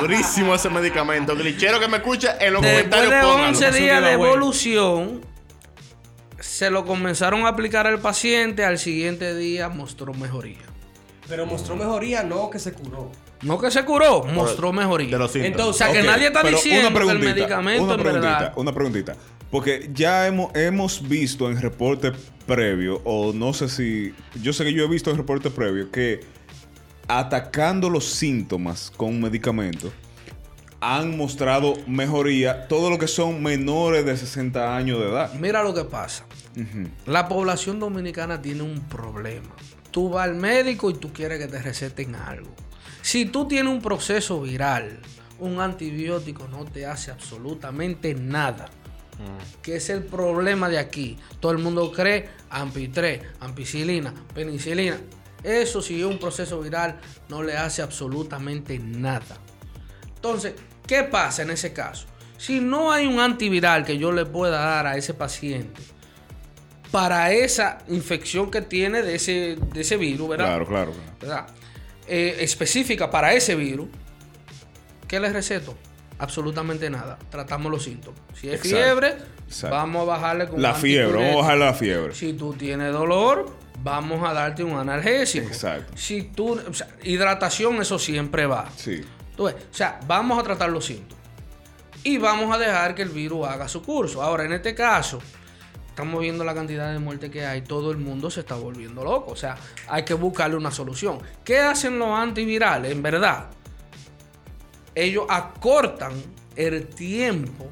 Durísimo 0.00 0.54
ese 0.54 0.70
medicamento. 0.70 1.36
Glitchero 1.36 1.78
que 1.78 1.88
me 1.88 1.98
escucha 1.98 2.38
en 2.40 2.54
los 2.54 2.62
Después 2.62 2.84
comentarios 2.84 3.12
de 3.12 3.20
pónganlo. 3.20 3.48
11 3.48 3.68
Eso 3.68 3.76
días 3.76 4.02
de 4.02 4.12
evolución, 4.12 5.20
se 6.40 6.70
lo 6.70 6.86
comenzaron 6.86 7.44
a 7.44 7.48
aplicar 7.48 7.86
al 7.86 7.98
paciente, 7.98 8.64
al 8.64 8.78
siguiente 8.78 9.36
día 9.36 9.68
mostró 9.68 10.14
mejoría. 10.14 10.62
Pero 11.28 11.44
mostró 11.44 11.76
mejoría, 11.76 12.22
no 12.22 12.48
que 12.50 12.58
se 12.58 12.72
curó. 12.72 13.10
No 13.42 13.58
que 13.58 13.70
se 13.70 13.84
curó, 13.84 14.24
mostró 14.24 14.72
mejoría. 14.72 15.10
De 15.10 15.18
los 15.18 15.32
síntomas. 15.32 15.50
Entonces, 15.52 15.82
O 15.82 15.84
sea, 15.84 16.00
que 16.00 16.06
nadie 16.06 16.26
está 16.28 16.42
pero 16.42 16.56
diciendo 16.56 16.88
una 16.88 17.00
que 17.00 17.10
el 17.10 17.18
medicamento 17.18 17.84
una 17.84 17.94
en 17.94 18.00
preguntita, 18.00 18.38
verdad... 18.38 18.52
Una 18.56 18.72
preguntita. 18.72 19.16
Porque 19.50 19.90
ya 19.94 20.26
hemos, 20.26 20.54
hemos 20.54 21.08
visto 21.08 21.50
en 21.50 21.60
reporte 21.60 22.12
previo, 22.46 23.00
o 23.04 23.32
no 23.32 23.52
sé 23.52 23.68
si. 23.68 24.14
Yo 24.42 24.52
sé 24.52 24.64
que 24.64 24.72
yo 24.72 24.84
he 24.84 24.88
visto 24.88 25.10
en 25.10 25.16
reporte 25.16 25.50
previo 25.50 25.90
que 25.90 26.20
atacando 27.06 27.88
los 27.88 28.04
síntomas 28.04 28.92
con 28.94 29.20
medicamentos 29.20 29.92
han 30.80 31.16
mostrado 31.16 31.74
mejoría 31.86 32.68
todo 32.68 32.90
lo 32.90 32.98
que 32.98 33.08
son 33.08 33.42
menores 33.42 34.04
de 34.04 34.16
60 34.16 34.76
años 34.76 34.98
de 35.00 35.08
edad. 35.08 35.32
Mira 35.34 35.62
lo 35.62 35.74
que 35.74 35.84
pasa. 35.84 36.24
La 37.06 37.28
población 37.28 37.80
dominicana 37.80 38.40
tiene 38.40 38.62
un 38.62 38.80
problema. 38.80 39.48
Tú 39.90 40.10
vas 40.10 40.28
al 40.28 40.34
médico 40.34 40.90
y 40.90 40.94
tú 40.94 41.12
quieres 41.12 41.38
que 41.38 41.48
te 41.48 41.60
receten 41.60 42.14
algo. 42.14 42.50
Si 43.08 43.24
tú 43.24 43.48
tienes 43.48 43.72
un 43.72 43.80
proceso 43.80 44.38
viral, 44.42 44.98
un 45.38 45.62
antibiótico 45.62 46.46
no 46.46 46.66
te 46.66 46.84
hace 46.84 47.10
absolutamente 47.10 48.12
nada. 48.12 48.68
Que 49.62 49.76
es 49.76 49.88
el 49.88 50.02
problema 50.02 50.68
de 50.68 50.76
aquí. 50.76 51.16
Todo 51.40 51.52
el 51.52 51.56
mundo 51.56 51.90
cree 51.90 52.28
ampitré, 52.50 53.22
ampicilina, 53.40 54.12
penicilina. 54.34 54.98
Eso 55.42 55.80
si 55.80 55.98
es 55.98 56.04
un 56.04 56.18
proceso 56.18 56.60
viral 56.60 57.00
no 57.30 57.42
le 57.42 57.56
hace 57.56 57.80
absolutamente 57.80 58.78
nada. 58.78 59.38
Entonces, 60.16 60.52
¿qué 60.86 61.02
pasa 61.04 61.40
en 61.40 61.50
ese 61.52 61.72
caso? 61.72 62.06
Si 62.36 62.60
no 62.60 62.92
hay 62.92 63.06
un 63.06 63.20
antiviral 63.20 63.86
que 63.86 63.96
yo 63.96 64.12
le 64.12 64.26
pueda 64.26 64.58
dar 64.58 64.86
a 64.86 64.98
ese 64.98 65.14
paciente 65.14 65.80
para 66.90 67.32
esa 67.32 67.78
infección 67.88 68.50
que 68.50 68.60
tiene 68.60 69.00
de 69.00 69.14
ese, 69.14 69.56
de 69.72 69.80
ese 69.80 69.96
virus, 69.96 70.28
¿verdad? 70.28 70.44
Claro, 70.44 70.66
claro. 70.66 70.92
claro. 70.92 71.16
¿verdad? 71.20 71.67
Eh, 72.08 72.38
específica 72.40 73.10
para 73.10 73.34
ese 73.34 73.54
virus, 73.54 73.88
¿qué 75.06 75.20
le 75.20 75.30
receto? 75.30 75.76
Absolutamente 76.18 76.88
nada. 76.90 77.18
Tratamos 77.30 77.70
los 77.70 77.84
síntomas. 77.84 78.20
Si 78.34 78.48
es 78.48 78.54
Exacto, 78.54 78.76
fiebre, 78.76 79.16
exacto. 79.46 79.76
vamos 79.76 80.02
a 80.02 80.04
bajarle 80.06 80.48
con 80.48 80.60
La 80.60 80.74
fiebre, 80.74 81.12
vamos 81.18 81.32
a 81.32 81.36
bajar 81.42 81.58
la 81.58 81.74
fiebre. 81.74 82.14
Si 82.14 82.32
tú 82.32 82.54
tienes 82.54 82.92
dolor, 82.92 83.54
vamos 83.82 84.28
a 84.28 84.32
darte 84.32 84.64
un 84.64 84.78
analgésico. 84.78 85.46
Exacto. 85.48 85.92
Si 85.96 86.22
tú, 86.22 86.58
o 86.68 86.74
sea, 86.74 86.88
hidratación, 87.04 87.80
eso 87.80 87.98
siempre 87.98 88.46
va. 88.46 88.68
Sí. 88.76 89.02
Ves, 89.38 89.54
o 89.54 89.74
sea, 89.74 90.00
vamos 90.06 90.38
a 90.38 90.42
tratar 90.42 90.70
los 90.70 90.86
síntomas. 90.86 91.22
Y 92.02 92.18
vamos 92.18 92.54
a 92.54 92.58
dejar 92.58 92.94
que 92.94 93.02
el 93.02 93.10
virus 93.10 93.46
haga 93.46 93.68
su 93.68 93.82
curso. 93.82 94.22
Ahora, 94.22 94.44
en 94.44 94.52
este 94.52 94.74
caso, 94.74 95.20
estamos 95.98 96.20
viendo 96.20 96.44
la 96.44 96.54
cantidad 96.54 96.92
de 96.92 97.00
muerte 97.00 97.28
que 97.28 97.44
hay. 97.44 97.62
Todo 97.62 97.90
el 97.90 97.98
mundo 97.98 98.30
se 98.30 98.38
está 98.40 98.54
volviendo 98.54 99.02
loco. 99.02 99.32
O 99.32 99.36
sea, 99.36 99.56
hay 99.88 100.04
que 100.04 100.14
buscarle 100.14 100.56
una 100.56 100.70
solución. 100.70 101.18
¿Qué 101.44 101.58
hacen 101.58 101.98
los 101.98 102.10
antivirales? 102.16 102.92
En 102.92 103.02
verdad, 103.02 103.46
ellos 104.94 105.24
acortan 105.28 106.12
el 106.54 106.86
tiempo 106.86 107.68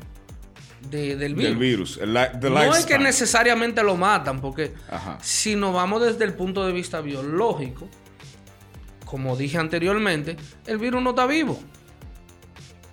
de- 0.91 1.15
del 1.15 1.35
virus. 1.37 1.49
Del 1.51 1.57
virus. 1.59 1.99
el 1.99 2.15
li- 2.15 2.41
the 2.41 2.51
No 2.51 2.75
es 2.75 2.85
que 2.85 2.99
necesariamente 2.99 3.85
lo 3.85 3.97
matan, 3.97 4.41
porque 4.41 4.75
Ajá. 4.91 5.19
si 5.23 5.55
nos 5.55 5.73
vamos 5.73 6.03
desde 6.03 6.25
el 6.25 6.35
punto 6.35 6.67
de 6.67 6.73
vista 6.73 7.01
biológico, 7.01 7.89
como 9.05 9.37
dije 9.37 9.57
anteriormente, 9.59 10.37
el 10.67 10.79
virus 10.79 11.01
no 11.01 11.11
está 11.11 11.27
vivo. 11.27 11.61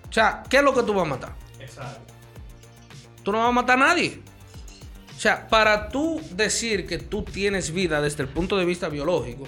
O 0.10 0.14
sea, 0.14 0.44
¿qué 0.48 0.58
es 0.58 0.64
lo 0.64 0.76
que 0.76 0.84
tú 0.84 0.94
vas 0.94 1.08
a 1.08 1.10
matar? 1.10 1.34
Exacto. 1.60 2.14
Tú 3.24 3.32
no 3.32 3.40
vas 3.40 3.48
a 3.50 3.52
matar 3.52 3.82
a 3.82 3.88
nadie. 3.88 4.22
O 5.24 5.26
sea, 5.26 5.48
para 5.48 5.88
tú 5.88 6.20
decir 6.36 6.86
que 6.86 6.98
tú 6.98 7.24
tienes 7.24 7.72
vida 7.72 8.02
desde 8.02 8.24
el 8.24 8.28
punto 8.28 8.58
de 8.58 8.66
vista 8.66 8.90
biológico, 8.90 9.46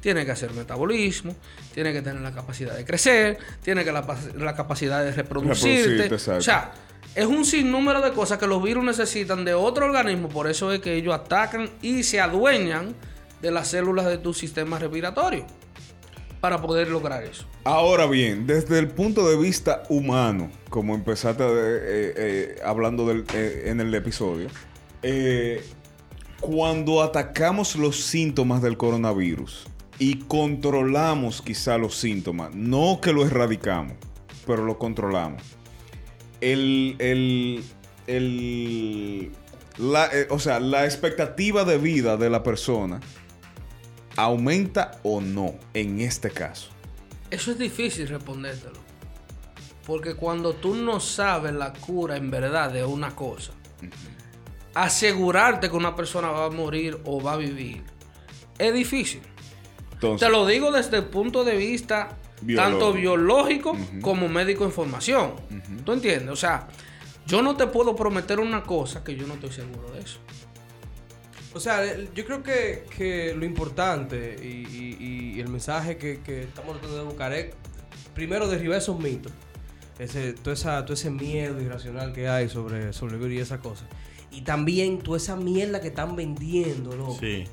tienes 0.00 0.24
que 0.24 0.30
hacer 0.30 0.52
metabolismo, 0.52 1.34
tienes 1.74 1.92
que 1.92 2.02
tener 2.02 2.22
la 2.22 2.30
capacidad 2.30 2.76
de 2.76 2.84
crecer, 2.84 3.36
tienes 3.60 3.84
que 3.84 3.90
la, 3.90 4.06
la 4.36 4.54
capacidad 4.54 5.02
de 5.02 5.10
reproducirte. 5.10 6.08
O 6.38 6.40
sea, 6.40 6.70
es 7.16 7.26
un 7.26 7.44
sinnúmero 7.44 8.00
de 8.00 8.12
cosas 8.12 8.38
que 8.38 8.46
los 8.46 8.62
virus 8.62 8.84
necesitan 8.84 9.44
de 9.44 9.54
otro 9.54 9.86
organismo, 9.86 10.28
por 10.28 10.46
eso 10.48 10.70
es 10.72 10.78
que 10.78 10.94
ellos 10.94 11.12
atacan 11.12 11.68
y 11.82 12.04
se 12.04 12.20
adueñan 12.20 12.94
de 13.42 13.50
las 13.50 13.66
células 13.66 14.06
de 14.06 14.18
tu 14.18 14.32
sistema 14.32 14.78
respiratorio 14.78 15.44
para 16.40 16.62
poder 16.62 16.86
lograr 16.90 17.24
eso. 17.24 17.44
Ahora 17.64 18.06
bien, 18.06 18.46
desde 18.46 18.78
el 18.78 18.86
punto 18.86 19.28
de 19.28 19.36
vista 19.36 19.82
humano, 19.88 20.52
como 20.70 20.94
empezaste 20.94 21.42
eh, 21.42 21.48
eh, 22.16 22.56
hablando 22.64 23.04
del- 23.08 23.24
eh, 23.34 23.64
en 23.66 23.80
el 23.80 23.92
episodio, 23.96 24.46
eh, 25.02 25.64
cuando 26.40 27.02
atacamos 27.02 27.76
los 27.76 27.96
síntomas 28.00 28.62
del 28.62 28.76
coronavirus 28.76 29.66
y 29.98 30.16
controlamos 30.20 31.42
quizá 31.42 31.76
los 31.78 31.96
síntomas, 31.96 32.54
no 32.54 33.00
que 33.00 33.12
lo 33.12 33.24
erradicamos, 33.26 33.94
pero 34.46 34.64
lo 34.64 34.78
controlamos, 34.78 35.42
el, 36.40 36.94
el- 36.98 37.64
el- 38.06 39.32
la, 39.78 40.06
eh, 40.06 40.26
o 40.30 40.38
sea, 40.38 40.60
la 40.60 40.84
expectativa 40.84 41.64
de 41.64 41.78
vida 41.78 42.16
de 42.16 42.30
la 42.30 42.42
persona 42.42 43.00
aumenta 44.16 44.98
o 45.02 45.20
no 45.20 45.54
en 45.74 46.00
este 46.00 46.30
caso. 46.30 46.70
Eso 47.30 47.52
es 47.52 47.58
difícil 47.58 48.08
respondértelo. 48.08 48.78
Porque 49.86 50.14
cuando 50.14 50.54
tú 50.54 50.74
no 50.74 51.00
sabes 51.00 51.52
la 51.54 51.72
cura 51.72 52.16
en 52.16 52.30
verdad 52.30 52.70
de 52.72 52.84
una 52.84 53.14
cosa, 53.14 53.52
asegurarte 54.84 55.68
que 55.70 55.76
una 55.76 55.94
persona 55.96 56.28
va 56.30 56.46
a 56.46 56.50
morir 56.50 56.98
o 57.04 57.20
va 57.22 57.32
a 57.34 57.36
vivir, 57.36 57.82
es 58.58 58.72
difícil. 58.74 59.20
Entonces, 59.92 60.26
Te 60.26 60.32
lo 60.32 60.46
digo 60.46 60.70
desde 60.70 60.98
el 60.98 61.04
punto 61.06 61.44
de 61.44 61.56
vista 61.56 62.16
Biológico. 62.40 62.78
tanto 62.78 62.92
biológico 62.92 63.76
como 64.00 64.28
médico 64.28 64.64
en 64.64 64.70
formación. 64.72 65.32
¿Tú 65.84 65.92
entiendes? 65.92 66.30
O 66.30 66.36
sea, 66.36 66.68
yo 67.26 67.42
no 67.42 67.56
te 67.56 67.66
puedo 67.66 67.96
prometer 67.96 68.38
una 68.38 68.62
cosa 68.62 69.02
que 69.02 69.16
yo 69.16 69.26
no 69.26 69.34
estoy 69.34 69.50
seguro 69.52 69.90
de 69.90 70.00
eso. 70.00 70.18
O 71.54 71.60
sea, 71.60 71.82
yo 72.14 72.24
creo 72.24 72.42
que, 72.42 72.84
que 72.96 73.34
lo 73.34 73.44
importante 73.44 74.36
y, 74.40 74.46
y- 74.46 75.34
y 75.36 75.40
el 75.40 75.48
mensaje 75.48 75.96
que, 75.96 76.20
que 76.20 76.42
estamos 76.42 76.72
tratando 76.78 76.98
de 76.98 77.04
buscar 77.04 77.32
es, 77.32 77.54
primero, 78.14 78.46
derribar 78.48 78.78
esos 78.78 78.98
mitos. 79.00 79.32
Ese, 79.98 80.34
todo, 80.34 80.54
esa, 80.54 80.84
todo 80.84 80.94
ese 80.94 81.10
miedo 81.10 81.60
irracional 81.60 82.12
que 82.12 82.28
hay 82.28 82.48
sobre, 82.48 82.92
sobre 82.92 83.14
el 83.14 83.20
virus 83.20 83.34
y 83.34 83.40
esas 83.40 83.58
cosas. 83.60 83.88
Y 84.30 84.42
también 84.42 84.98
toda 84.98 85.16
esa 85.16 85.36
mierda 85.36 85.80
que 85.80 85.88
están 85.88 86.14
vendiendo, 86.16 86.94
loco. 86.96 87.16
Sí. 87.20 87.44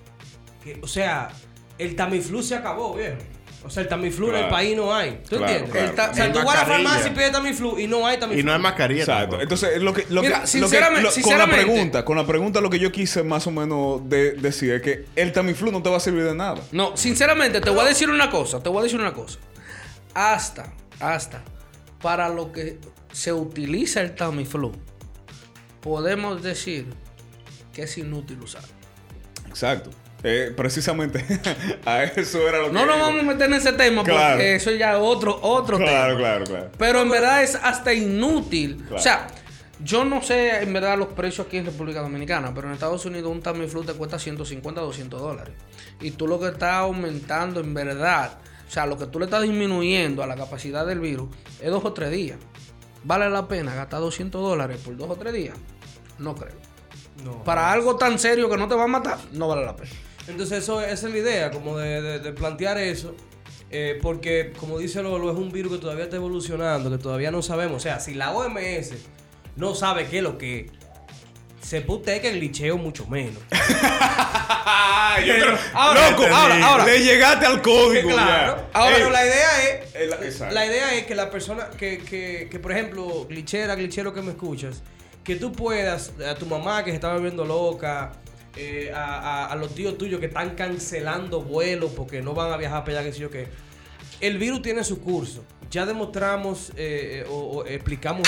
Que, 0.64 0.80
o 0.82 0.88
sea, 0.88 1.30
el 1.78 1.96
Tamiflu 1.96 2.44
se 2.44 2.56
acabó, 2.56 2.96
viejo. 2.96 3.16
O 3.64 3.70
sea, 3.72 3.82
el 3.82 3.90
Tamiflu 3.90 4.30
en 4.30 4.36
el 4.36 4.48
país 4.50 4.76
no 4.78 4.94
hay. 4.94 5.22
¿Tú 5.28 5.38
Claro, 5.38 5.46
entiendes? 5.46 5.72
claro. 5.72 5.88
El 5.90 5.96
ta- 5.96 6.12
o 6.12 6.14
sea, 6.14 6.32
tú 6.32 6.40
vas 6.46 6.56
a 6.56 6.60
la 6.60 6.66
farmacia 6.68 7.08
y 7.08 7.16
pides 7.16 7.32
Tamiflu 7.32 7.80
y 7.80 7.88
no 7.88 8.06
hay 8.06 8.20
Tamiflu. 8.20 8.40
Y 8.40 8.44
no 8.44 8.54
hay 8.54 8.60
mascarilla. 8.60 9.00
Exacto. 9.00 9.22
tampoco. 9.22 9.42
Entonces, 9.42 9.82
lo 9.82 9.94
que, 9.94 10.06
lo 10.10 10.22
que- 10.22 10.28
Mira, 10.28 10.38
lo 10.38 10.42
que- 10.44 10.48
sinceramente- 10.52 11.02
lo- 11.22 11.24
con 11.28 11.38
la 11.40 11.48
pregunta, 11.50 12.06
con 12.06 12.18
la 12.18 12.28
pregunta 12.28 12.62
lo 12.62 12.70
que 12.70 12.78
yo 12.78 12.92
quise 12.92 13.24
más 13.24 13.48
o 13.48 13.52
menos 13.52 14.08
de- 14.08 14.34
decir 14.34 14.72
es 14.74 14.82
que 14.84 15.06
el 15.16 15.32
Tamiflu 15.32 15.72
no 15.72 15.82
te 15.82 15.90
va 15.90 15.98
a 15.98 16.00
servir 16.00 16.26
de 16.26 16.36
nada. 16.36 16.62
No, 16.72 16.96
sinceramente, 16.96 17.60
te 17.60 17.72
voy 17.72 17.80
a 17.80 17.86
decir 17.88 18.08
una 18.12 18.30
cosa, 18.30 18.62
te 18.62 18.70
voy 18.70 18.82
a 18.82 18.84
decir 18.84 19.00
una 19.00 19.14
cosa. 19.16 19.40
Hasta, 20.14 20.72
hasta, 21.00 21.44
para 22.02 22.30
lo 22.30 22.52
que 22.52 22.78
se 23.12 23.34
utiliza 23.34 24.02
el 24.02 24.14
Tamiflu, 24.14 24.74
podemos 25.86 26.42
decir 26.42 26.88
que 27.72 27.84
es 27.84 27.98
inútil 28.00 28.40
usar. 28.42 28.64
Exacto. 29.48 29.92
Eh, 30.24 30.52
precisamente 30.58 31.24
a 31.86 32.04
eso 32.04 32.48
era 32.50 32.58
lo 32.60 32.68
que. 32.68 32.74
No 32.74 32.86
nos 32.88 33.00
vamos 33.00 33.22
a 33.22 33.24
meter 33.24 33.46
en 33.48 33.54
ese 33.54 33.74
tema 33.74 34.04
Claro. 34.04 34.32
porque 34.38 34.56
eso 34.56 34.72
ya 34.72 34.94
es 34.94 35.00
otro, 35.00 35.38
otro 35.44 35.78
Claro, 35.78 36.08
tema. 36.16 36.20
claro, 36.20 36.46
claro. 36.46 36.72
Pero 36.80 37.02
en 37.04 37.10
verdad 37.10 37.44
es 37.44 37.54
hasta 37.62 37.94
inútil. 37.94 38.78
Claro. 38.78 38.96
O 38.96 39.00
sea, 39.00 39.28
yo 39.84 40.04
no 40.04 40.24
sé 40.24 40.64
en 40.64 40.74
verdad 40.74 40.98
los 40.98 41.10
precios 41.10 41.46
aquí 41.46 41.58
en 41.58 41.66
República 41.68 42.02
Dominicana, 42.02 42.52
pero 42.56 42.68
en 42.68 42.74
Estados 42.74 43.06
Unidos 43.06 43.32
un 43.32 43.42
Tamiflu 43.44 43.84
te 43.84 43.94
cuesta 43.94 44.18
150 44.18 44.82
200 44.82 45.22
dólares. 45.22 45.54
Y 46.02 46.12
tú 46.12 46.28
lo 46.28 46.40
que 46.40 46.48
estás 46.48 46.74
aumentando 46.74 47.60
en 47.60 47.74
verdad, 47.76 48.40
o 48.68 48.72
sea, 48.72 48.88
lo 48.88 48.98
que 48.98 49.06
tú 49.06 49.20
le 49.20 49.26
estás 49.26 49.44
disminuyendo 49.44 50.24
a 50.24 50.28
la 50.28 50.36
capacidad 50.36 50.88
del 50.88 51.02
virus 51.02 51.30
es 51.62 51.70
dos 51.70 51.86
o 51.86 51.94
tres 51.94 52.10
días. 52.10 52.40
¿Vale 53.06 53.30
la 53.30 53.48
pena 53.48 53.74
gastar 53.74 54.02
200 54.02 54.42
dólares 54.42 54.80
por 54.84 54.98
dos 54.98 55.10
o 55.10 55.16
tres 55.16 55.34
días? 55.34 55.56
No 56.20 56.36
creo. 56.36 56.56
Para 57.46 57.72
algo 57.72 57.96
tan 57.96 58.20
serio 58.20 58.50
que 58.50 58.58
no 58.58 58.68
te 58.68 58.76
va 58.76 58.84
a 58.84 58.88
matar, 58.88 59.18
no 59.32 59.48
vale 59.48 59.64
la 59.66 59.76
pena. 59.76 59.90
Entonces, 60.28 60.60
eso, 60.64 60.82
esa 60.82 61.08
es 61.08 61.14
la 61.14 61.20
idea, 61.20 61.52
como 61.52 61.78
de, 61.78 62.02
de- 62.02 62.20
de 62.20 62.34
plantear 62.34 62.78
eso. 62.78 63.16
eh, 63.72 64.00
porque, 64.02 64.54
como 64.60 64.78
dice 64.78 65.02
Lolo, 65.04 65.32
es 65.32 65.38
un 65.38 65.52
virus 65.52 65.74
que 65.74 65.78
todavía 65.80 66.06
está 66.06 66.16
evolucionando, 66.18 66.90
que 66.90 66.98
todavía 66.98 67.32
no 67.32 67.42
sabemos. 67.42 67.78
O 67.78 67.80
sea, 67.80 68.00
si 68.00 68.14
la 68.14 68.32
OMS 68.32 68.94
no 69.56 69.76
sabe 69.76 70.08
qué 70.08 70.18
es 70.18 70.24
lo 70.24 70.38
que 70.38 70.72
se 71.66 71.82
puteca 71.82 72.28
el 72.28 72.40
licheo 72.40 72.78
mucho 72.78 73.06
menos. 73.08 73.42
Ah, 74.68 75.18
yo 75.26 75.34
creo- 75.34 75.58
ahora, 75.74 76.10
loco, 76.12 76.24
ahora, 76.26 76.66
ahora. 76.68 76.86
Le 76.86 77.00
llegaste 77.04 77.46
al 77.46 77.62
código. 77.62 78.10
claro. 78.10 78.58
ya. 78.58 78.70
Ahora, 78.74 78.98
Ey, 78.98 79.10
la 79.12 79.26
idea 79.26 79.64
es. 80.24 80.40
la- 80.52 80.66
idea 80.66 80.94
es 80.96 81.06
que 81.06 81.16
la 81.16 81.30
persona, 81.30 81.70
que, 81.78 82.00
que, 82.00 82.48
que 82.50 82.60
por 82.60 82.72
ejemplo, 82.72 83.26
glitchera, 83.28 83.76
glitchero 83.76 84.14
que 84.14 84.22
me 84.22 84.32
escuchas, 84.32 84.82
que 85.24 85.36
tú 85.36 85.52
puedas, 85.52 86.12
a 86.28 86.36
tu 86.36 86.46
mamá 86.46 86.84
que 86.84 86.92
se 86.92 86.96
está 86.96 87.14
volviendo 87.14 87.46
loca, 87.46 88.14
eh, 88.56 88.92
a, 88.94 89.46
a- 89.46 89.46
a 89.52 89.56
los 89.56 89.74
tíos 89.74 89.98
tuyos 89.98 90.20
que 90.20 90.26
están 90.28 90.52
cancelando 90.56 91.42
vuelos 91.42 91.92
porque 91.96 92.22
no 92.22 92.34
van 92.34 92.52
a 92.52 92.58
viajar 92.58 92.84
para 92.84 93.00
allá, 93.00 93.08
que 93.10 93.14
sé 93.14 93.20
yo 93.22 93.30
qué. 93.30 93.48
El 94.22 94.38
virus 94.38 94.62
tiene 94.62 94.84
su 94.84 95.00
curso. 95.02 95.44
Ya 95.72 95.86
demostramos 95.86 96.70
eh, 96.72 97.24
eh, 97.24 97.26
o, 97.30 97.36
o 97.60 97.66
explicamos. 97.66 98.28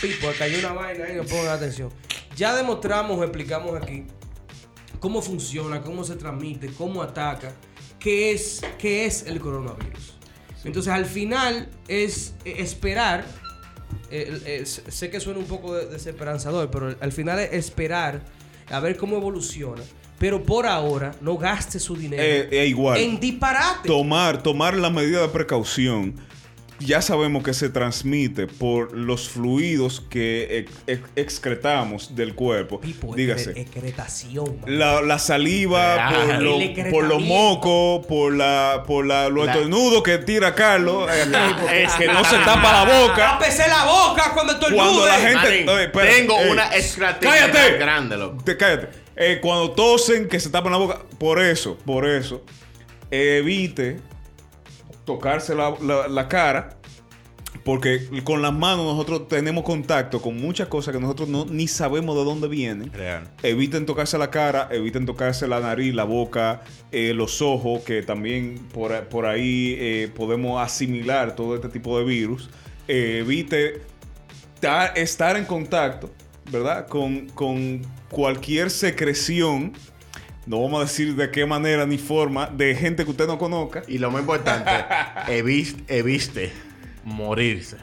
Pipo, 0.00 0.28
cayó 0.38 0.58
una 0.58 0.72
vaina 0.72 1.04
ahí, 1.06 1.14
no 1.14 1.24
pongan 1.24 1.48
atención. 1.48 1.90
Ya 2.36 2.54
demostramos 2.54 3.18
o 3.18 3.22
explicamos 3.22 3.74
aquí 3.80 4.04
cómo 5.00 5.22
funciona, 5.22 5.82
cómo 5.82 6.04
se 6.04 6.16
transmite, 6.16 6.68
cómo 6.68 7.02
ataca, 7.02 7.52
qué 7.98 8.32
es, 8.32 8.60
qué 8.78 9.06
es 9.06 9.26
el 9.26 9.40
coronavirus. 9.40 10.14
Entonces 10.64 10.92
al 10.92 11.04
final 11.04 11.68
es 11.88 12.34
eh, 12.44 12.54
esperar, 12.58 13.24
eh, 14.10 14.40
eh, 14.46 14.66
sé 14.66 15.10
que 15.10 15.20
suena 15.20 15.38
un 15.38 15.44
poco 15.46 15.74
de- 15.74 15.86
desesperanzador, 15.86 16.70
pero 16.70 16.96
al 17.00 17.12
final 17.12 17.38
es 17.38 17.52
esperar 17.52 18.22
a 18.70 18.80
ver 18.80 18.96
cómo 18.96 19.16
evoluciona. 19.16 19.82
Pero 20.18 20.42
por 20.42 20.66
ahora 20.66 21.14
no 21.20 21.36
gaste 21.36 21.78
su 21.78 21.96
dinero 21.96 22.22
eh, 22.22 22.66
igual. 22.66 22.98
en 22.98 23.20
disparate. 23.20 23.86
tomar, 23.88 24.42
tomar 24.42 24.74
la 24.74 24.88
medida 24.88 25.20
de 25.20 25.28
precaución. 25.28 26.14
Ya 26.80 27.00
sabemos 27.00 27.44
que 27.44 27.54
se 27.54 27.68
transmite 27.68 28.46
por 28.48 28.96
los 28.96 29.28
fluidos 29.28 30.00
que 30.10 30.58
ex- 30.58 30.72
ex- 30.88 31.08
excretamos 31.16 32.16
del 32.16 32.34
cuerpo. 32.34 32.80
Pipo, 32.80 33.14
Dígase. 33.14 33.52
excre- 33.54 33.60
excretación. 33.60 34.56
La, 34.66 35.00
la 35.00 35.18
saliva, 35.20 36.10
por, 36.10 36.42
lo- 36.42 36.90
por 36.90 37.04
los 37.04 37.22
mocos, 37.22 38.04
por 38.06 38.34
la, 38.34 38.82
por 38.86 39.06
la, 39.06 39.28
los 39.28 39.46
La- 39.46 39.52
estornudos 39.52 40.02
que 40.02 40.18
tira 40.18 40.54
Carlos, 40.54 41.08
eh, 41.12 41.84
Es 41.84 41.92
que 41.94 42.06
no 42.08 42.24
se 42.24 42.36
tapa 42.38 42.84
la 42.84 43.00
boca. 43.02 43.38
Tápese 43.38 43.68
la 43.68 43.84
boca 43.84 44.32
cuando 44.34 44.52
estornude. 44.54 44.80
Cuando 44.82 45.06
la 45.06 45.14
gente- 45.14 45.64
tengo 45.92 46.38
ey, 46.40 46.50
una 46.50 46.64
más 46.66 47.78
grande, 47.78 48.16
loco. 48.16 48.42
Te- 48.44 48.56
cállate. 48.56 48.88
Eh, 49.16 49.38
cuando 49.40 49.70
tosen, 49.70 50.28
que 50.28 50.40
se 50.40 50.50
tapan 50.50 50.72
la 50.72 50.78
boca. 50.78 51.02
Por 51.18 51.40
eso, 51.40 51.78
por 51.86 52.04
eso, 52.06 52.42
evite 53.10 54.00
tocarse 55.04 55.54
la, 55.54 55.74
la- 55.82 56.08
la 56.08 56.28
cara. 56.28 56.76
Porque 57.64 58.08
con 58.24 58.42
las 58.42 58.52
manos 58.52 58.84
nosotros 58.84 59.26
tenemos 59.28 59.64
contacto 59.64 60.20
con 60.20 60.38
muchas 60.38 60.68
cosas 60.68 60.92
que 60.92 61.00
nosotros 61.00 61.28
no, 61.30 61.46
ni 61.46 61.66
sabemos 61.66 62.14
de 62.16 62.24
dónde 62.24 62.46
vienen. 62.48 62.92
Real. 62.92 63.30
Eviten 63.42 63.86
tocarse 63.86 64.18
la 64.18 64.30
cara, 64.30 64.68
eviten 64.70 65.06
tocarse 65.06 65.46
la 65.48 65.60
nariz, 65.60 65.94
la 65.94 66.04
boca, 66.04 66.62
eh, 66.92 67.14
los 67.14 67.40
ojos, 67.40 67.82
que 67.84 68.02
también 68.02 68.58
por, 68.74 68.92
por 69.08 69.24
ahí 69.24 69.76
eh, 69.78 70.10
podemos 70.14 70.60
asimilar 70.62 71.36
todo 71.36 71.54
este 71.54 71.68
tipo 71.70 71.98
de 71.98 72.04
virus. 72.04 72.50
Eh, 72.86 73.18
evite 73.20 73.80
ta- 74.60 74.88
estar 74.88 75.36
en 75.38 75.46
contacto, 75.46 76.10
¿verdad? 76.50 76.86
Con, 76.86 77.28
con 77.30 77.80
cualquier 78.10 78.70
secreción, 78.70 79.72
no 80.46 80.60
vamos 80.62 80.80
a 80.80 80.84
decir 80.84 81.14
de 81.16 81.30
qué 81.30 81.46
manera 81.46 81.86
ni 81.86 81.98
forma, 81.98 82.46
de 82.46 82.74
gente 82.74 83.04
que 83.04 83.10
usted 83.10 83.26
no 83.26 83.38
conozca. 83.38 83.82
Y 83.88 83.98
lo 83.98 84.10
más 84.10 84.20
importante, 84.20 84.70
eviste, 85.28 85.82
eviste 85.98 86.52
morirse. 87.04 87.76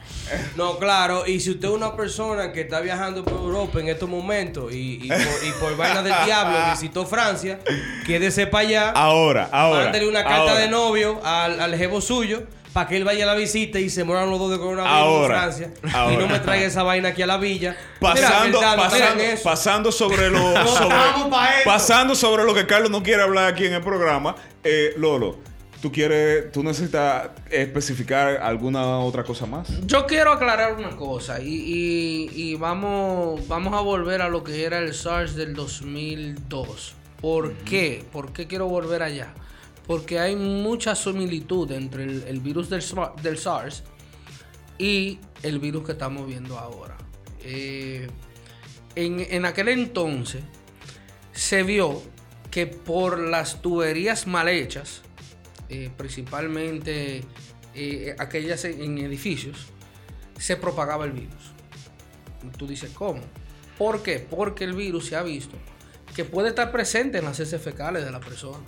No, 0.56 0.78
claro, 0.78 1.24
y 1.26 1.38
si 1.40 1.50
usted 1.52 1.68
es 1.68 1.74
una 1.74 1.94
persona 1.96 2.50
que 2.52 2.62
está 2.62 2.80
viajando 2.80 3.24
por 3.24 3.34
Europa 3.34 3.78
en 3.80 3.88
estos 3.88 4.08
momentos 4.08 4.72
y, 4.72 4.98
y 5.04 5.08
por, 5.08 5.60
por 5.60 5.76
vaina 5.76 6.02
del 6.02 6.14
diablo 6.24 6.58
visitó 6.72 7.06
Francia, 7.06 7.60
quédese 8.04 8.46
para 8.48 8.66
allá, 8.68 8.90
Ahora, 8.90 9.48
ahora. 9.52 9.84
mándele 9.84 10.08
una 10.08 10.24
carta 10.24 10.50
ahora. 10.52 10.58
de 10.58 10.68
novio 10.68 11.20
al, 11.24 11.60
al 11.60 11.76
jevo 11.76 12.00
suyo 12.00 12.42
para 12.72 12.88
que 12.88 12.96
él 12.96 13.04
vaya 13.04 13.24
a 13.24 13.26
la 13.26 13.34
visita 13.34 13.78
y 13.78 13.90
se 13.90 14.04
mueran 14.04 14.30
los 14.30 14.38
dos 14.38 14.50
de 14.50 14.58
coronavirus 14.58 14.96
Ahora, 14.96 15.34
en 15.34 15.40
Francia 15.52 15.70
ahora. 15.94 16.14
y 16.14 16.16
no 16.16 16.26
me 16.28 16.38
traiga 16.40 16.66
esa 16.66 16.82
vaina 16.82 17.10
aquí 17.10 17.22
a 17.22 17.26
la 17.26 17.36
villa. 17.36 17.76
Pasando, 18.00 18.58
Mira, 18.58 18.70
verdad, 18.70 18.76
pasando, 18.84 19.14
miren 19.16 19.30
eso. 19.34 19.42
pasando 19.44 19.92
sobre 19.92 20.30
lo 20.30 20.66
sobre- 20.66 20.88
vamos 20.96 21.28
pa' 21.28 21.58
esto. 21.58 21.70
pasando 21.70 22.14
sobre 22.14 22.44
lo 22.44 22.54
que 22.54 22.66
Carlos 22.66 22.90
no 22.90 23.02
quiere 23.02 23.22
hablar 23.22 23.52
aquí 23.52 23.66
en 23.66 23.74
el 23.74 23.82
programa, 23.82 24.34
eh, 24.64 24.94
Lolo, 24.96 25.38
tú 25.82 25.90
quieres, 25.92 26.50
tú 26.52 26.62
necesitas 26.62 27.28
especificar 27.50 28.38
alguna 28.40 28.98
otra 29.00 29.24
cosa 29.24 29.44
más. 29.46 29.68
Yo 29.86 30.06
quiero 30.06 30.32
aclarar 30.32 30.74
una 30.74 30.90
cosa 30.96 31.40
y, 31.40 31.48
y- 31.48 32.30
y 32.34 32.54
vamos, 32.54 33.46
vamos 33.48 33.74
a 33.74 33.80
volver 33.80 34.22
a 34.22 34.28
lo 34.28 34.42
que 34.44 34.64
era 34.64 34.78
el 34.78 34.94
SARS 34.94 35.34
del 35.34 35.54
2002. 35.54 36.94
¿Por 37.20 37.52
qué? 37.64 38.04
¿Por 38.12 38.32
qué 38.32 38.46
quiero 38.46 38.66
volver 38.66 39.02
allá? 39.02 39.34
Porque 39.86 40.18
hay 40.18 40.36
mucha 40.36 40.94
similitud 40.94 41.70
entre 41.72 42.04
el, 42.04 42.40
virus 42.40 42.70
del, 42.70 42.82
Sar- 42.82 43.14
del 43.20 43.36
SARS 43.38 43.82
y 44.78 45.18
el 45.42 45.58
virus 45.58 45.84
que 45.84 45.92
estamos 45.92 46.26
viendo 46.26 46.58
ahora. 46.58 46.96
Eh, 47.42 48.08
en, 48.94 49.44
aquel 49.44 49.68
entonces 49.68 50.42
se 51.32 51.62
vio 51.62 52.02
que 52.50 52.66
por 52.66 53.18
las 53.18 53.62
tuberías 53.62 54.26
mal 54.26 54.48
hechas, 54.48 55.02
eh, 55.68 55.90
principalmente 55.96 57.24
eh, 57.74 58.14
aquellas 58.18 58.64
en, 58.64 58.98
edificios, 58.98 59.66
se 60.38 60.56
propagaba 60.56 61.04
el 61.04 61.12
virus. 61.12 61.52
Tú 62.56 62.66
dices, 62.66 62.90
¿cómo? 62.90 63.20
¿Por 63.78 64.02
qué? 64.02 64.18
Porque 64.18 64.64
el 64.64 64.74
virus 64.74 65.06
se 65.06 65.16
ha 65.16 65.22
visto 65.22 65.56
que 66.14 66.24
puede 66.24 66.50
estar 66.50 66.70
presente 66.70 67.18
en 67.18 67.24
las 67.24 67.40
heces 67.40 67.60
fecales 67.62 68.04
de 68.04 68.10
la 68.10 68.20
persona. 68.20 68.58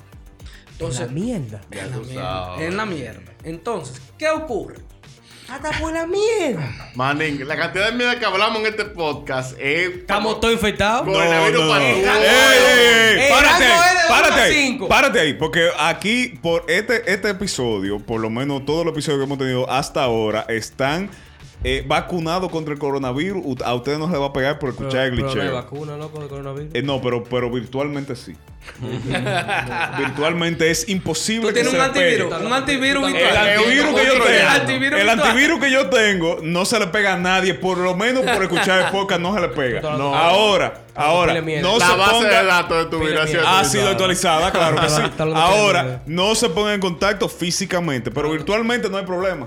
Entonces, 0.74 1.06
la 1.06 1.12
mierda. 1.12 1.60
en 1.70 1.90
la 1.90 1.96
mierda. 1.98 2.56
En 2.58 2.76
la 2.76 2.86
mierda. 2.86 3.32
Entonces, 3.44 4.02
¿qué 4.18 4.28
ocurre? 4.28 4.76
Hasta 5.48 5.70
por 5.78 5.92
la 5.92 6.06
mierda. 6.06 6.90
Manín, 6.94 7.46
la 7.46 7.56
cantidad 7.56 7.90
de 7.90 7.96
mierda 7.96 8.18
que 8.18 8.24
hablamos 8.24 8.60
en 8.60 8.66
este 8.66 8.86
podcast 8.86 9.56
es. 9.60 9.90
Estamos 9.98 10.40
todos 10.40 10.54
infectados. 10.54 11.06
No, 11.06 11.12
para 11.12 11.48
¡Ey, 11.48 11.54
ey, 11.54 12.04
ey! 12.04 13.20
El 13.20 13.30
¡Párate! 13.30 13.64
¡Párate. 14.08 14.78
¡Párate 14.88 15.20
ahí! 15.20 15.34
Porque 15.34 15.68
aquí, 15.78 16.38
por 16.42 16.64
este, 16.66 17.12
este 17.12 17.30
episodio, 17.30 18.00
por 18.00 18.20
lo 18.20 18.30
menos 18.30 18.64
todos 18.64 18.84
los 18.84 18.94
episodios 18.94 19.20
que 19.20 19.24
hemos 19.26 19.38
tenido 19.38 19.70
hasta 19.70 20.02
ahora, 20.02 20.46
están 20.48 21.10
eh, 21.64 21.82
vacunados 21.86 22.50
contra 22.50 22.72
el 22.74 22.78
coronavirus. 22.78 23.42
U- 23.44 23.56
A 23.64 23.74
ustedes 23.74 23.98
no 23.98 24.10
se 24.10 24.16
va 24.16 24.26
a 24.26 24.32
pegar 24.32 24.58
por 24.58 24.70
escuchar 24.70 25.06
el 25.06 25.14
Pero 25.14 25.22
no 25.24 25.28
hay 25.30 25.34
glitcheo. 25.36 25.54
vacuna, 25.54 25.96
loco, 25.96 26.20
de 26.20 26.28
coronavirus. 26.28 26.74
Eh, 26.74 26.82
no, 26.82 27.00
pero, 27.02 27.24
pero 27.24 27.50
virtualmente 27.50 28.14
sí. 28.16 28.34
virtualmente 29.98 30.70
es 30.70 30.88
imposible 30.88 31.42
Tú 31.42 31.48
que 31.48 31.54
tienes 31.62 31.72
se 31.72 31.78
un 31.78 31.84
le 31.86 31.90
pegue. 31.92 32.22
antivirus. 32.22 32.46
Un 32.46 32.52
antivirus 32.52 33.06
El 33.06 33.12
virtual. 33.12 33.36
El 33.36 33.58
antivirus 33.58 33.94
que 33.94 34.06
yo 34.06 34.12
El 34.12 34.22
tengo. 34.22 34.48
antivirus 35.24 35.54
El 35.56 35.60
que 35.60 35.70
yo 35.70 35.90
tengo 35.90 36.38
no 36.42 36.64
se 36.64 36.78
le 36.78 36.86
pega 36.88 37.14
a 37.14 37.16
nadie, 37.18 37.54
por 37.54 37.78
lo 37.78 37.94
menos 37.94 38.24
por 38.24 38.42
escuchar 38.42 38.86
el 38.86 38.90
podcast 38.90 39.20
no 39.20 39.34
se 39.34 39.40
le 39.40 39.48
pega. 39.48 39.80
No. 39.82 40.14
Ahora, 40.14 40.82
ahora, 40.94 41.34
no 41.40 41.78
La 41.78 41.86
se 41.88 41.96
base 41.96 42.10
ponga 42.12 42.40
de 42.40 42.46
datos 42.46 42.84
de 42.84 42.90
tu 42.90 43.04
vida 43.04 43.24
ha 43.46 43.64
sido 43.64 43.88
actualizada, 43.88 44.50
claro 44.50 44.80
que 44.80 44.88
sí. 44.88 45.02
Que 45.16 45.22
Ahora, 45.22 46.02
no 46.06 46.34
se 46.34 46.48
pongan 46.48 46.74
en 46.74 46.80
contacto 46.80 47.28
físicamente, 47.28 48.10
pero 48.10 48.30
virtualmente 48.30 48.88
no 48.88 48.96
hay 48.98 49.04
problema. 49.04 49.46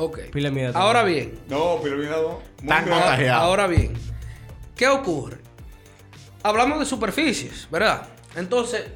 Ok. 0.00 0.20
Ahora 0.78 1.02
bien, 1.02 1.40
No. 1.48 1.78
Muy 2.60 2.68
Tan 2.68 2.88
contagiado. 2.88 3.42
Ahora 3.42 3.66
bien, 3.66 3.94
¿qué 4.76 4.86
ocurre? 4.86 5.38
Hablamos 6.44 6.78
de 6.78 6.86
superficies, 6.86 7.66
¿verdad? 7.68 8.06
Entonces, 8.36 8.86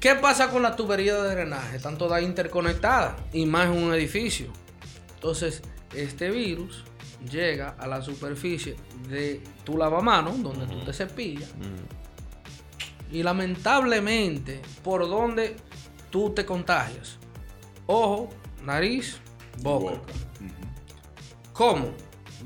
¿qué 0.00 0.16
pasa 0.16 0.50
con 0.50 0.62
las 0.62 0.74
tuberías 0.74 1.22
de 1.22 1.30
drenaje? 1.30 1.76
Están 1.76 1.96
todas 1.96 2.20
interconectadas 2.24 3.14
y 3.32 3.46
más 3.46 3.66
en 3.66 3.84
un 3.84 3.94
edificio. 3.94 4.48
Entonces, 5.14 5.62
este 5.94 6.28
virus 6.28 6.82
llega 7.30 7.76
a 7.78 7.86
la 7.86 8.02
superficie 8.02 8.74
de 9.08 9.40
tu 9.62 9.78
lavamanos, 9.78 10.42
donde 10.42 10.66
tú 10.66 10.84
te 10.84 10.92
cepillas. 10.92 11.50
Y 13.12 13.22
lamentablemente, 13.22 14.60
por 14.82 15.08
donde 15.08 15.54
tú 16.10 16.30
te 16.30 16.44
contagias. 16.44 17.16
Ojo, 17.86 18.28
nariz, 18.64 19.20
boca. 19.58 19.92
¿Cómo? 21.52 21.90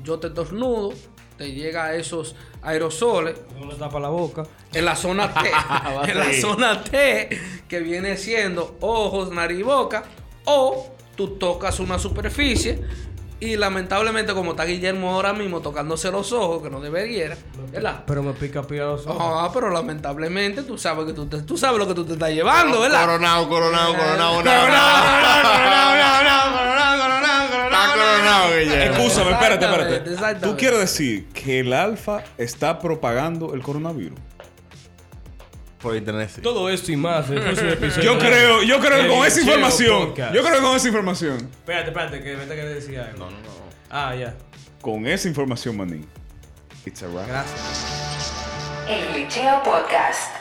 Yo 0.03 0.19
te 0.19 0.27
estornudo, 0.27 0.93
te 1.37 1.51
llega 1.51 1.85
a 1.85 1.95
esos 1.95 2.35
aerosoles 2.61 3.35
Uno 3.59 3.73
tapa 3.75 3.99
la 3.99 4.09
boca. 4.09 4.43
en 4.73 4.85
la 4.85 4.95
zona 4.95 5.33
T, 5.41 5.49
en 6.11 6.17
la 6.17 6.33
zona 6.33 6.83
T, 6.83 7.29
que 7.67 7.79
viene 7.79 8.17
siendo 8.17 8.77
ojos, 8.81 9.31
nariz 9.31 9.59
y 9.59 9.63
boca, 9.63 10.03
o 10.45 10.87
tú 11.15 11.37
tocas 11.37 11.79
una 11.79 11.97
superficie 11.99 12.81
y 13.41 13.55
lamentablemente 13.55 14.33
como 14.33 14.51
está 14.51 14.65
Guillermo 14.65 15.11
ahora 15.13 15.33
mismo 15.33 15.61
tocándose 15.61 16.11
los 16.11 16.31
ojos, 16.33 16.61
que 16.63 16.69
no 16.69 16.81
debería, 16.81 17.37
¿verdad? 17.71 18.03
Pero 18.05 18.21
me 18.23 18.33
pica 18.33 18.61
pía 18.63 18.83
los 18.83 19.07
ojos. 19.07 19.17
Ah, 19.21 19.49
pero 19.53 19.69
lamentablemente 19.69 20.63
tú 20.63 20.77
sabes 20.77 21.05
que 21.05 21.13
tú, 21.13 21.25
te- 21.27 21.41
tú 21.43 21.57
sabes 21.57 21.79
lo 21.79 21.87
que 21.87 21.93
tú 21.93 22.03
te 22.05 22.13
estás 22.13 22.29
llevando, 22.31 22.81
¿verdad? 22.81 23.01
Coronado, 23.05 23.47
coronado, 23.49 23.93
coronado, 23.95 24.35
Coronado, 24.43 25.49
Está 26.59 27.93
coronado, 27.93 28.49
Guillermo. 28.57 28.97
Escúchame, 28.97 29.31
espérate, 29.31 29.65
espérate. 29.65 30.39
¿Tú 30.45 30.57
quieres 30.57 30.79
decir 30.79 31.27
que 31.29 31.59
el 31.61 31.73
alfa 31.73 32.23
está 32.37 32.79
propagando 32.79 33.53
el 33.53 33.61
coronavirus? 33.61 34.17
Por 35.81 35.95
internet, 35.95 36.29
sí. 36.35 36.41
Todo 36.41 36.69
esto 36.69 36.91
y 36.91 36.97
más. 36.97 37.29
el 37.29 37.41
próximo 37.41 37.69
episodio. 37.69 38.03
Yo 38.13 38.19
creo, 38.19 38.63
yo 38.63 38.79
creo 38.79 39.01
que 39.01 39.07
con 39.07 39.25
esa 39.25 39.39
Licheo 39.39 39.53
información, 39.55 40.07
Podcast. 40.09 40.33
yo 40.35 40.41
creo 40.43 40.55
que 40.55 40.61
con 40.61 40.75
esa 40.75 40.87
información, 40.87 41.37
Espérate, 41.37 41.87
espérate, 41.89 42.21
que 42.23 42.35
vete 42.35 42.55
que 42.55 42.61
decía 42.63 43.05
algo. 43.05 43.25
No, 43.25 43.31
no, 43.31 43.37
no. 43.37 43.49
Ah, 43.89 44.13
ya. 44.15 44.35
con 44.81 45.07
esa 45.07 45.27
información, 45.29 45.77
manín. 45.77 46.05
It's 46.85 47.01
a 47.03 47.07
wrap. 47.07 47.27
Gracias. 47.27 48.33
El 48.89 49.13
Glitcheo 49.13 49.63
Podcast. 49.63 50.38